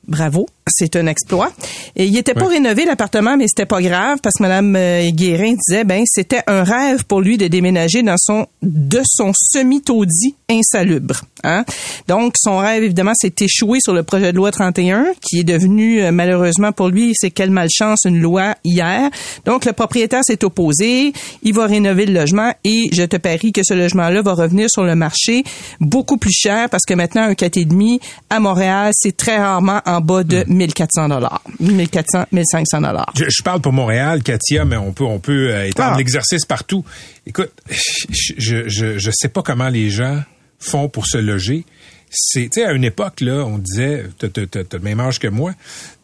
Bravo 0.08 0.48
c'est 0.68 0.96
un 0.96 1.08
exploit. 1.08 1.52
Et 1.96 2.06
il 2.06 2.18
était 2.18 2.34
pas 2.34 2.48
rénové 2.48 2.86
l'appartement, 2.86 3.36
mais 3.38 3.48
c'était 3.48 3.66
pas 3.66 3.82
grave 3.82 4.20
parce 4.22 4.36
que 4.36 4.44
Madame 4.44 4.76
euh, 4.76 5.10
Guérin 5.12 5.54
disait 5.54 5.84
ben 5.84 6.04
c'était 6.06 6.42
un 6.48 6.64
rêve 6.64 7.06
pour 7.06 7.22
lui 7.22 7.38
de 7.38 7.48
déménager 7.48 8.02
dans 8.02 8.16
son 8.18 8.48
de 8.62 9.02
son 9.06 9.32
semi-taudis 9.36 10.36
insalubre. 10.50 11.22
Hein? 11.44 11.66
Donc 12.08 12.36
son 12.38 12.58
rêve 12.58 12.84
évidemment 12.84 13.14
s'est 13.16 13.34
échoué 13.42 13.80
sur 13.82 13.94
le 13.94 14.04
projet 14.04 14.32
de 14.32 14.38
loi 14.38 14.52
31 14.52 15.08
qui 15.22 15.40
est 15.40 15.44
devenu 15.44 16.02
euh, 16.02 16.12
malheureusement 16.12 16.72
pour 16.72 16.88
lui 16.88 17.14
c'est 17.16 17.32
quelle 17.32 17.52
malchance 17.52 18.06
une 18.06 18.20
loi 18.20 18.56
hier. 18.64 19.10
Donc 19.46 19.66
le 19.66 19.74
propriétaire 19.74 20.22
s'est 20.24 20.44
opposé, 20.46 21.14
il 21.44 21.54
va 21.54 21.66
rénover 21.66 22.06
le 22.06 22.14
logement 22.14 22.54
et 22.64 22.90
je 22.92 23.04
te 23.04 23.18
parie 23.18 23.52
que 23.52 23.62
ce 23.64 23.74
logement-là 23.74 24.22
va 24.22 24.34
revenir 24.34 24.70
sur 24.70 24.84
le 24.84 24.96
marché 24.96 25.44
beaucoup 25.82 26.18
plus 26.18 26.34
cher 26.34 26.70
parce 26.70 26.84
que 26.88 26.94
maintenant 26.94 27.24
un 27.24 27.34
4,5 27.34 28.00
à 28.30 28.40
Montréal 28.40 28.92
c'est 28.94 29.18
très 29.18 29.38
rarement 29.38 29.82
en 29.86 30.00
bas 30.00 30.24
de 30.24 30.46
1400 30.54 31.10
dollars, 31.10 31.42
1400, 31.60 32.26
1500 32.32 32.82
dollars. 32.82 33.14
Je, 33.16 33.44
parle 33.44 33.62
pour 33.62 33.74
Montréal, 33.74 34.24
Katia, 34.24 34.66
mais 34.66 34.78
on 34.78 34.94
peut 34.94 35.04
on 35.04 35.20
peut 35.20 35.52
euh, 35.52 35.68
étendre 35.68 35.94
ah. 35.96 35.98
l'exercice 35.98 36.46
partout. 36.46 36.86
Écoute, 37.26 37.52
je, 37.70 38.68
je 38.68 38.98
je 38.98 39.12
sais 39.14 39.30
pas 39.30 39.42
comment 39.42 39.70
les 39.70 39.90
gens 39.90 40.22
font 40.60 40.90
pour 40.90 41.06
se 41.06 41.18
loger. 41.18 41.66
C'est, 42.10 42.44
tu 42.44 42.62
sais, 42.62 42.66
à 42.66 42.74
une 42.74 42.84
époque 42.84 43.22
là, 43.22 43.44
on 43.46 43.58
disait, 43.58 44.06
t'as 44.20 44.28
le 44.72 44.80
même 44.80 45.00
âge 45.00 45.20
que 45.20 45.28
moi. 45.28 45.54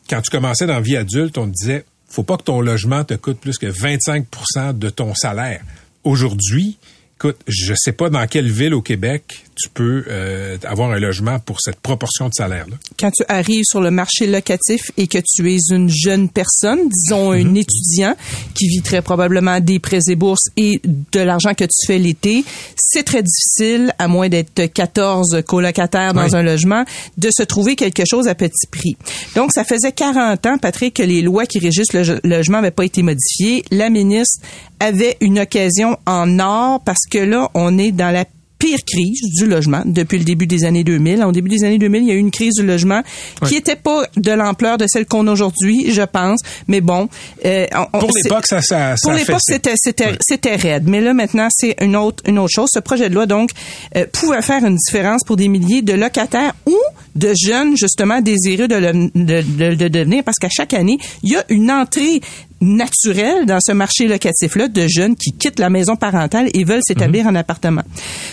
Quand 0.10 0.22
tu 0.22 0.32
commençais 0.32 0.66
dans 0.66 0.74
la 0.74 0.82
vie 0.82 0.98
adulte, 0.98 1.38
on 1.38 1.46
disait, 1.46 1.86
faut 2.08 2.24
pas 2.24 2.38
que 2.38 2.44
ton 2.44 2.62
logement 2.62 3.04
te 3.04 3.14
coûte 3.14 3.40
plus 3.40 3.58
que 3.58 3.68
25% 3.68 4.78
de 4.78 4.90
ton 4.90 5.14
salaire. 5.14 5.62
Aujourd'hui, 6.04 6.78
écoute, 7.18 7.38
je 7.48 7.74
sais 7.78 7.92
pas 7.92 8.10
dans 8.10 8.26
quelle 8.26 8.52
ville 8.52 8.74
au 8.74 8.82
Québec 8.82 9.46
tu 9.62 9.70
peux 9.70 10.06
euh, 10.08 10.58
avoir 10.64 10.92
un 10.92 11.00
logement 11.00 11.40
pour 11.40 11.60
cette 11.60 11.80
proportion 11.80 12.30
de 12.30 12.34
salaire-là. 12.34 12.76
Quand 12.98 13.12
tu 13.12 13.24
arrives 13.28 13.64
sur 13.66 13.82
le 13.82 13.92
marché 13.92 14.26
locatif 14.28 14.92
et 14.98 15.08
que 15.08 15.18
tu 15.18 15.54
es 15.54 15.58
une 15.72 15.90
jeune 15.90 16.30
personne, 16.30 16.80
disons 16.88 17.32
un 17.32 17.44
mhm. 17.44 17.58
étudiant 17.58 18.16
qui 18.54 18.68
vit 18.68 18.82
très 18.82 19.02
probablement 19.02 19.60
des 19.60 19.80
prêts 19.80 20.00
et 20.08 20.16
bourses 20.16 20.50
et 20.56 20.82
de 20.84 21.20
l'argent 21.20 21.54
que 21.54 21.66
tu 21.66 21.88
fais 21.88 21.98
l'été, 21.98 22.46
c'est 22.78 23.04
très 23.04 23.22
difficile, 23.22 23.94
à 24.00 24.08
moins 24.08 24.30
d'être 24.30 24.66
14 24.66 25.42
colocataires 25.46 26.14
dans 26.14 26.36
un 26.36 26.44
logement, 26.44 26.86
de 27.18 27.30
se 27.32 27.44
trouver 27.44 27.76
quelque 27.76 28.04
chose 28.10 28.28
à 28.28 28.36
petit 28.36 28.68
prix. 28.68 28.96
Donc, 29.36 29.52
ça 29.52 29.64
faisait 29.64 29.92
40 29.92 30.46
ans, 30.46 30.58
Patrick, 30.58 30.96
que 30.96 31.04
les 31.04 31.22
lois 31.22 31.46
qui 31.46 31.60
régissent 31.60 31.94
le 31.94 32.20
logement 32.24 32.58
n'avaient 32.58 32.72
pas 32.72 32.86
été 32.86 33.04
modifiées. 33.04 33.64
La 33.72 33.90
ministre 33.90 34.40
avait 34.80 35.18
une 35.22 35.40
occasion 35.40 35.98
en 36.06 36.40
or 36.40 36.82
parce 36.84 37.06
que 37.10 37.20
là, 37.20 37.50
on 37.54 37.78
est 37.78 37.92
dans 37.92 38.12
la 38.12 38.26
pire 38.60 38.80
crise 38.86 39.22
du 39.38 39.48
logement 39.48 39.82
depuis 39.86 40.20
le 40.20 40.26
début 40.26 40.46
des 40.46 40.66
années 40.66 40.84
2000. 40.84 41.24
Au 41.24 41.32
début 41.32 41.50
des 41.50 41.64
années 41.64 41.78
2000, 41.78 42.04
il 42.04 42.08
y 42.10 42.12
a 42.12 42.16
eu 42.16 42.20
une 42.20 42.30
crise 42.30 42.56
du 42.56 42.66
logement 42.66 43.02
qui 43.48 43.56
était 43.56 43.78
pas 43.78 44.04
de 44.18 44.32
l'ampleur 44.32 44.78
de 44.78 44.86
celle 44.88 45.06
qu'on 45.06 45.26
a 45.28 45.32
aujourd'hui, 45.32 45.92
je 45.92 46.02
pense. 46.02 46.42
Mais 46.68 46.82
bon, 46.82 47.08
euh, 47.46 47.66
pour 47.94 48.12
l'époque, 48.14 48.46
ça, 48.46 48.62
ça, 48.62 48.96
pour 49.02 49.14
l'époque, 49.14 49.40
c'était 49.42 49.76
c'était 49.76 50.18
c'était 50.20 50.56
raide. 50.56 50.84
Mais 50.88 51.02
là, 51.02 51.14
maintenant, 51.14 51.48
c'est 51.50 51.76
une 51.82 51.96
autre 51.96 52.24
une 52.28 52.38
autre 52.38 52.54
chose. 52.54 52.70
Ce 52.72 52.80
projet 52.80 53.10
de 53.10 53.16
loi 53.16 53.26
donc 53.26 53.52
euh, 53.96 54.06
pouvait 54.12 54.42
faire 54.42 54.64
une 54.66 54.76
différence 54.76 55.24
pour 55.26 55.38
des 55.38 55.48
milliers 55.48 55.82
de 55.82 55.94
locataires 55.94 56.54
ou 56.66 56.78
de 57.16 57.34
jeunes 57.34 57.78
justement 57.78 58.22
désireux 58.22 58.68
de, 58.68 58.76
le, 58.76 59.10
de, 59.16 59.76
de 59.76 59.88
devenir, 59.88 60.24
parce 60.24 60.38
qu'à 60.38 60.50
chaque 60.50 60.74
année, 60.74 60.98
il 61.24 61.32
y 61.32 61.36
a 61.36 61.44
une 61.50 61.72
entrée 61.72 62.22
naturel 62.62 63.46
dans 63.46 63.60
ce 63.62 63.72
marché 63.72 64.08
locatif-là 64.08 64.68
de 64.68 64.88
jeunes 64.88 65.16
qui 65.16 65.32
quittent 65.32 65.60
la 65.60 65.70
maison 65.70 65.96
parentale 65.96 66.50
et 66.54 66.64
veulent 66.64 66.84
s'établir 66.86 67.26
mhm. 67.26 67.32
en 67.32 67.36
appartement. 67.36 67.84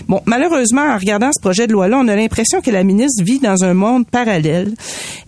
Bon, 0.09 0.23
malheureusement, 0.27 0.83
en 0.83 0.99
regardant 0.99 1.31
ce 1.33 1.41
projet 1.41 1.67
de 1.67 1.73
loi-là, 1.73 1.99
on 1.99 2.09
a 2.09 2.17
l'impression 2.17 2.61
que 2.61 2.71
la 2.71 2.85
ministre 2.85 3.23
vit 3.25 3.39
dans 3.39 3.65
un 3.65 3.75
monde 3.75 4.07
parallèle. 4.07 4.75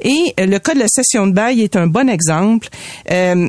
Et 0.03 0.35
euh, 0.41 0.47
le 0.47 0.59
cas 0.59 0.75
de 0.75 0.81
la 0.81 0.89
session 0.89 1.27
de 1.27 1.33
bail 1.33 1.63
est 1.63 1.77
un 1.77 1.87
bon 1.87 2.09
exemple. 2.09 2.69
Euh, 3.11 3.49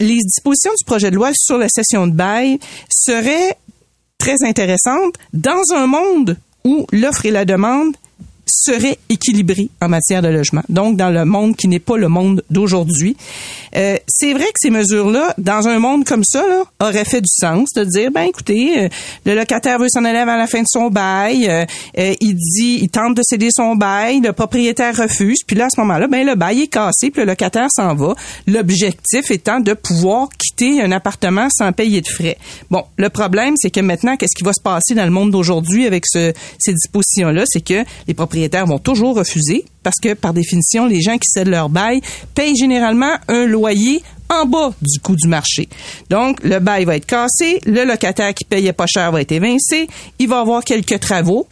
les 0.00 0.18
dispositions 0.18 0.72
du 0.78 0.84
projet 0.84 1.10
de 1.10 1.16
loi 1.16 1.30
sur 1.34 1.58
la 1.58 1.68
session 1.68 2.06
de 2.06 2.12
bail 2.12 2.58
seraient 2.88 3.56
très 4.18 4.36
intéressantes 4.44 5.14
dans 5.32 5.62
un 5.74 5.86
monde 5.86 6.36
où 6.64 6.86
l'offre 6.92 7.26
et 7.26 7.30
la 7.30 7.44
demande 7.44 7.94
serait 8.46 8.98
équilibré 9.08 9.68
en 9.80 9.88
matière 9.88 10.22
de 10.22 10.28
logement. 10.28 10.62
Donc, 10.68 10.96
dans 10.96 11.10
le 11.10 11.24
monde 11.24 11.56
qui 11.56 11.68
n'est 11.68 11.78
pas 11.78 11.96
le 11.96 12.08
monde 12.08 12.42
d'aujourd'hui. 12.50 13.16
Euh, 13.76 13.96
c'est 14.08 14.32
vrai 14.32 14.44
que 14.44 14.58
ces 14.58 14.70
mesures-là, 14.70 15.34
dans 15.38 15.68
un 15.68 15.78
monde 15.78 16.04
comme 16.04 16.24
ça, 16.24 16.46
là, 16.46 16.64
auraient 16.80 17.04
fait 17.04 17.20
du 17.20 17.30
sens 17.30 17.70
de 17.74 17.84
dire, 17.84 18.10
ben 18.12 18.22
écoutez, 18.22 18.84
euh, 18.84 18.88
le 19.24 19.34
locataire 19.34 19.78
veut 19.78 19.88
s'en 19.88 20.04
aller 20.04 20.18
à 20.18 20.24
la 20.24 20.46
fin 20.46 20.60
de 20.60 20.66
son 20.68 20.90
bail, 20.90 21.48
euh, 21.48 22.14
il 22.20 22.34
dit, 22.34 22.80
il 22.82 22.88
tente 22.88 23.16
de 23.16 23.22
céder 23.24 23.48
son 23.50 23.76
bail, 23.76 24.20
le 24.20 24.32
propriétaire 24.32 24.96
refuse, 24.96 25.38
puis 25.46 25.56
là, 25.56 25.66
à 25.66 25.70
ce 25.70 25.80
moment-là, 25.80 26.06
ben 26.06 26.26
le 26.26 26.34
bail 26.34 26.62
est 26.62 26.66
cassé, 26.68 27.10
puis 27.10 27.22
le 27.22 27.26
locataire 27.26 27.68
s'en 27.70 27.94
va. 27.94 28.14
L'objectif 28.46 29.30
étant 29.30 29.60
de 29.60 29.74
pouvoir 29.74 30.28
quitter 30.38 30.82
un 30.82 30.92
appartement 30.92 31.48
sans 31.50 31.72
payer 31.72 32.00
de 32.00 32.08
frais. 32.08 32.38
Bon, 32.70 32.84
le 32.96 33.08
problème, 33.08 33.54
c'est 33.56 33.70
que 33.70 33.80
maintenant, 33.80 34.16
qu'est-ce 34.16 34.36
qui 34.36 34.44
va 34.44 34.52
se 34.52 34.62
passer 34.62 34.94
dans 34.94 35.04
le 35.04 35.10
monde 35.10 35.30
d'aujourd'hui 35.30 35.86
avec 35.86 36.04
ce, 36.06 36.32
ces 36.58 36.72
dispositions-là? 36.72 37.44
C'est 37.46 37.64
que 37.64 37.84
les 38.06 38.14
propriétaires 38.14 38.33
propriétaires 38.34 38.66
vont 38.66 38.80
toujours 38.80 39.16
refuser 39.16 39.64
parce 39.84 40.00
que, 40.02 40.14
par 40.14 40.34
définition, 40.34 40.86
les 40.86 41.00
gens 41.00 41.18
qui 41.18 41.28
cèdent 41.28 41.48
leur 41.48 41.68
bail 41.68 42.00
payent 42.34 42.56
généralement 42.56 43.14
un 43.28 43.46
loyer 43.46 44.02
en 44.28 44.44
bas 44.44 44.72
du 44.82 44.98
coût 44.98 45.14
du 45.14 45.28
marché. 45.28 45.68
Donc, 46.10 46.42
le 46.42 46.58
bail 46.58 46.84
va 46.84 46.96
être 46.96 47.06
cassé, 47.06 47.60
le 47.64 47.84
locataire 47.84 48.34
qui 48.34 48.44
payait 48.44 48.72
pas 48.72 48.86
cher 48.88 49.12
va 49.12 49.20
être 49.20 49.30
évincé, 49.30 49.86
il 50.18 50.26
va 50.26 50.40
avoir 50.40 50.64
quelques 50.64 50.98
travaux, 50.98 51.46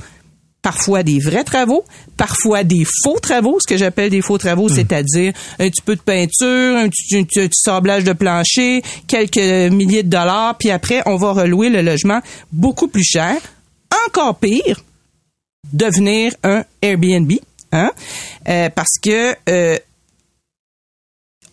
parfois 0.60 1.04
des 1.04 1.20
vrais 1.20 1.44
travaux, 1.44 1.84
parfois 2.16 2.64
des 2.64 2.84
faux 3.04 3.20
travaux, 3.20 3.58
ce 3.60 3.68
que 3.68 3.76
j'appelle 3.76 4.10
des 4.10 4.22
faux 4.22 4.38
travaux, 4.38 4.68
hmm. 4.68 4.74
c'est-à-dire 4.74 5.32
un 5.60 5.68
petit 5.68 5.82
peu 5.82 5.94
de 5.94 6.00
peinture, 6.00 6.76
un 6.76 6.88
petit, 6.88 7.48
sablage 7.52 8.02
de 8.02 8.12
plancher, 8.12 8.82
quelques 9.06 9.72
milliers 9.72 10.02
de 10.02 10.10
dollars, 10.10 10.56
puis 10.58 10.70
après, 10.70 11.02
on 11.06 11.14
va 11.14 11.30
relouer 11.32 11.68
le 11.68 11.82
logement 11.82 12.20
beaucoup 12.50 12.88
plus 12.88 13.04
cher. 13.04 13.36
Encore 14.08 14.38
pire, 14.38 14.80
devenir 15.72 16.32
un 16.42 16.64
Airbnb, 16.80 17.32
hein? 17.72 17.90
Euh, 18.48 18.68
parce 18.70 18.98
que 19.00 19.34
euh, 19.48 19.78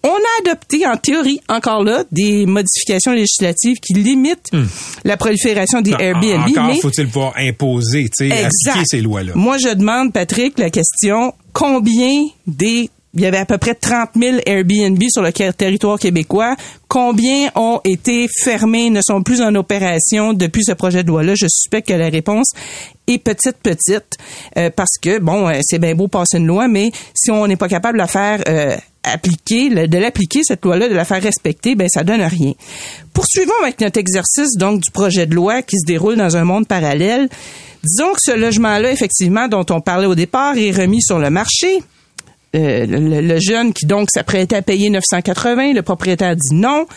on 0.04 0.08
a 0.10 0.42
adopté, 0.50 0.88
en 0.88 0.96
théorie, 0.96 1.42
encore 1.50 1.84
là, 1.84 2.04
des 2.12 2.46
modifications 2.46 3.12
législatives 3.12 3.78
qui 3.86 3.94
limitent 3.94 4.52
hmm. 4.54 4.66
la 5.04 5.18
prolifération 5.18 5.82
des 5.82 5.92
Airbnb. 5.92 6.48
Encore 6.50 6.82
faut-il 6.82 7.08
pouvoir 7.08 7.34
imposer, 7.38 8.06
tu 8.06 8.30
sais, 8.30 8.32
appliquer 8.32 8.86
ces 8.86 9.02
lois-là. 9.02 9.34
Moi, 9.36 9.58
je 9.58 9.74
demande, 9.74 10.14
Patrick, 10.14 10.58
la 10.58 10.70
question 10.70 11.34
combien 11.52 12.28
des 12.48 12.90
il 13.16 13.22
y 13.22 13.26
avait 13.26 13.38
à 13.38 13.46
peu 13.46 13.58
près 13.58 13.74
30 13.74 14.10
000 14.16 14.38
Airbnb 14.46 15.02
sur 15.10 15.24
le 15.24 15.32
territoire 15.32 15.98
québécois. 15.98 16.56
Combien 16.88 17.50
ont 17.56 17.82
été 17.84 18.28
fermés, 18.44 18.90
ne 18.92 19.02
sont 19.02 19.24
plus 19.24 19.42
en 19.42 19.56
opération 19.56 20.34
depuis 20.34 20.64
ce 20.64 20.74
projet 20.74 21.04
de 21.04 21.08
loi-là? 21.08 21.34
Je 21.36 21.48
suspecte 21.48 21.88
que 21.88 21.94
la 21.94 22.10
réponse 22.10 22.52
est 23.08 23.18
petite, 23.18 23.58
petite, 23.64 24.18
euh, 24.58 24.70
parce 24.70 24.98
que, 25.02 25.20
bon, 25.20 25.48
euh, 25.48 25.60
c'est 25.64 25.80
bien 25.80 25.96
beau 25.96 26.08
passer 26.08 26.38
une 26.38 26.46
loi, 26.46 26.68
mais 26.68 26.92
si 27.16 27.32
on 27.32 27.48
n'est 27.48 27.56
pas 27.56 27.68
capable 27.68 27.98
de 27.98 28.04
la 28.04 28.08
faire 28.08 28.42
euh, 28.48 28.78
appliquer, 29.04 29.70
de 29.88 29.98
l'appliquer, 29.98 30.42
cette 30.44 30.64
loi-là, 30.64 30.88
de 30.88 30.94
la 30.94 31.06
faire 31.06 31.22
respecter, 31.22 31.74
ben 31.74 31.90
ça 31.90 32.04
donne 32.04 32.22
rien. 32.22 32.54
Poursuivons 33.14 33.54
avec 33.64 33.82
notre 33.82 34.00
exercice, 34.00 34.56
donc, 34.56 34.82
du 34.82 34.92
projet 34.92 35.26
de 35.26 35.34
loi 35.34 35.64
qui 35.64 35.78
se 35.80 35.86
déroule 35.86 36.16
dans 36.16 36.38
un 36.38 36.44
monde 36.44 36.68
parallèle. 36.68 37.28
Disons 37.84 38.14
que 38.14 38.20
ce 38.20 38.38
logement-là, 38.38 38.92
effectivement, 38.92 39.48
dont 39.48 39.66
on 39.72 39.82
parlait 39.82 40.06
au 40.06 40.16
départ, 40.16 40.58
est 40.58 40.72
remis 40.72 41.02
sur 41.02 41.18
le 41.18 41.32
marché 41.32 41.82
euh, 42.56 42.86
le, 42.88 43.40
jeune 43.40 43.74
qui 43.74 43.86
donc 43.86 44.10
s'apprêtait 44.12 44.56
à 44.56 44.62
payer 44.62 44.90
980, 44.90 45.74
le 45.74 45.82
propriétaire 45.84 46.36
dit 46.36 46.56
non, 46.56 46.88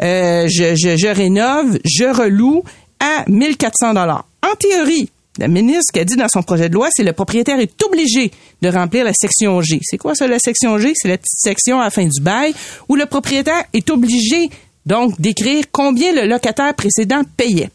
euh, 0.00 0.48
je, 0.48 0.74
je, 0.74 1.08
rénove, 1.08 1.78
je 1.84 2.04
reloue 2.04 2.64
à 3.00 3.24
1400 3.28 3.94
dollars. 3.94 4.26
En 4.42 4.54
théorie, 4.56 5.10
La 5.38 5.48
ministre, 5.48 5.92
qui 5.92 6.00
a 6.00 6.04
dit 6.04 6.16
dans 6.16 6.28
son 6.28 6.42
projet 6.42 6.68
de 6.68 6.74
loi, 6.74 6.88
c'est 6.92 7.02
le 7.02 7.12
propriétaire 7.12 7.58
est 7.60 7.82
obligé 7.82 8.30
de 8.62 8.68
remplir 8.68 9.04
la 9.04 9.12
section 9.12 9.60
G. 9.60 9.80
C'est 9.82 9.98
quoi 9.98 10.14
ça, 10.14 10.26
la 10.26 10.38
section 10.38 10.78
G? 10.78 10.92
C'est 10.94 11.08
la 11.08 11.18
petite 11.18 11.38
section 11.38 11.80
à 11.80 11.84
la 11.84 11.90
fin 11.90 12.04
du 12.04 12.22
bail 12.22 12.54
où 12.88 12.96
le 12.96 13.04
propriétaire 13.06 13.64
est 13.72 13.90
obligé, 13.90 14.48
donc, 14.86 15.20
d'écrire 15.20 15.64
combien 15.70 16.12
le 16.12 16.26
locataire 16.26 16.74
précédent 16.74 17.22
payait. 17.36 17.70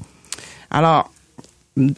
Alors, 0.72 1.12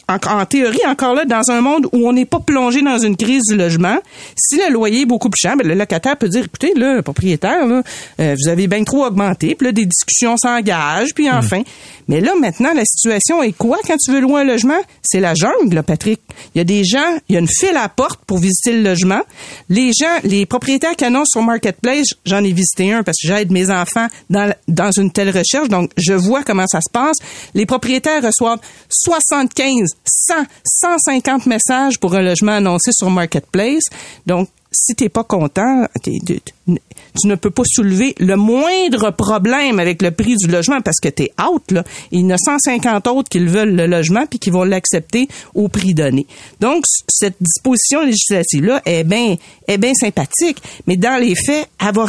en, 0.08 0.16
en, 0.16 0.46
théorie, 0.46 0.80
encore 0.86 1.14
là, 1.14 1.24
dans 1.24 1.50
un 1.50 1.60
monde 1.60 1.86
où 1.92 2.08
on 2.08 2.12
n'est 2.12 2.24
pas 2.24 2.40
plongé 2.40 2.82
dans 2.82 2.98
une 2.98 3.16
crise 3.16 3.42
du 3.48 3.56
logement, 3.56 3.98
si 4.36 4.56
le 4.56 4.72
loyer 4.72 5.02
est 5.02 5.06
beaucoup 5.06 5.30
plus 5.30 5.40
cher, 5.40 5.56
ben, 5.56 5.66
le 5.66 5.74
locataire 5.74 6.16
peut 6.16 6.28
dire, 6.28 6.44
écoutez, 6.44 6.72
là, 6.74 6.94
le 6.94 7.02
propriétaire, 7.02 7.66
là, 7.66 7.82
euh, 8.20 8.36
vous 8.38 8.48
avez 8.48 8.66
bien 8.66 8.84
trop 8.84 9.04
augmenté, 9.04 9.54
puis 9.54 9.66
là, 9.66 9.72
des 9.72 9.86
discussions 9.86 10.36
s'engagent, 10.36 11.14
puis 11.14 11.30
enfin. 11.30 11.62
Mais 12.08 12.20
là, 12.20 12.32
maintenant, 12.38 12.72
la 12.74 12.84
situation 12.84 13.42
est 13.42 13.52
quoi 13.52 13.78
quand 13.86 13.96
tu 13.96 14.12
veux 14.12 14.20
louer 14.20 14.42
un 14.42 14.44
logement? 14.44 14.80
C'est 15.02 15.20
la 15.20 15.34
jungle, 15.34 15.74
là, 15.74 15.82
Patrick. 15.82 16.20
Il 16.54 16.58
y 16.58 16.60
a 16.60 16.64
des 16.64 16.84
gens, 16.84 17.16
il 17.28 17.34
y 17.34 17.36
a 17.36 17.40
une 17.40 17.48
file 17.48 17.76
à 17.76 17.82
la 17.82 17.88
porte 17.88 18.20
pour 18.26 18.38
visiter 18.38 18.72
le 18.72 18.82
logement. 18.82 19.20
Les 19.68 19.92
gens, 19.92 20.18
les 20.24 20.46
propriétaires 20.46 20.96
qui 20.96 21.04
annoncent 21.04 21.30
sur 21.30 21.42
Marketplace, 21.42 22.08
j'en 22.26 22.42
ai 22.42 22.52
visité 22.52 22.92
un 22.92 23.02
parce 23.02 23.18
que 23.20 23.28
j'aide 23.28 23.50
mes 23.50 23.70
enfants 23.70 24.08
dans, 24.30 24.52
dans 24.68 24.90
une 24.90 25.10
telle 25.10 25.30
recherche, 25.30 25.68
donc 25.68 25.90
je 25.96 26.12
vois 26.12 26.42
comment 26.42 26.66
ça 26.66 26.80
se 26.80 26.90
passe. 26.90 27.16
Les 27.54 27.66
propriétaires 27.66 28.22
reçoivent 28.22 28.60
75 28.88 29.71
100, 30.04 30.34
150 30.64 31.46
messages 31.46 31.98
pour 31.98 32.14
un 32.14 32.22
logement 32.22 32.52
annoncé 32.52 32.90
sur 32.92 33.10
Marketplace. 33.10 33.84
Donc, 34.26 34.48
si 34.72 34.94
t'es 34.94 35.08
pas 35.08 35.24
content, 35.24 35.86
tu 36.02 37.26
ne 37.26 37.34
peux 37.34 37.50
pas 37.50 37.62
soulever 37.66 38.14
le 38.18 38.36
moindre 38.36 39.10
problème 39.10 39.78
avec 39.78 40.00
le 40.00 40.10
prix 40.10 40.36
du 40.36 40.46
logement 40.46 40.80
parce 40.80 40.98
que 40.98 41.08
tu 41.08 41.24
es 41.24 41.32
out. 41.42 41.74
Il 42.10 42.20
y 42.20 42.24
en 42.24 42.30
a 42.30 42.38
150 42.38 43.06
autres 43.08 43.28
qui 43.28 43.40
veulent 43.40 43.76
le 43.76 43.86
logement 43.86 44.26
puis 44.26 44.38
qui 44.38 44.50
vont 44.50 44.64
l'accepter 44.64 45.28
au 45.54 45.68
prix 45.68 45.94
donné. 45.94 46.26
Donc, 46.60 46.84
cette 47.08 47.36
disposition 47.40 48.02
législative-là 48.02 48.80
est 48.86 49.04
bien 49.04 49.36
est 49.68 49.78
bien 49.78 49.92
sympathique, 49.94 50.62
mais 50.86 50.96
dans 50.96 51.20
les 51.20 51.34
faits, 51.34 51.68
elle 51.78 51.94
va, 51.94 52.06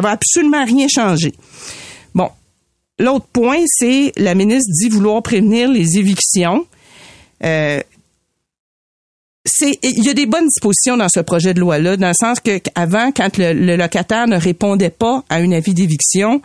va 0.00 0.10
absolument 0.10 0.64
rien 0.64 0.86
changer. 0.88 1.32
L'autre 3.02 3.26
point, 3.32 3.58
c'est 3.66 4.12
la 4.16 4.34
ministre 4.34 4.70
dit 4.80 4.88
vouloir 4.88 5.22
prévenir 5.22 5.68
les 5.70 5.98
évictions. 5.98 6.66
Euh, 7.44 7.80
c'est 9.44 9.76
il 9.82 10.04
y 10.04 10.08
a 10.08 10.14
des 10.14 10.26
bonnes 10.26 10.46
dispositions 10.46 10.96
dans 10.96 11.08
ce 11.08 11.18
projet 11.20 11.52
de 11.52 11.58
loi 11.60 11.78
là 11.80 11.96
dans 11.96 12.08
le 12.08 12.14
sens 12.14 12.38
que 12.38 12.60
avant 12.76 13.10
quand 13.10 13.36
le, 13.38 13.52
le 13.52 13.74
locataire 13.76 14.28
ne 14.28 14.36
répondait 14.36 14.90
pas 14.90 15.24
à 15.28 15.36
un 15.38 15.50
avis 15.50 15.74
d'éviction 15.74 16.40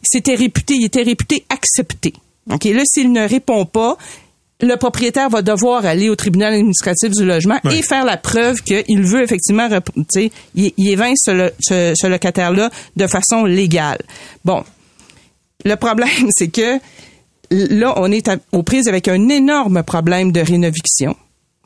c'était 0.00 0.36
réputé 0.36 0.74
il 0.74 0.84
était 0.84 1.02
réputé 1.02 1.44
accepté. 1.48 2.12
Ok 2.52 2.62
là 2.66 2.82
s'il 2.86 3.10
ne 3.10 3.26
répond 3.28 3.64
pas 3.66 3.96
le 4.60 4.76
propriétaire 4.76 5.28
va 5.28 5.42
devoir 5.42 5.84
aller 5.86 6.08
au 6.08 6.14
tribunal 6.14 6.54
administratif 6.54 7.10
du 7.10 7.24
logement 7.24 7.58
et 7.72 7.82
faire 7.82 8.04
la 8.04 8.16
preuve 8.16 8.62
qu'il 8.62 9.02
veut 9.02 9.22
effectivement 9.24 9.68
rep- 9.68 9.90
tu 9.96 10.04
sais, 10.08 10.30
il, 10.54 10.72
il 10.76 10.88
évince 10.88 11.18
ce, 11.24 11.50
ce- 11.58 11.94
ce 12.00 12.06
locataire 12.06 12.52
là 12.52 12.70
de 12.94 13.06
façon 13.08 13.44
légale. 13.44 13.98
Bon 14.44 14.62
le 15.66 15.76
problème 15.76 16.30
c'est 16.30 16.48
que 16.48 16.78
là 17.50 17.94
on 17.96 18.10
est 18.10 18.30
aux 18.52 18.62
prises 18.62 18.88
avec 18.88 19.08
un 19.08 19.28
énorme 19.28 19.82
problème 19.82 20.32
de 20.32 20.40
rénoviction 20.40 21.14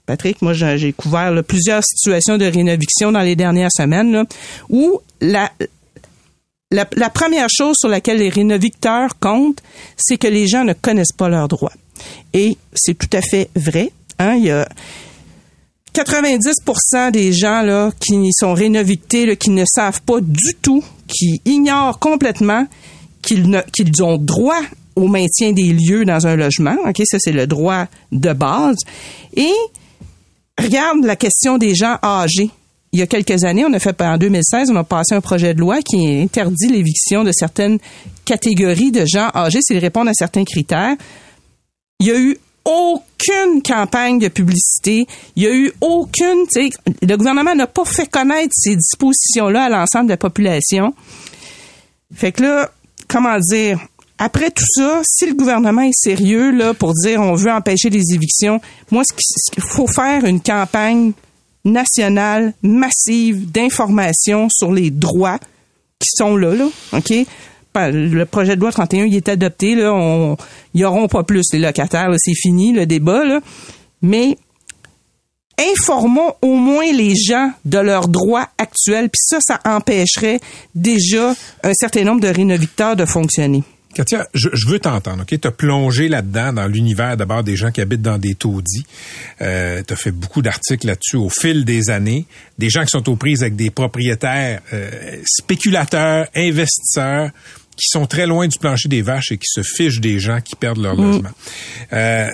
Patrick, 0.07 0.43
moi 0.43 0.55
j'ai 0.55 0.93
couvert 0.93 1.33
plusieurs 1.45 1.85
situations 1.85 2.37
de 2.37 2.45
rénoviction 2.45 3.13
dans 3.13 3.21
les 3.21 3.37
dernières 3.37 3.71
semaines 3.71 4.25
où 4.69 5.01
la, 5.21 5.51
première 7.15 7.47
chose 7.49 7.77
sur 7.79 7.89
laquelle 7.89 8.19
les 8.19 8.29
rénovicteurs 8.29 9.21
comptent, 9.21 9.63
c'est 9.97 10.19
que 10.19 10.27
les 10.27 10.49
gens 10.49 10.65
ne 10.65 10.73
connaissent 10.73 11.13
pas 11.17 11.29
leurs 11.29 11.47
droits. 11.47 11.73
Et 12.33 12.57
c'est 12.75 12.99
tout 12.99 13.17
à 13.17 13.21
fait 13.21 13.51
vrai. 13.55 13.93
Hein, 14.19 14.35
il 14.35 14.47
y 14.47 14.51
a 14.51 14.69
90% 15.95 17.13
des 17.13 17.33
gens 17.33 17.93
qui 18.01 18.17
sont 18.33 18.53
rénovictés, 18.53 19.37
qui 19.37 19.51
ne 19.51 19.65
savent 19.65 20.03
pas 20.03 20.21
du 20.21 20.55
tout, 20.61 20.83
qui 21.07 21.41
ignorent 21.45 22.01
complètement 22.01 22.67
qu'ils 23.23 24.03
ont 24.03 24.17
droit 24.17 24.61
au 24.97 25.09
maintien 25.09 25.53
des 25.53 25.73
lieux 25.73 26.05
dans 26.05 26.27
un 26.27 26.37
logement. 26.37 26.77
Ok, 26.87 27.03
ça 27.05 27.19
c'est 27.19 27.33
le 27.33 27.47
droit 27.47 27.87
de 28.13 28.33
base. 28.33 28.79
Et 29.37 29.53
regarde 30.59 31.05
la 31.05 31.17
question 31.17 31.59
des 31.59 31.75
gens 31.75 31.97
âgés. 32.03 32.51
Il 32.93 32.99
y 32.99 33.03
a 33.03 33.07
quelques 33.07 33.45
années, 33.45 33.65
on 33.65 33.73
a 33.73 33.79
fait 33.79 34.01
en 34.03 34.19
2016, 34.19 34.71
on 34.73 34.77
a 34.77 34.83
passé 34.83 35.15
un 35.15 35.21
projet 35.21 35.55
de 35.55 35.61
loi 35.61 35.81
qui 35.81 36.05
interdit 36.23 36.69
l'éviction 36.69 37.23
de 37.23 37.31
certaines 37.31 37.79
catégories 38.25 38.91
de 38.91 39.05
gens 39.07 39.31
âgés 39.33 39.61
s'ils 39.63 39.79
répondent 39.79 40.09
à 40.09 40.15
certains 40.15 40.45
critères. 40.45 40.97
Il 42.01 42.07
y 42.07 42.11
a 42.11 42.19
eu 42.19 42.37
aucune 42.65 43.63
campagne 43.63 44.19
de 44.19 44.29
publicité. 44.29 45.07
Il 45.37 45.43
y 45.43 45.47
a 45.47 45.55
eu 45.55 45.73
aucune, 45.81 46.47
le 46.57 47.17
gouvernement 47.17 47.55
n'a 47.55 47.69
pas 47.69 47.85
fait 47.85 48.11
connaître 48.11 48.53
ces 48.53 48.75
dispositions-là 48.75 49.65
à 49.65 49.69
l'ensemble 49.69 50.07
de 50.07 50.13
la 50.13 50.17
population. 50.17 50.93
Fait 52.13 52.33
que 52.33 52.43
là, 52.43 52.71
comment 53.11 53.39
dire, 53.39 53.79
après 54.19 54.51
tout 54.51 54.65
ça, 54.67 55.01
si 55.05 55.27
le 55.27 55.35
gouvernement 55.35 55.83
est 55.83 55.93
sérieux 55.95 56.51
là 56.51 56.75
pour 56.75 56.93
dire 56.95 57.21
on 57.21 57.35
veut 57.35 57.51
empêcher 57.51 57.91
les 57.91 58.15
évictions, 58.15 58.61
moi 58.91 59.03
ce 59.09 59.15
qui- 59.15 59.25
ce 59.27 59.51
qu'il 59.53 59.63
faut 59.63 59.87
faire 59.87 60.25
une 60.25 60.41
campagne 60.41 61.13
nationale 61.65 62.55
massive 62.63 63.51
d'information 63.51 64.49
sur 64.51 64.73
les 64.73 64.91
droits 64.91 65.39
qui 65.99 66.09
sont 66.17 66.37
là 66.37 66.55
là, 66.55 66.67
OK? 66.93 67.13
Pas- 67.73 67.91
le 67.91 68.25
projet 68.25 68.57
de 68.57 68.61
loi 68.61 68.73
31 68.73 69.05
il 69.05 69.15
est 69.15 69.29
adopté 69.29 69.75
là, 69.75 69.93
on 69.95 70.37
ils 70.75 70.85
auront 70.85 71.09
pas 71.09 71.23
plus 71.23 71.45
les 71.53 71.59
locataires, 71.59 72.09
c'est 72.19 72.35
fini 72.35 72.73
le 72.73 72.87
débat 72.87 73.25
là. 73.25 73.41
Mais 74.03 74.37
informons 75.73 76.35
au 76.43 76.55
moins 76.55 76.91
les 76.93 77.15
gens 77.15 77.53
de 77.65 77.79
leurs 77.79 78.09
droits 78.09 78.49
actuels, 78.59 79.09
puis 79.11 79.21
ça, 79.23 79.39
ça 79.41 79.61
empêcherait 79.65 80.41
déjà 80.75 81.35
un 81.63 81.73
certain 81.75 82.05
nombre 82.05 82.21
de 82.21 82.29
rénovicteurs 82.29 82.97
de 82.97 83.05
fonctionner. 83.05 83.63
Katia, 83.93 84.29
je, 84.35 84.49
je 84.53 84.69
veux 84.69 84.79
t'entendre, 84.79 85.23
OK? 85.23 85.41
T'as 85.41 85.51
plongé 85.51 86.09
là-dedans, 86.09 86.53
dans 86.53 86.69
l'univers 86.69 87.17
d'abord 87.17 87.43
des 87.43 87.57
gens 87.57 87.73
qui 87.73 87.81
habitent 87.81 88.03
dans 88.03 88.19
des 88.19 88.35
taudis. 88.35 88.87
Euh, 89.43 89.83
T'as 89.85 89.97
fait 89.97 90.13
beaucoup 90.13 90.43
d'articles 90.43 90.87
là-dessus 90.87 91.17
au 91.17 91.29
fil 91.29 91.65
des 91.65 91.91
années. 91.91 92.25
Des 92.57 92.71
gens 92.71 92.83
qui 92.83 92.91
sont 92.91 93.09
aux 93.09 93.17
prises 93.17 93.43
avec 93.43 93.57
des 93.57 93.71
propriétaires 93.71 94.61
euh, 94.73 95.17
spéculateurs, 95.25 96.29
investisseurs, 96.37 97.31
qui 97.77 97.89
sont 97.89 98.07
très 98.07 98.27
loin 98.27 98.47
du 98.47 98.59
plancher 98.59 98.89
des 98.89 99.03
vaches 99.03 99.33
et 99.33 99.39
qui 99.39 99.49
se 99.49 99.63
fichent 99.63 100.01
des 100.01 100.21
gens 100.21 100.41
qui 100.41 100.55
perdent 100.55 100.83
leur 100.83 100.95
logement. 100.95 101.31
Euh, 101.93 102.29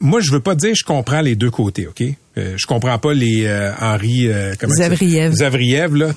moi, 0.00 0.20
je 0.20 0.30
veux 0.30 0.40
pas 0.40 0.54
dire 0.54 0.74
je 0.74 0.84
comprends 0.84 1.20
les 1.20 1.36
deux 1.36 1.50
côtés, 1.50 1.86
OK? 1.86 2.02
Euh, 2.36 2.54
je 2.56 2.66
comprends 2.66 2.98
pas 2.98 3.14
les 3.14 3.44
euh, 3.46 3.72
Henri... 3.80 4.28
Euh, 4.28 4.54
comment 4.58 4.74
Zavriev. 4.74 5.32
Zavriev, 5.32 5.94
là. 5.94 6.12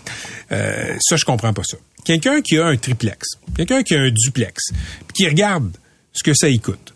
Euh, 0.52 0.96
ça, 1.00 1.16
je 1.16 1.26
comprends 1.26 1.54
pas 1.54 1.64
ça. 1.64 1.78
Quelqu'un 2.04 2.42
qui 2.42 2.58
a 2.58 2.66
un 2.66 2.78
triplex, 2.78 3.28
quelqu'un 3.56 3.84
qui 3.84 3.96
a 3.96 4.02
un 4.02 4.12
duplex, 4.12 4.72
puis 5.08 5.14
qui 5.14 5.28
regarde 5.28 5.72
ce 6.12 6.24
que 6.24 6.34
ça 6.34 6.50
y 6.50 6.60
coûte. 6.60 6.94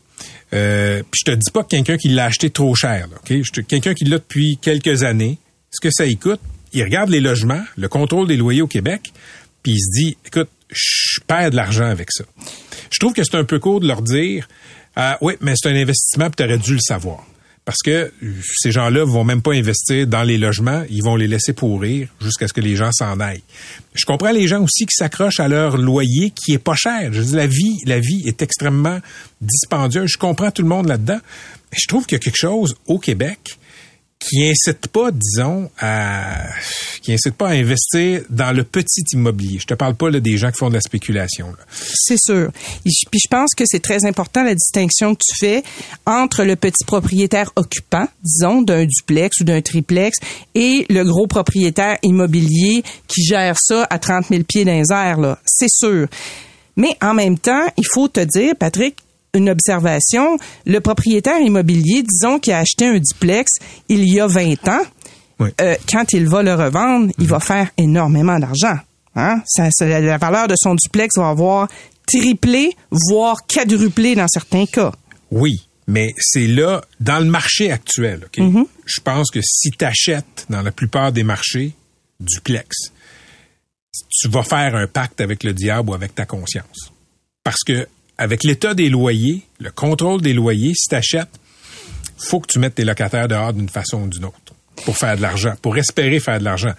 Euh, 0.54 1.02
puis 1.10 1.22
je 1.26 1.32
te 1.32 1.36
dis 1.36 1.52
pas 1.52 1.64
que 1.64 1.70
quelqu'un 1.70 1.98
qui 1.98 2.10
l'a 2.10 2.26
acheté 2.26 2.50
trop 2.50 2.76
cher, 2.76 3.08
là, 3.08 3.18
OK? 3.18 3.66
Quelqu'un 3.68 3.94
qui 3.94 4.06
l'a 4.06 4.18
depuis 4.18 4.58
quelques 4.62 5.04
années, 5.04 5.38
ce 5.72 5.80
que 5.82 5.90
ça 5.92 6.06
y 6.06 6.18
coûte, 6.18 6.42
il 6.74 6.84
regarde 6.84 7.10
les 7.10 7.20
logements, 7.22 7.64
le 7.78 7.88
contrôle 7.88 8.28
des 8.28 8.38
loyers 8.38 8.62
au 8.62 8.68
Québec, 8.68 9.14
puis 9.62 9.74
il 9.74 9.80
se 9.80 10.02
dit, 10.02 10.18
écoute, 10.26 10.50
je 10.70 11.20
perds 11.26 11.52
de 11.52 11.56
l'argent 11.56 11.86
avec 11.86 12.12
ça. 12.12 12.24
Je 12.92 13.00
trouve 13.00 13.14
que 13.14 13.24
c'est 13.24 13.36
un 13.36 13.44
peu 13.44 13.60
court 13.60 13.80
de 13.80 13.88
leur 13.88 14.02
dire, 14.02 14.48
ah, 14.96 15.18
oui, 15.22 15.34
mais 15.42 15.54
c'est 15.56 15.70
un 15.70 15.76
investissement, 15.76 16.30
tu 16.30 16.44
aurais 16.44 16.58
dû 16.58 16.74
le 16.74 16.80
savoir. 16.80 17.26
Parce 17.66 17.80
que 17.82 18.12
euh, 18.22 18.34
ces 18.60 18.72
gens-là 18.72 19.06
vont 19.06 19.24
même 19.24 19.42
pas 19.42 19.54
investir 19.54 20.06
dans 20.06 20.24
les 20.24 20.38
logements, 20.38 20.84
ils 20.90 21.02
vont 21.02 21.16
les 21.16 21.28
laisser 21.28 21.54
pourrir 21.54 22.10
jusqu'à 22.22 22.48
ce 22.48 22.54
que 22.54 22.60
les 22.60 22.76
gens 22.76 22.92
s'en 22.92 23.20
aillent. 23.20 23.44
Je 23.94 24.06
comprends 24.06 24.32
les 24.32 24.48
gens 24.48 24.62
aussi 24.62 24.86
qui 24.86 24.96
s'accrochent 24.96 25.40
à 25.40 25.48
leur 25.48 25.78
loyer 25.78 26.32
qui 26.32 26.54
est 26.54 26.60
pas 26.60 26.76
cher. 26.76 27.14
Je 27.14 27.36
la 27.36 27.48
vie, 27.48 27.78
la 27.86 28.00
vie 28.00 28.24
est 28.26 28.42
extrêmement 28.42 29.00
dispendieuse. 29.40 30.10
Je 30.12 30.18
comprends 30.18 30.52
tout 30.52 30.62
le 30.62 30.68
monde 30.68 30.88
là-dedans. 30.88 31.20
Je 31.72 31.88
trouve 31.88 32.06
qu'il 32.06 32.18
y 32.18 32.22
a 32.22 32.24
quelque 32.24 32.38
chose 32.38 32.76
au 32.86 33.00
Québec 33.00 33.58
qui 34.30 34.48
incite 34.48 34.88
pas, 34.88 35.12
disons, 35.12 35.70
à 35.80 36.46
qui 37.02 37.14
incite 37.14 37.36
pas 37.36 37.50
à 37.50 37.52
investir 37.52 38.22
dans 38.30 38.52
le 38.52 38.64
petit 38.64 39.04
immobilier. 39.14 39.60
Je 39.60 39.68
te 39.68 39.74
parle 39.74 39.96
pas 39.96 40.10
là, 40.10 40.20
des 40.20 40.38
gens 40.38 40.52
qui 40.52 40.58
font 40.58 40.70
de 40.70 40.76
la 40.76 40.82
spéculation. 40.82 41.54
C'est 41.70 42.20
sûr. 42.20 42.50
Et 42.86 42.90
Puis 43.12 43.20
je 43.24 43.28
pense 43.30 43.54
que 43.56 43.64
c'est 43.68 43.82
très 43.82 44.06
important 44.06 44.44
la 44.44 44.56
distinction 44.56 45.16
que 45.16 45.22
tu 45.24 45.36
fais 45.38 45.64
entre 46.06 46.44
le 46.44 46.56
petit 46.56 46.86
propriétaire 46.86 47.52
occupant, 47.56 48.08
disons, 48.24 48.62
d'un 48.62 48.86
duplex 48.86 49.42
ou 49.42 49.44
d'un 49.44 49.62
triplex, 49.62 50.18
et 50.56 50.86
le 50.90 51.04
gros 51.04 51.28
propriétaire 51.28 51.98
immobilier 52.04 52.84
qui 53.08 53.24
gère 53.24 53.56
ça 53.60 53.86
à 53.90 54.00
30 54.00 54.28
000 54.30 54.44
pieds 54.44 54.66
dans 54.66 54.72
les 54.72 54.92
airs. 54.92 55.38
C'est 55.46 55.70
sûr. 55.70 56.08
Mais 56.76 56.98
en 57.02 57.14
même 57.14 57.38
temps, 57.38 57.66
il 57.78 57.86
faut 57.86 58.08
te 58.08 58.22
dire, 58.22 58.56
Patrick, 58.58 58.96
une 59.34 59.50
observation, 59.50 60.38
le 60.66 60.80
propriétaire 60.80 61.40
immobilier, 61.40 62.04
disons, 62.04 62.40
qui 62.40 62.52
a 62.52 62.60
acheté 62.60 62.86
un 62.88 63.00
duplex 63.00 63.54
il 63.90 64.08
y 64.08 64.20
a 64.20 64.28
20 64.28 64.68
ans, 64.68 64.82
Oui. 65.40 65.50
euh, 65.60 65.76
quand 65.92 66.14
il 66.14 66.28
va 66.28 66.44
le 66.44 66.54
revendre, 66.54 67.12
il 67.18 67.28
va 67.28 67.40
faire 67.40 67.70
énormément 67.78 68.38
d'argent. 68.40 68.78
Hein? 69.16 69.42
Ça, 69.46 69.70
ça- 69.72 69.88
la- 70.00 70.18
valeur 70.18 70.48
de 70.48 70.56
son 70.58 70.76
duplex 70.76 71.18
va 71.18 71.30
avoir 71.30 71.68
triplé, 72.08 72.76
voire 72.92 73.38
quadruplé 73.48 74.16
dans 74.16 74.28
certains 74.28 74.66
cas. 74.66 74.92
Oui, 75.32 75.68
Mais 75.86 76.14
c'est 76.18 76.48
là, 76.48 76.82
dans 77.02 77.20
le 77.20 77.26
marché 77.30 77.70
actuel? 77.70 78.30
Mm-hmm. 78.38 78.66
Je 78.86 79.02
pense 79.02 79.30
que 79.32 79.42
si 79.44 79.70
tu 79.72 79.84
achètes 79.84 80.46
dans 80.50 80.62
la 80.62 80.72
plupart 80.72 81.12
des 81.12 81.24
marchés 81.24 81.74
duplex, 82.22 82.70
tu 84.10 84.30
vas 84.30 84.44
faire 84.44 84.76
un 84.76 84.88
pacte 84.88 85.20
avec 85.20 85.44
le 85.44 85.54
diable 85.54 85.90
ou 85.90 85.94
avec 85.94 86.16
ta 86.16 86.26
conscience. 86.26 86.94
Parce 87.44 87.64
que 87.68 87.86
avec 88.18 88.44
l'état 88.44 88.74
des 88.74 88.90
loyers, 88.90 89.44
le 89.60 89.72
contrôle 89.72 90.22
des 90.22 90.34
loyers, 90.34 90.74
si 90.76 90.88
tu 90.90 90.96
achètes, 90.96 91.40
faut 92.18 92.40
que 92.40 92.48
tu 92.48 92.60
mettes 92.60 92.76
tes 92.76 92.86
locataires 92.86 93.28
dehors 93.28 93.54
d'une 93.54 93.70
façon 93.70 94.04
ou 94.04 94.08
d'une 94.08 94.26
autre 94.26 94.38
pour 94.86 94.98
faire 94.98 95.18
de 95.18 95.22
l'argent, 95.22 95.54
pour 95.62 95.78
espérer 95.78 96.20
faire 96.20 96.40
de 96.40 96.44
l'argent. 96.44 96.74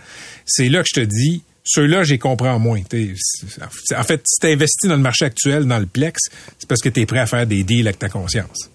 C'est 0.47 0.69
là 0.69 0.83
que 0.83 0.89
je 0.89 1.01
te 1.01 1.05
dis, 1.05 1.43
ceux-là, 1.65 2.03
j'y 2.03 2.19
comprends 2.19 2.59
moins. 2.59 2.81
En 2.81 4.03
fait, 4.03 4.23
si 4.27 4.41
tu 4.41 4.47
investis 4.47 4.89
dans 4.89 4.97
le 4.97 5.03
marché 5.03 5.25
actuel, 5.25 5.65
dans 5.67 5.79
le 5.79 5.87
Plex, 5.87 6.21
c'est 6.59 6.69
parce 6.69 6.81
que 6.81 6.89
tu 6.89 7.01
es 7.01 7.07
prêt 7.07 7.21
à 7.21 7.27
faire 7.27 7.47
des 7.47 7.65
deals 7.65 7.87
avec 7.87 7.99
ta 7.99 8.09
conscience. 8.09 8.71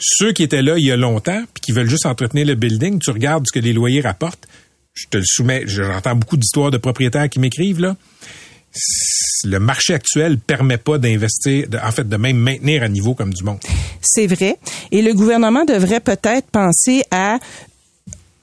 Ceux 0.00 0.32
qui 0.32 0.42
étaient 0.42 0.62
là 0.62 0.76
il 0.76 0.84
y 0.84 0.90
a 0.90 0.96
longtemps, 0.96 1.44
puis 1.54 1.60
qui 1.60 1.72
veulent 1.72 1.88
juste 1.88 2.06
entretenir 2.06 2.46
le 2.46 2.56
building, 2.56 2.98
tu 2.98 3.10
regardes 3.10 3.46
ce 3.46 3.52
que 3.52 3.64
les 3.64 3.72
loyers 3.72 4.00
rapportent, 4.00 4.48
je 4.94 5.06
te 5.08 5.16
le 5.16 5.24
soumets, 5.24 5.64
j'entends 5.66 6.16
beaucoup 6.16 6.36
d'histoires 6.36 6.70
de 6.70 6.78
propriétaires 6.78 7.28
qui 7.28 7.38
m'écrivent, 7.38 7.80
là. 7.80 7.96
Le 9.44 9.58
marché 9.58 9.94
actuel 9.94 10.38
permet 10.38 10.78
pas 10.78 10.98
d'investir, 10.98 11.66
en 11.82 11.90
fait, 11.92 12.08
de 12.08 12.16
même 12.16 12.36
maintenir 12.36 12.82
à 12.82 12.88
niveau 12.88 13.14
comme 13.14 13.32
du 13.32 13.44
monde. 13.44 13.58
C'est 14.00 14.26
vrai. 14.26 14.58
Et 14.90 15.02
le 15.02 15.12
gouvernement 15.14 15.64
devrait 15.64 16.00
peut-être 16.00 16.46
penser 16.50 17.02
à 17.10 17.38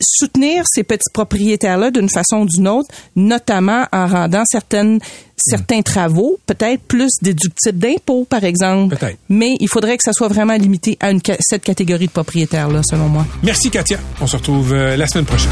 soutenir 0.02 0.64
ces 0.68 0.84
petits 0.84 1.10
propriétaires-là 1.14 1.92
d'une 1.92 2.10
façon 2.10 2.42
ou 2.42 2.46
d'une 2.46 2.68
autre, 2.68 2.90
notamment 3.16 3.86
en 3.92 4.08
rendant 4.08 4.44
certaines 4.46 5.00
certains 5.38 5.82
travaux, 5.82 6.40
peut-être 6.46 6.84
plus 6.84 7.10
déductibles 7.22 7.80
d'impôts, 7.80 8.26
par 8.26 8.44
exemple. 8.44 8.96
Peut-être. 8.96 9.18
Mais 9.30 9.56
il 9.60 9.68
faudrait 9.68 9.98
que 9.98 10.04
ça 10.04 10.14
soit 10.14 10.28
vraiment 10.28 10.56
limité 10.56 10.98
à 11.00 11.12
une, 11.12 11.20
cette 11.40 11.64
catégorie 11.64 12.08
de 12.08 12.12
propriétaires-là, 12.12 12.82
selon 12.84 13.10
moi. 13.10 13.26
Merci, 13.44 13.72
Katia. 13.72 13.98
On 14.20 14.28
se 14.28 14.38
retrouve 14.38 14.74
euh, 14.74 14.96
la 14.96 15.08
semaine 15.08 15.26
prochaine. 15.26 15.52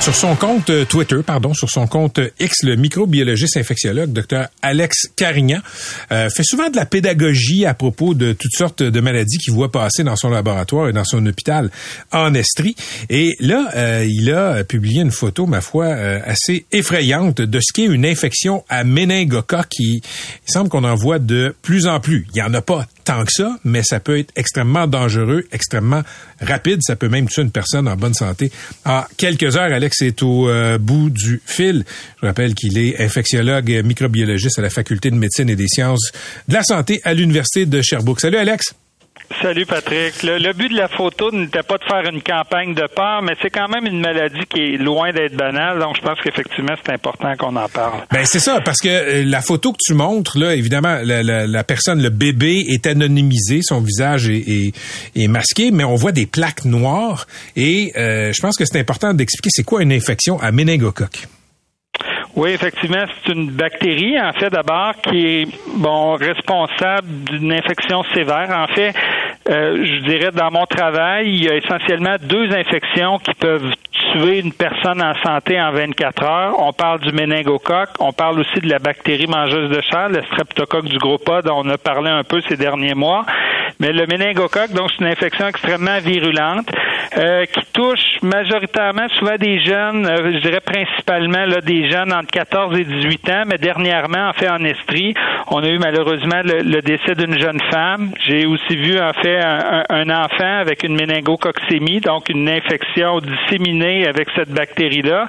Sur 0.00 0.14
son 0.14 0.36
compte 0.36 0.70
euh, 0.70 0.84
Twitter, 0.84 1.16
pardon, 1.26 1.52
sur 1.52 1.68
son 1.68 1.86
compte 1.86 2.20
euh, 2.20 2.30
X, 2.38 2.62
le 2.62 2.76
microbiologiste 2.76 3.56
infectiologue 3.56 4.12
Dr 4.12 4.46
Alex 4.62 5.08
Carignan 5.16 5.58
euh, 6.12 6.30
fait 6.30 6.44
souvent 6.44 6.70
de 6.70 6.76
la 6.76 6.86
pédagogie 6.86 7.66
à 7.66 7.74
propos 7.74 8.14
de 8.14 8.32
toutes 8.32 8.52
sortes 8.52 8.82
de 8.82 9.00
maladies 9.00 9.38
qu'il 9.38 9.52
voit 9.52 9.72
passer 9.72 10.04
dans 10.04 10.14
son 10.14 10.30
laboratoire 10.30 10.88
et 10.88 10.92
dans 10.92 11.04
son 11.04 11.24
hôpital 11.26 11.70
en 12.12 12.34
Estrie. 12.34 12.76
Et 13.10 13.34
là, 13.40 14.04
il 14.04 14.32
a 14.32 14.62
publié 14.64 15.02
une 15.02 15.10
photo, 15.10 15.46
ma 15.46 15.60
foi, 15.60 15.86
assez 15.86 16.66
effrayante 16.70 17.40
de 17.40 17.60
ce 17.60 17.72
qu'est 17.72 17.86
une 17.86 18.06
infection 18.06 18.64
à 18.68 18.84
méningocoque 18.84 19.68
qui 19.68 20.02
il 20.46 20.52
semble 20.52 20.68
qu'on 20.68 20.84
en 20.84 20.94
voit 20.94 21.18
de 21.18 21.54
plus 21.62 21.86
en 21.86 21.98
plus. 22.00 22.26
Il 22.34 22.38
y 22.38 22.42
en 22.42 22.54
a 22.54 22.62
pas 22.62 22.86
tant 23.06 23.24
que 23.24 23.32
ça, 23.32 23.56
mais 23.64 23.82
ça 23.82 24.00
peut 24.00 24.18
être 24.18 24.32
extrêmement 24.36 24.86
dangereux, 24.86 25.46
extrêmement 25.52 26.02
rapide. 26.40 26.80
Ça 26.82 26.96
peut 26.96 27.08
même 27.08 27.28
tuer 27.28 27.42
une 27.42 27.50
personne 27.50 27.88
en 27.88 27.96
bonne 27.96 28.14
santé 28.14 28.50
en 28.84 29.02
quelques 29.16 29.56
heures. 29.56 29.72
Alex 29.72 30.02
est 30.02 30.22
au 30.22 30.48
euh, 30.48 30.78
bout 30.78 31.10
du 31.10 31.40
fil. 31.44 31.84
Je 32.22 32.26
rappelle 32.26 32.54
qu'il 32.54 32.78
est 32.78 33.00
infectiologue 33.00 33.82
microbiologiste 33.84 34.58
à 34.58 34.62
la 34.62 34.70
Faculté 34.70 35.10
de 35.10 35.16
médecine 35.16 35.48
et 35.50 35.56
des 35.56 35.68
sciences 35.68 36.12
de 36.48 36.54
la 36.54 36.62
santé 36.62 37.00
à 37.04 37.14
l'Université 37.14 37.66
de 37.66 37.80
Sherbrooke. 37.82 38.20
Salut 38.20 38.38
Alex. 38.38 38.74
Salut 39.42 39.66
Patrick. 39.66 40.22
Le, 40.22 40.52
but 40.52 40.68
de 40.68 40.76
la 40.76 40.88
photo 40.88 41.30
n'était 41.30 41.62
pas 41.62 41.78
de 41.78 41.84
faire 41.84 42.10
une 42.10 42.22
campagne 42.22 42.74
de 42.74 42.86
peur, 42.94 43.22
mais 43.22 43.34
c'est 43.42 43.50
quand 43.50 43.68
même 43.68 43.86
une 43.86 44.00
maladie 44.00 44.46
qui 44.48 44.60
est 44.60 44.76
loin 44.76 45.12
d'être 45.12 45.36
banale, 45.36 45.78
donc 45.78 45.96
je 45.96 46.02
pense 46.02 46.18
qu'effectivement 46.22 46.74
c'est 46.84 46.92
important 46.92 47.34
qu'on 47.36 47.56
en 47.56 47.68
parle. 47.68 48.00
Ben 48.12 48.24
c'est 48.24 48.40
ça, 48.40 48.60
parce 48.60 48.80
que 48.80 48.88
euh, 48.88 49.24
la 49.24 49.40
photo 49.40 49.72
que 49.72 49.78
tu 49.80 49.94
montres, 49.94 50.38
là, 50.38 50.54
évidemment, 50.54 50.98
la, 51.02 51.64
personne, 51.64 52.02
le 52.02 52.10
bébé 52.10 52.64
est 52.68 52.86
anonymisé, 52.86 53.60
son 53.62 53.80
visage 53.80 54.28
est 54.28 55.28
masqué, 55.28 55.70
mais 55.70 55.84
on 55.84 55.96
voit 55.96 56.12
des 56.12 56.26
plaques 56.26 56.64
noires. 56.64 57.26
Et 57.56 57.92
euh, 57.96 58.32
je 58.32 58.40
pense 58.40 58.56
que 58.56 58.64
c'est 58.64 58.78
important 58.78 59.14
d'expliquer 59.14 59.50
c'est 59.52 59.64
quoi 59.64 59.82
une 59.82 59.92
infection 59.92 60.40
à 60.40 60.52
méningocoque. 60.52 61.26
Oui, 62.36 62.50
effectivement, 62.50 63.04
c'est 63.24 63.32
une 63.32 63.50
bactérie, 63.50 64.20
en 64.20 64.30
fait, 64.34 64.50
d'abord, 64.50 64.92
qui 65.02 65.26
est 65.26 65.48
bon 65.78 66.16
responsable 66.16 67.08
d'une 67.30 67.50
infection 67.50 68.04
sévère. 68.12 68.50
En 68.50 68.66
fait, 68.66 68.92
euh, 69.48 69.82
je 69.82 70.00
dirais 70.04 70.32
dans 70.32 70.50
mon 70.50 70.66
travail, 70.66 71.28
il 71.28 71.44
y 71.44 71.48
a 71.48 71.54
essentiellement 71.54 72.16
deux 72.20 72.52
infections 72.52 73.18
qui 73.20 73.32
peuvent 73.32 73.72
tuer 74.12 74.40
une 74.40 74.52
personne 74.52 75.02
en 75.02 75.14
santé 75.24 75.58
en 75.58 75.72
24 75.72 76.22
heures. 76.24 76.54
On 76.58 76.74
parle 76.74 77.00
du 77.00 77.10
méningocoque, 77.12 77.90
on 78.00 78.12
parle 78.12 78.40
aussi 78.40 78.60
de 78.60 78.68
la 78.68 78.80
bactérie 78.80 79.26
mangeuse 79.26 79.70
de 79.70 79.80
chair, 79.80 80.10
le 80.10 80.22
streptocoque 80.24 80.88
du 80.88 80.98
gros 80.98 81.18
dont 81.42 81.64
on 81.64 81.68
a 81.70 81.78
parlé 81.78 82.10
un 82.10 82.22
peu 82.22 82.42
ces 82.42 82.58
derniers 82.58 82.94
mois. 82.94 83.24
Mais 83.80 83.92
le 83.92 84.06
méningocoque, 84.06 84.72
donc, 84.72 84.90
c'est 84.90 85.04
une 85.04 85.10
infection 85.10 85.48
extrêmement 85.48 85.98
virulente 86.00 86.68
euh, 87.16 87.44
qui 87.46 87.60
touche 87.72 88.20
majoritairement 88.22 89.08
souvent 89.18 89.36
des 89.36 89.60
jeunes, 89.60 90.06
euh, 90.06 90.32
je 90.32 90.38
dirais 90.38 90.60
principalement 90.60 91.44
là, 91.46 91.60
des 91.60 91.90
jeunes 91.90 92.12
entre 92.12 92.30
14 92.30 92.78
et 92.78 92.84
18 92.84 93.30
ans, 93.30 93.42
mais 93.46 93.58
dernièrement, 93.58 94.28
en 94.28 94.32
fait, 94.32 94.48
en 94.48 94.62
Estrie, 94.64 95.14
on 95.48 95.62
a 95.62 95.68
eu 95.68 95.78
malheureusement 95.78 96.42
le, 96.44 96.62
le 96.62 96.82
décès 96.82 97.14
d'une 97.14 97.38
jeune 97.38 97.60
femme. 97.70 98.10
J'ai 98.26 98.46
aussi 98.46 98.76
vu, 98.76 98.98
en 98.98 99.12
fait, 99.12 99.38
un, 99.38 99.84
un- 99.88 100.10
enfant 100.10 100.58
avec 100.60 100.82
une 100.84 100.96
méningococcémie, 100.96 102.00
donc 102.00 102.28
une 102.28 102.48
infection 102.48 103.18
disséminée 103.20 104.06
avec 104.06 104.28
cette 104.34 104.50
bactérie-là. 104.50 105.26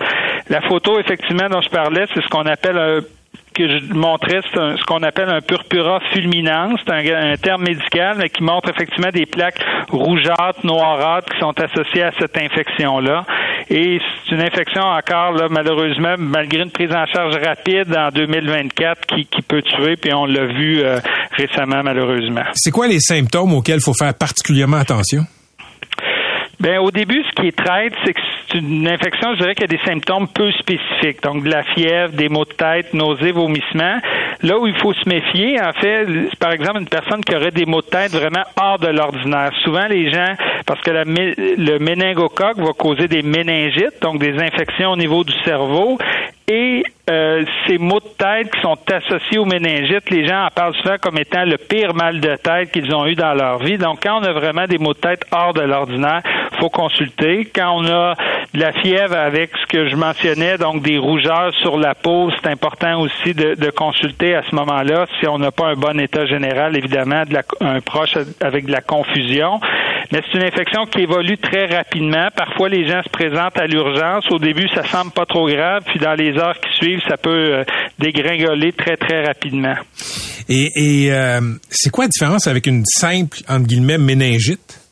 La 0.49 0.61
photo, 0.61 0.99
effectivement, 0.99 1.49
dont 1.49 1.61
je 1.61 1.69
parlais, 1.69 2.05
c'est 2.13 2.21
ce 2.23 2.27
qu'on 2.29 2.45
appelle 2.45 2.77
un 2.77 2.99
que 3.58 3.67
je 3.67 3.93
montrais, 3.93 4.41
c'est 4.54 4.78
ce 4.78 4.84
qu'on 4.86 5.02
appelle 5.04 5.30
un 5.30 5.41
purpura 5.41 6.00
fulminans. 6.13 6.76
C'est 6.78 6.93
un, 6.93 7.32
un 7.32 7.36
terme 7.38 7.63
médical, 7.63 8.17
mais 8.20 8.30
qui 8.30 8.43
montre 8.43 8.70
effectivement 8.70 9.10
des 9.10 9.26
plaques 9.26 9.60
rougeâtres, 9.89 10.63
noirâtres 10.63 11.34
qui 11.34 11.39
sont 11.39 11.54
associées 11.60 12.04
à 12.04 12.12
cette 12.20 12.38
infection-là. 12.38 13.26
Et 13.70 14.00
c'est 14.00 14.36
une 14.36 14.41
infection 14.41 14.82
encore, 14.82 15.34
là, 15.34 15.48
malheureusement, 15.50 16.15
malgré 16.17 16.62
une 16.62 16.72
prise 16.72 16.91
en 16.91 17.06
charge 17.06 17.36
rapide 17.36 17.96
en 17.96 18.10
2024 18.10 19.06
qui, 19.08 19.26
qui 19.26 19.41
peut 19.41 19.62
tuer, 19.62 19.96
puis 19.98 20.13
on 20.13 20.26
l'a 20.26 20.46
vu 20.46 20.82
euh, 20.82 21.00
récemment, 21.32 21.82
malheureusement. 21.84 22.43
C'est 22.54 22.72
quoi 22.72 22.88
les 22.88 23.00
symptômes 23.00 23.54
auxquels 23.54 23.80
il 23.80 23.84
faut 23.84 23.93
faire 23.93 24.13
particulièrement 24.13 24.78
attention? 24.78 25.24
Ben 26.60 26.80
au 26.80 26.89
début, 26.89 27.24
ce 27.24 27.41
qui 27.41 27.48
est 27.48 27.56
traite, 27.56 27.93
c'est 28.04 28.13
que 28.13 28.20
c'est 28.50 28.58
une 28.58 28.88
infection, 28.88 29.34
je 29.34 29.39
dirais 29.39 29.54
qu'il 29.54 29.72
y 29.72 29.76
a 29.76 29.78
des 29.78 29.86
symptômes 29.86 30.28
peu 30.28 30.52
spécifiques, 30.54 31.22
donc 31.22 31.43
de 31.43 31.50
la 31.50 31.63
fièvre, 31.63 32.13
des 32.13 32.30
maux 32.30 32.46
de 32.46 32.54
tête, 32.54 32.93
nausées, 32.93 33.32
vomissements. 33.32 34.00
Là 34.41 34.58
où 34.58 34.65
il 34.65 34.76
faut 34.78 34.93
se 34.93 35.08
méfier, 35.08 35.62
en 35.62 35.74
fait, 35.74 36.08
c'est 36.30 36.39
par 36.39 36.52
exemple 36.52 36.80
une 36.80 36.89
personne 36.89 37.24
qui 37.24 37.36
aurait 37.36 37.52
des 37.52 37.65
maux 37.65 37.82
de 37.82 37.88
tête 37.88 38.12
vraiment 38.12 38.43
hors 38.60 38.80
de 38.80 38.88
l'ordinaire. 38.88 39.52
Souvent, 39.63 39.86
les 39.88 40.12
gens, 40.12 40.34
parce 40.65 40.82
que 40.82 40.91
la 40.91 41.04
le 41.04 41.78
méningocoque 41.78 42.58
va 42.58 42.74
causer 42.74 43.08
des 43.08 43.22
méningites, 43.22 44.02
donc 44.02 44.20
des 44.20 44.34
infections 44.39 44.91
au 44.91 44.98
niveau 44.98 45.24
du 45.24 45.34
cerveau, 45.43 46.00
et 46.48 46.84
euh, 47.10 47.46
ces 47.65 47.78
maux 47.78 48.00
de 48.00 48.10
tête 48.17 48.52
qui 48.52 48.60
sont 48.62 48.78
associés 48.91 49.38
aux 49.38 49.46
méningites, 49.46 50.10
les 50.10 50.28
gens 50.28 50.46
en 50.46 50.50
parlent 50.50 50.76
souvent 50.76 50.98
comme 51.02 51.17
étant 51.17 51.46
le 51.46 51.58
pire 51.58 51.93
mal 51.93 52.20
de 52.20 52.36
tête 52.36 52.72
qu'ils 52.72 52.93
ont 52.93 53.06
eu 53.06 53.15
dans 53.15 53.34
leur 53.34 53.60
vie. 53.60 53.78
Donc, 53.78 54.00
quand 54.04 54.20
on 54.20 54.24
a 54.24 54.34
vraiment 54.34 54.65
des 54.65 54.78
maux 54.78 54.93
de 54.93 55.00
tête 55.00 55.24
hors 55.32 55.54
de 55.54 55.62
l'ordinaire, 55.62 56.22
faut 56.60 56.70
consulter. 56.70 57.50
Quand 57.54 57.78
on 57.78 57.86
a 57.86 58.15
de 58.54 58.60
la 58.60 58.72
fièvre 58.72 59.15
avec 59.15 59.52
ce 59.62 59.65
que 59.67 59.88
je 59.88 59.96
mentionnais, 59.96 60.58
donc 60.58 60.82
des 60.82 60.98
rougeurs 60.98 61.54
sur 61.62 61.78
la 61.78 61.96
peau, 61.96 62.30
c'est 62.32 62.50
important 62.50 63.00
aussi 63.00 63.34
de, 63.34 63.56
de 63.56 63.70
consulter 63.70 64.36
à 64.36 64.43
ce 64.43 64.56
moment-là 64.56 65.06
si 65.20 65.28
on 65.28 65.38
n'a 65.38 65.52
pas 65.52 65.67
un 65.67 65.76
bon 65.76 66.00
état 66.00 66.26
général, 66.26 66.76
évidemment, 66.76 67.24
de 67.24 67.34
la, 67.34 67.43
un 67.62 67.80
proche 67.82 68.17
avec 68.41 68.65
de 68.65 68.72
la 68.72 68.82
confusion. 68.82 69.60
Mais 70.12 70.22
c'est 70.26 70.38
une 70.38 70.46
infection 70.46 70.86
qui 70.86 71.02
évolue 71.02 71.38
très 71.38 71.65
rapidement. 71.65 72.28
Parfois, 72.36 72.70
les 72.70 72.88
gens 72.88 73.02
se 73.04 73.10
présentent 73.10 73.58
à 73.58 73.67
l'urgence. 73.67 74.26
Au 74.32 74.39
début, 74.39 74.67
ça 74.74 74.84
semble 74.84 75.12
pas 75.12 75.26
trop 75.26 75.48
grave, 75.48 75.84
puis 75.86 76.00
dans 76.00 76.13
les 76.13 76.38
heures 76.38 76.58
qui 76.60 76.78
suivent, 76.78 77.02
ça 77.08 77.17
peut 77.17 77.30
euh, 77.30 77.63
dégringoler 78.00 78.72
très, 78.72 78.96
très 78.96 79.26
rapidement. 79.26 79.76
Et, 80.50 81.10
euh, 81.12 81.41
c'est 81.70 81.89
quoi 81.89 82.06
la 82.06 82.10
différence 82.10 82.48
avec 82.48 82.67
une 82.67 82.84
simple, 82.86 83.39
entre 83.50 83.67
guillemets, 83.67 83.98
méningite? 83.98 84.87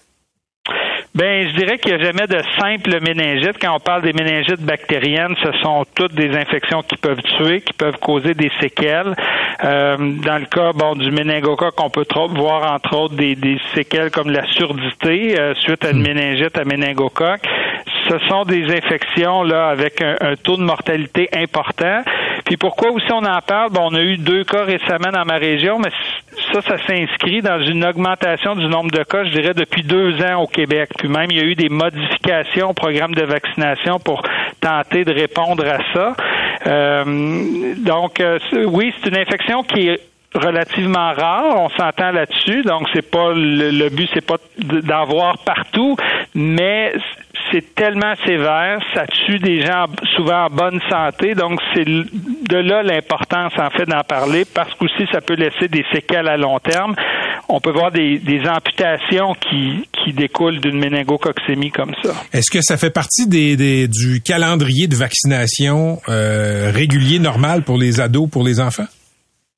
Ben, 1.15 1.47
je 1.47 1.56
dirais 1.56 1.78
qu'il 1.78 1.95
n'y 1.95 2.01
a 2.01 2.06
jamais 2.08 2.28
de 2.28 2.41
simple 2.60 2.99
méningite. 2.99 3.58
Quand 3.62 3.73
on 3.73 3.80
parle 3.80 4.01
des 4.01 4.12
méningites 4.12 4.60
bactériennes, 4.60 5.34
ce 5.41 5.49
sont 5.63 5.86
toutes 5.95 6.13
des 6.13 6.36
infections 6.36 6.82
qui 6.82 6.97
peuvent 6.97 7.21
tuer, 7.21 7.62
qui 7.62 7.71
peuvent 7.71 7.97
causer 8.01 8.34
des 8.34 8.51
séquelles. 8.60 9.15
Euh, 9.63 9.95
dans 9.97 10.38
le 10.38 10.45
cas 10.45 10.73
bon 10.73 10.93
du 10.95 11.12
méningocoque, 11.12 11.75
on 11.82 11.89
peut 11.89 12.04
trop 12.04 12.28
voir 12.28 12.69
entre 12.73 12.97
autres 12.97 13.15
des, 13.15 13.38
des 13.38 13.58
séquelles 13.73 14.12
comme 14.12 14.30
la 14.30 14.45
surdité 14.51 15.39
euh, 15.39 15.54
suite 15.56 15.86
à 15.86 15.91
une 15.91 16.01
méningite 16.01 16.58
à 16.58 16.65
méningocoque. 16.65 17.47
Ce 18.09 18.19
sont 18.27 18.43
des 18.43 18.65
infections 18.65 19.43
là 19.43 19.67
avec 19.67 20.01
un, 20.01 20.36
taux 20.36 20.57
de 20.57 20.63
mortalité 20.63 21.30
important. 21.34 22.01
Puis 22.45 22.57
pourquoi 22.57 22.91
aussi 22.91 23.11
on 23.11 23.25
en 23.25 23.41
parle? 23.41 23.71
Bon, 23.71 23.89
on 23.91 23.95
a 23.95 24.01
eu 24.01 24.17
deux 24.17 24.43
cas 24.43 24.63
récemment 24.63 25.11
dans 25.11 25.25
ma 25.25 25.36
région, 25.36 25.80
mais 25.80 25.89
ça, 26.53 26.61
ça 26.61 26.77
s'inscrit 26.86 27.41
dans 27.41 27.61
une 27.61 27.84
augmentation 27.86 28.55
du 28.55 28.67
nombre 28.67 28.91
de 28.91 29.03
cas, 29.03 29.23
je 29.23 29.30
dirais, 29.30 29.53
depuis 29.53 29.84
deux 29.84 30.21
ans 30.21 30.43
au 30.43 30.47
Québec. 30.47 30.89
Puis 30.97 31.07
même, 31.07 31.32
il 31.32 31.38
y 31.38 31.41
a 31.41 31.45
eu 31.45 31.55
des 31.55 31.69
modifications 31.69 32.69
au 32.69 32.73
programme 32.73 33.15
de 33.15 33.23
vaccination 33.23 33.99
pour 33.99 34.21
tenter 34.61 35.03
de 35.03 35.13
répondre 35.13 35.65
à 35.65 35.80
ça. 35.93 36.15
donc, 37.77 38.21
oui, 38.67 38.93
c'est 38.97 39.09
une 39.09 39.17
infection 39.17 39.63
qui 39.63 39.89
est 39.89 39.99
relativement 40.36 41.13
rare, 41.13 41.55
on 41.57 41.69
s'entend 41.69 42.11
là-dessus, 42.11 42.63
donc 42.63 42.88
c'est 42.93 43.09
pas 43.09 43.32
le, 43.34 43.71
le 43.71 43.89
but 43.89 44.09
c'est 44.13 44.25
pas 44.25 44.36
d'en 44.59 45.05
voir 45.05 45.38
partout, 45.39 45.95
mais 46.34 46.93
c'est 47.56 47.74
tellement 47.74 48.14
sévère, 48.26 48.80
ça 48.93 49.06
tue 49.08 49.39
des 49.39 49.66
gens 49.66 49.86
souvent 50.16 50.45
en 50.45 50.49
bonne 50.49 50.80
santé, 50.89 51.36
donc 51.36 51.60
c'est 51.74 51.86
de 51.86 52.58
là 52.58 52.84
l'importance 52.84 53.53
en 53.58 53.70
fait 53.70 53.86
d'en 53.86 54.03
parler 54.03 54.43
parce 54.53 54.74
qu'aussi 54.74 55.08
ça 55.12 55.22
peut 55.22 55.36
laisser 55.36 55.70
des 55.70 55.86
séquelles 55.93 56.28
à 56.28 56.36
long 56.36 56.60
terme. 56.60 56.95
On 57.47 57.62
peut 57.62 57.72
voir 57.72 57.91
des, 57.91 58.20
amputations 58.47 59.36
qui, 59.36 59.88
qui 59.93 60.12
découlent 60.14 60.60
d'une 60.60 60.80
méningococcémie 60.80 61.72
comme 61.72 61.93
ça. 62.03 62.14
Est-ce 62.34 62.51
que 62.51 62.62
ça 62.62 62.76
fait 62.76 62.89
partie 62.89 63.28
des, 63.28 63.88
du 63.88 64.22
calendrier 64.22 64.88
de 64.88 64.95
vaccination 64.95 65.99
euh, 66.10 66.72
régulier 66.74 67.20
normal 67.20 67.62
pour 67.62 67.78
les 67.78 68.01
ados, 68.01 68.30
pour 68.30 68.43
les 68.43 68.60
enfants? 68.60 68.88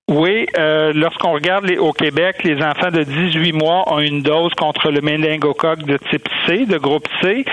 Oui, 0.09 0.45
euh, 0.57 0.93
lorsqu'on 0.95 1.33
regarde 1.33 1.65
les, 1.65 1.77
au 1.77 1.91
Québec, 1.91 2.37
les 2.45 2.63
enfants 2.63 2.91
de 2.91 3.03
18 3.03 3.51
mois 3.51 3.91
ont 3.93 3.99
une 3.99 4.21
dose 4.21 4.53
contre 4.53 4.89
le 4.89 5.01
méningocoque 5.01 5.83
de 5.83 5.97
type 6.09 6.25
C, 6.45 6.65
de 6.65 6.77
groupe 6.77 7.05
C, 7.21 7.43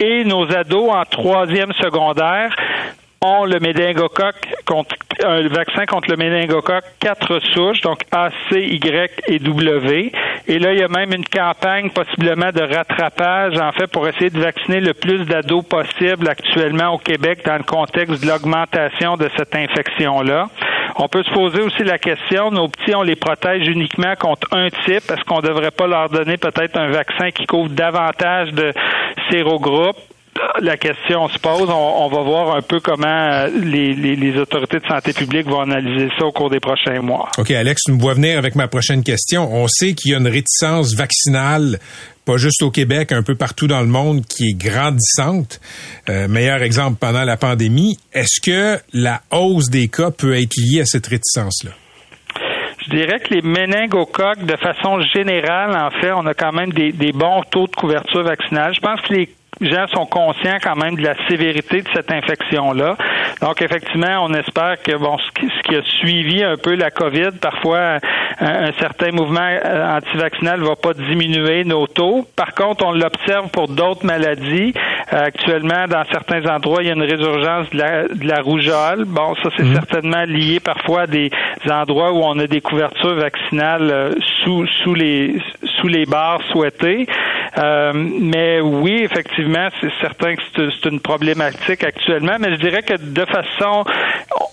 et 0.00 0.24
nos 0.24 0.50
ados 0.54 0.90
en 0.90 1.04
troisième 1.04 1.72
secondaire 1.74 2.54
ont 3.22 3.44
le 3.44 3.58
méningocoque 3.58 4.46
un 5.24 5.48
vaccin 5.48 5.86
contre 5.86 6.10
le 6.10 6.16
méningocoque 6.16 6.84
quatre 7.00 7.38
souches, 7.52 7.80
donc 7.82 8.00
A, 8.12 8.30
C, 8.50 8.60
Y 8.60 9.10
et 9.28 9.38
W. 9.38 10.12
Et 10.46 10.58
là, 10.58 10.72
il 10.72 10.78
y 10.78 10.82
a 10.82 10.88
même 10.88 11.12
une 11.12 11.24
campagne 11.24 11.90
possiblement 11.90 12.50
de 12.50 12.62
rattrapage, 12.62 13.56
en 13.58 13.72
fait, 13.72 13.86
pour 13.86 14.06
essayer 14.08 14.30
de 14.30 14.40
vacciner 14.40 14.80
le 14.80 14.94
plus 14.94 15.24
d'ados 15.24 15.64
possible 15.64 16.28
actuellement 16.28 16.94
au 16.94 16.98
Québec 16.98 17.40
dans 17.44 17.56
le 17.56 17.62
contexte 17.62 18.22
de 18.22 18.28
l'augmentation 18.28 19.16
de 19.16 19.30
cette 19.36 19.54
infection-là. 19.54 20.48
On 20.96 21.08
peut 21.08 21.22
se 21.24 21.30
poser 21.30 21.60
aussi 21.62 21.82
la 21.82 21.98
question, 21.98 22.50
nos 22.50 22.68
petits, 22.68 22.94
on 22.94 23.02
les 23.02 23.16
protège 23.16 23.66
uniquement 23.66 24.14
contre 24.16 24.46
un 24.52 24.68
type. 24.70 25.10
Est-ce 25.10 25.24
qu'on 25.24 25.40
ne 25.40 25.48
devrait 25.48 25.72
pas 25.72 25.86
leur 25.86 26.08
donner 26.08 26.36
peut-être 26.36 26.76
un 26.76 26.88
vaccin 26.88 27.30
qui 27.30 27.46
couvre 27.46 27.70
davantage 27.70 28.52
de 28.52 28.72
sérogroupes? 29.30 29.98
la 30.60 30.76
question 30.76 31.28
se 31.28 31.38
pose. 31.38 31.68
On, 31.70 32.08
va 32.08 32.22
voir 32.22 32.56
un 32.56 32.62
peu 32.62 32.80
comment 32.80 33.06
euh, 33.06 33.48
les, 33.48 34.36
autorités 34.36 34.78
de 34.78 34.86
santé 34.86 35.12
publique 35.12 35.46
vont 35.46 35.60
analyser 35.60 36.08
ça 36.18 36.26
au 36.26 36.32
cours 36.32 36.50
des 36.50 36.60
prochains 36.60 37.00
mois. 37.00 37.28
OK, 37.38 37.50
Alex, 37.50 37.82
tu 37.86 37.92
me 37.92 38.00
vois 38.00 38.14
venir 38.14 38.38
avec 38.38 38.54
ma 38.54 38.68
prochaine 38.68 39.02
question. 39.02 39.48
On 39.52 39.66
sait 39.68 39.94
qu'il 39.94 40.12
y 40.12 40.14
a 40.14 40.18
une 40.18 40.28
réticence 40.28 40.94
vaccinale 40.94 41.78
pas 42.24 42.38
juste 42.38 42.62
au 42.62 42.70
Québec, 42.70 43.12
un 43.12 43.22
peu 43.22 43.34
partout 43.34 43.66
dans 43.66 43.82
le 43.82 43.86
monde, 43.86 44.24
qui 44.24 44.48
est 44.48 44.54
grandissante. 44.54 45.60
Euh, 46.08 46.26
meilleur 46.26 46.62
exemple 46.62 46.96
pendant 46.98 47.22
la 47.22 47.36
pandémie. 47.36 47.98
Est-ce 48.14 48.40
que 48.40 48.80
la 48.94 49.20
hausse 49.30 49.68
des 49.68 49.88
cas 49.88 50.10
peut 50.10 50.34
être 50.34 50.56
liée 50.56 50.80
à 50.80 50.86
cette 50.86 51.06
réticence-là? 51.06 51.72
Je 52.84 52.90
dirais 52.90 53.18
que 53.18 53.32
les 53.32 53.42
méningocoques, 53.42 54.44
de 54.44 54.56
façon 54.56 55.00
générale, 55.00 55.74
en 55.76 55.90
fait, 55.90 56.12
on 56.12 56.26
a 56.26 56.34
quand 56.34 56.52
même 56.52 56.72
des, 56.72 56.92
des 56.92 57.12
bons 57.12 57.42
taux 57.50 57.66
de 57.66 57.74
couverture 57.74 58.22
vaccinale. 58.22 58.74
Je 58.74 58.80
pense 58.80 59.00
que 59.00 59.14
les 59.14 59.28
gens 59.60 59.86
sont 59.88 60.06
conscients 60.06 60.56
quand 60.62 60.76
même 60.76 60.96
de 60.96 61.02
la 61.02 61.14
sévérité 61.28 61.82
de 61.82 61.88
cette 61.94 62.10
infection-là. 62.10 62.96
Donc, 63.40 63.62
effectivement, 63.62 64.18
on 64.22 64.32
espère 64.34 64.80
que 64.82 64.96
bon, 64.96 65.16
ce 65.18 65.62
qui, 65.62 65.74
a 65.76 65.82
suivi 65.82 66.42
un 66.42 66.56
peu 66.56 66.74
la 66.74 66.90
COVID, 66.90 67.30
parfois 67.40 67.98
un, 68.40 68.72
certain 68.78 69.10
mouvement 69.12 69.40
euh, 69.40 69.96
antivaccinal 69.96 70.60
va 70.60 70.76
pas 70.76 70.94
diminuer 70.94 71.64
nos 71.64 71.86
taux. 71.86 72.26
Par 72.36 72.54
contre, 72.54 72.84
on 72.84 72.92
l'observe 72.92 73.50
pour 73.50 73.68
d'autres 73.68 74.04
maladies. 74.04 74.74
Euh, 75.12 75.24
actuellement, 75.26 75.86
dans 75.88 76.04
certains 76.10 76.44
endroits, 76.46 76.82
il 76.82 76.88
y 76.88 76.90
a 76.90 76.94
une 76.94 77.02
résurgence 77.02 77.70
de 77.70 77.78
la, 77.78 78.08
de 78.08 78.26
la 78.26 78.40
rougeole. 78.40 79.04
Bon, 79.04 79.34
ça, 79.42 79.50
c'est 79.56 79.64
mhm. 79.64 79.74
certainement 79.74 80.24
lié 80.24 80.60
parfois 80.60 81.02
à 81.02 81.06
des 81.06 81.30
endroits 81.70 82.12
où 82.12 82.22
on 82.22 82.38
a 82.38 82.46
des 82.46 82.60
couvertures 82.60 83.14
vaccinales 83.14 83.90
euh, 83.90 84.12
sous, 84.42 84.66
sous 84.82 84.94
les 84.94 85.36
sous 85.80 85.88
les 85.88 86.06
barres 86.06 86.42
souhaitées. 86.50 87.06
mais 87.94 88.60
oui, 88.60 89.00
effectivement, 89.02 89.43
c'est 89.80 89.92
certain 90.00 90.36
que 90.36 90.42
c'est 90.56 90.88
une 90.88 91.00
problématique 91.00 91.84
actuellement, 91.84 92.36
mais 92.38 92.50
je 92.52 92.60
dirais 92.60 92.82
que 92.82 92.94
de 92.96 93.24
façon, 93.24 93.84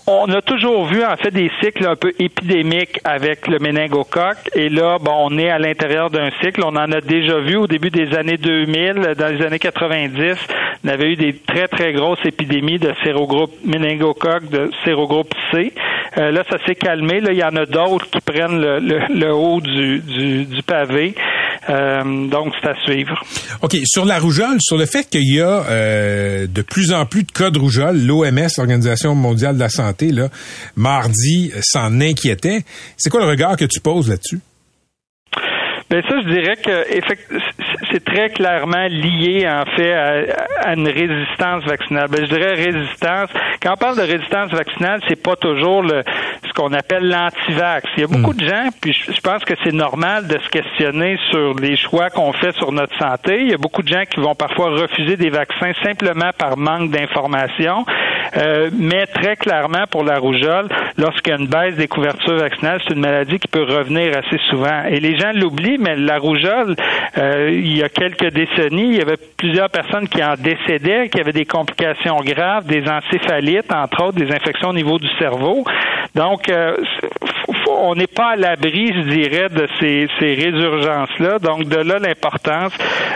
on 0.06 0.28
a 0.30 0.42
toujours 0.42 0.86
vu 0.86 1.04
en 1.04 1.16
fait 1.16 1.30
des 1.30 1.50
cycles 1.62 1.86
un 1.86 1.96
peu 1.96 2.12
épidémiques 2.18 2.98
avec 3.04 3.46
le 3.48 3.58
méningocoque, 3.58 4.50
et 4.54 4.68
là, 4.68 4.98
bon, 4.98 5.14
on 5.30 5.38
est 5.38 5.50
à 5.50 5.58
l'intérieur 5.58 6.10
d'un 6.10 6.30
cycle. 6.42 6.62
On 6.64 6.76
en 6.76 6.90
a 6.92 7.00
déjà 7.00 7.38
vu 7.38 7.56
au 7.56 7.66
début 7.66 7.90
des 7.90 8.14
années 8.14 8.36
2000, 8.36 9.14
dans 9.16 9.28
les 9.28 9.44
années 9.44 9.58
90, 9.58 10.36
on 10.84 10.88
avait 10.88 11.12
eu 11.12 11.16
des 11.16 11.34
très 11.34 11.68
très 11.68 11.92
grosses 11.92 12.24
épidémies 12.24 12.78
de 12.78 12.92
sérogroupe 13.04 13.52
méningocoque, 13.64 14.48
de 14.48 14.70
sérogroupe 14.84 15.32
C. 15.52 15.72
Euh, 16.18 16.32
là, 16.32 16.42
ça 16.50 16.58
s'est 16.66 16.74
calmé. 16.74 17.20
Là, 17.20 17.32
il 17.32 17.38
y 17.38 17.44
en 17.44 17.54
a 17.54 17.66
d'autres 17.66 18.10
qui 18.10 18.20
prennent 18.20 18.60
le, 18.60 19.32
haut 19.32 19.60
du, 19.60 20.00
du 20.00 20.62
pavé. 20.62 21.14
Euh, 21.68 22.28
donc, 22.28 22.54
c'est 22.60 22.68
à 22.68 22.74
suivre. 22.82 23.14
OK. 23.62 23.76
Sur 23.84 24.04
la 24.04 24.18
rougeole, 24.18 24.58
sur 24.60 24.76
le 24.76 24.86
fait 24.86 25.08
qu'il 25.08 25.34
y 25.34 25.40
a 25.40 25.64
euh, 25.68 26.46
de 26.46 26.62
plus 26.62 26.92
en 26.92 27.06
plus 27.06 27.22
de 27.22 27.32
cas 27.32 27.50
de 27.50 27.58
rougeole, 27.58 28.00
l'OMS, 28.04 28.48
l'Organisation 28.56 29.14
mondiale 29.14 29.54
de 29.54 29.60
la 29.60 29.68
santé, 29.68 30.10
là, 30.10 30.28
mardi, 30.76 31.52
s'en 31.60 32.00
inquiétait. 32.00 32.62
C'est 32.96 33.10
quoi 33.10 33.20
le 33.20 33.28
regard 33.28 33.56
que 33.56 33.64
tu 33.64 33.80
poses 33.80 34.08
là-dessus? 34.08 34.40
Ben 35.90 36.02
ça, 36.08 36.14
je 36.24 36.28
dirais 36.32 36.56
que 36.56 36.96
c'est 37.90 38.04
très 38.04 38.30
clairement 38.30 38.86
lié 38.88 39.48
en 39.48 39.64
fait 39.76 39.92
à, 39.92 40.74
une 40.74 40.88
résistance 40.88 41.64
vaccinale. 41.64 42.08
Ben, 42.10 42.24
je 42.24 42.34
dirais 42.34 42.54
résistance. 42.54 43.30
Quand 43.62 43.72
on 43.72 43.76
parle 43.76 43.96
de 43.96 44.02
résistance 44.02 44.50
vaccinale, 44.52 45.00
c'est 45.08 45.20
pas 45.20 45.36
toujours 45.36 45.82
le, 45.82 46.02
ce 46.46 46.52
qu'on 46.52 46.72
appelle 46.72 47.08
l'antivax. 47.08 47.88
Il 47.96 48.00
y 48.00 48.04
a 48.04 48.06
beaucoup 48.06 48.32
hmm. 48.32 48.36
de 48.36 48.46
gens, 48.46 48.68
puis 48.80 48.92
je, 48.92 49.20
pense 49.20 49.44
que 49.44 49.54
c'est 49.64 49.72
normal 49.72 50.26
de 50.26 50.38
se 50.38 50.48
questionner 50.48 51.18
sur 51.30 51.54
les 51.54 51.76
choix 51.76 52.10
qu'on 52.10 52.32
fait 52.32 52.52
sur 52.52 52.72
notre 52.72 52.96
santé. 52.98 53.40
Il 53.40 53.50
y 53.50 53.54
a 53.54 53.58
beaucoup 53.58 53.82
de 53.82 53.88
gens 53.88 54.04
qui 54.08 54.20
vont 54.20 54.34
parfois 54.34 54.70
refuser 54.70 55.16
des 55.16 55.30
vaccins 55.30 55.72
simplement 55.82 56.30
par 56.36 56.56
manque 56.56 56.90
d'information. 56.90 57.84
Euh, 58.36 58.70
mais 58.72 59.06
très 59.06 59.36
clairement 59.36 59.84
pour 59.90 60.04
la 60.04 60.18
rougeole, 60.18 60.68
lorsqu'il 60.96 61.32
y 61.32 61.36
a 61.36 61.38
une 61.38 61.48
baisse 61.48 61.74
des 61.76 61.88
couvertures 61.88 62.36
vaccinales, 62.36 62.80
c'est 62.86 62.94
une 62.94 63.00
maladie 63.00 63.38
qui 63.38 63.48
peut 63.48 63.62
revenir 63.62 64.16
assez 64.16 64.38
souvent. 64.48 64.84
Et 64.88 65.00
les 65.00 65.18
gens 65.18 65.32
l'oublient, 65.34 65.78
mais 65.78 65.96
la 65.96 66.18
rougeole, 66.18 66.76
euh, 67.18 67.50
il 67.72 67.78
y 67.78 67.82
a 67.82 67.88
quelques 67.88 68.32
décennies, 68.32 68.88
il 68.90 68.96
y 68.96 69.00
avait 69.00 69.16
plusieurs 69.16 69.70
personnes 69.70 70.06
qui 70.06 70.22
en 70.22 70.34
décédaient, 70.34 71.08
qui 71.08 71.18
avaient 71.20 71.32
des 71.32 71.46
complications 71.46 72.18
graves, 72.18 72.66
des 72.66 72.84
encéphalites, 72.86 73.72
entre 73.72 74.04
autres, 74.04 74.18
des 74.18 74.30
infections 74.30 74.68
au 74.68 74.74
niveau 74.74 74.98
du 74.98 75.08
cerveau. 75.18 75.64
Donc, 76.14 76.48
euh, 76.50 76.76
on 77.68 77.94
n'est 77.94 78.06
pas 78.06 78.32
à 78.32 78.36
l'abri, 78.36 78.92
je 78.94 79.08
dirais, 79.08 79.48
de 79.48 79.66
ces, 79.80 80.06
ces 80.18 80.34
résurgences-là. 80.34 81.38
Donc, 81.38 81.64
de 81.64 81.76
là 81.76 81.98
l'importance, 81.98 82.72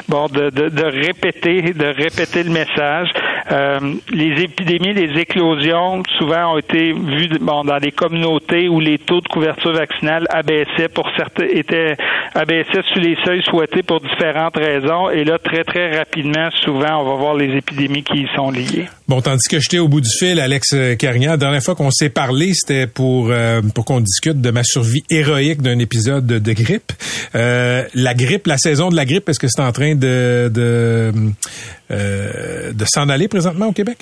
bon, 0.09 0.26
de, 0.28 0.84
répéter, 0.84 1.74
de 1.74 1.86
répéter 1.86 2.42
le 2.42 2.50
message. 2.50 3.11
Euh, 3.51 3.78
les 4.11 4.42
épidémies, 4.42 4.92
les 4.92 5.20
éclosions, 5.20 6.03
souvent 6.18 6.55
ont 6.55 6.59
été 6.59 6.92
vues 6.92 7.28
dans 7.40 7.78
des 7.78 7.92
communautés 7.92 8.68
où 8.68 8.80
les 8.80 8.99
taux 8.99 9.20
de 9.20 9.28
couverture 9.28 9.72
vaccinale 9.72 10.26
abaissaient 10.30 10.88
pour 10.88 11.09
certains, 11.16 11.47
étaient 11.47 11.97
abaissaient 12.34 12.82
sous 12.92 12.99
les 12.99 13.16
seuils 13.24 13.42
souhaités 13.42 13.82
pour 13.82 14.01
différentes 14.01 14.57
raisons. 14.57 15.11
Et 15.11 15.24
là, 15.24 15.38
très, 15.38 15.64
très 15.64 15.97
rapidement, 15.97 16.49
souvent, 16.51 17.01
on 17.01 17.05
va 17.05 17.14
voir 17.14 17.34
les 17.34 17.57
épidémies 17.57 18.03
qui 18.03 18.22
y 18.22 18.28
sont 18.34 18.51
liées. 18.51 18.88
Bon, 19.09 19.20
tandis 19.20 19.46
que 19.48 19.61
j'étais 19.61 19.78
au 19.78 19.86
bout 19.86 20.00
du 20.00 20.11
fil, 20.11 20.40
Alex 20.40 20.74
Carignan, 20.98 21.30
la 21.30 21.36
dernière 21.36 21.62
fois 21.62 21.76
qu'on 21.76 21.92
s'est 21.92 22.09
parlé, 22.09 22.52
c'était 22.54 22.88
pour, 22.88 23.30
euh, 23.30 23.61
pour 23.72 23.84
qu'on 23.84 24.00
discute 24.00 24.40
de 24.40 24.50
ma 24.50 24.64
survie 24.64 25.04
héroïque 25.11 25.62
d'un 25.62 25.78
épisode 25.78 26.26
de, 26.26 26.52
grippe. 26.52 26.92
Euh, 27.36 27.84
la 27.94 28.14
grippe, 28.14 28.48
la 28.48 28.59
saison 28.59 28.88
de 28.88 28.96
la 28.96 29.04
grippe, 29.04 29.28
est-ce 29.28 29.38
que 29.38 29.46
c'est 29.46 29.62
en 29.62 29.70
train 29.70 29.94
de, 29.94 30.50
de, 30.52 31.12
euh, 31.92 32.72
de 32.72 32.84
s'en 32.84 33.09
aller 33.09 33.28
présentement 33.28 33.66
au 33.66 33.72
Québec? 33.72 33.98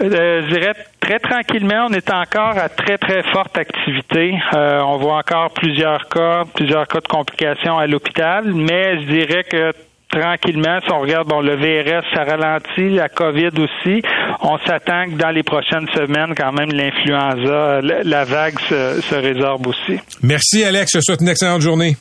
je 0.00 0.52
dirais 0.52 0.72
très 0.98 1.20
tranquillement, 1.20 1.86
on 1.88 1.92
est 1.92 2.10
encore 2.10 2.58
à 2.58 2.68
très 2.68 2.98
très 2.98 3.22
forte 3.32 3.56
activité. 3.56 4.32
on 4.52 4.96
voit 4.96 5.18
encore 5.18 5.52
plusieurs 5.52 6.08
cas, 6.08 6.42
plusieurs 6.56 6.88
cas 6.88 6.98
de 6.98 7.06
complications 7.06 7.78
à 7.78 7.86
l'hôpital, 7.86 8.52
mais 8.52 8.98
je 8.98 9.04
dirais 9.06 9.44
que 9.44 9.72
tranquillement, 10.18 10.78
si 10.84 10.90
on 10.92 11.00
regarde, 11.00 11.28
bon, 11.28 11.40
le 11.40 11.56
VRS, 11.56 12.04
ça 12.14 12.24
ralentit, 12.24 12.94
la 12.94 13.08
COVID 13.08 13.50
aussi. 13.58 14.02
On 14.40 14.58
s'attend 14.66 15.06
que 15.06 15.16
dans 15.16 15.30
les 15.30 15.42
prochaines 15.42 15.88
semaines, 15.94 16.34
quand 16.36 16.52
même, 16.52 16.70
l'influenza, 16.72 17.80
la, 17.82 18.24
vague 18.24 18.58
se, 18.68 19.14
résorbe 19.14 19.66
aussi. 19.68 20.00
Merci, 20.22 20.64
Alex. 20.64 20.92
Je 20.92 20.98
te 20.98 21.04
souhaite 21.04 21.20
une 21.20 21.28
excellente 21.28 21.62
journée. 21.62 21.96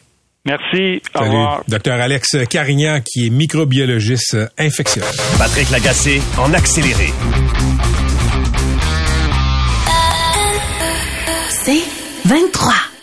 Merci. 0.46 1.02
Au 1.16 1.20
revoir. 1.20 1.64
Docteur 1.68 2.00
Alex 2.00 2.38
Carignan, 2.50 3.00
qui 3.02 3.28
est 3.28 3.30
microbiologiste 3.30 4.38
infectieux. 4.58 5.02
Patrick 5.40 5.70
Lagacé, 5.72 6.22
en 6.38 6.54
accéléré. 6.54 7.08
C'est 11.50 11.82
23. 12.26 12.95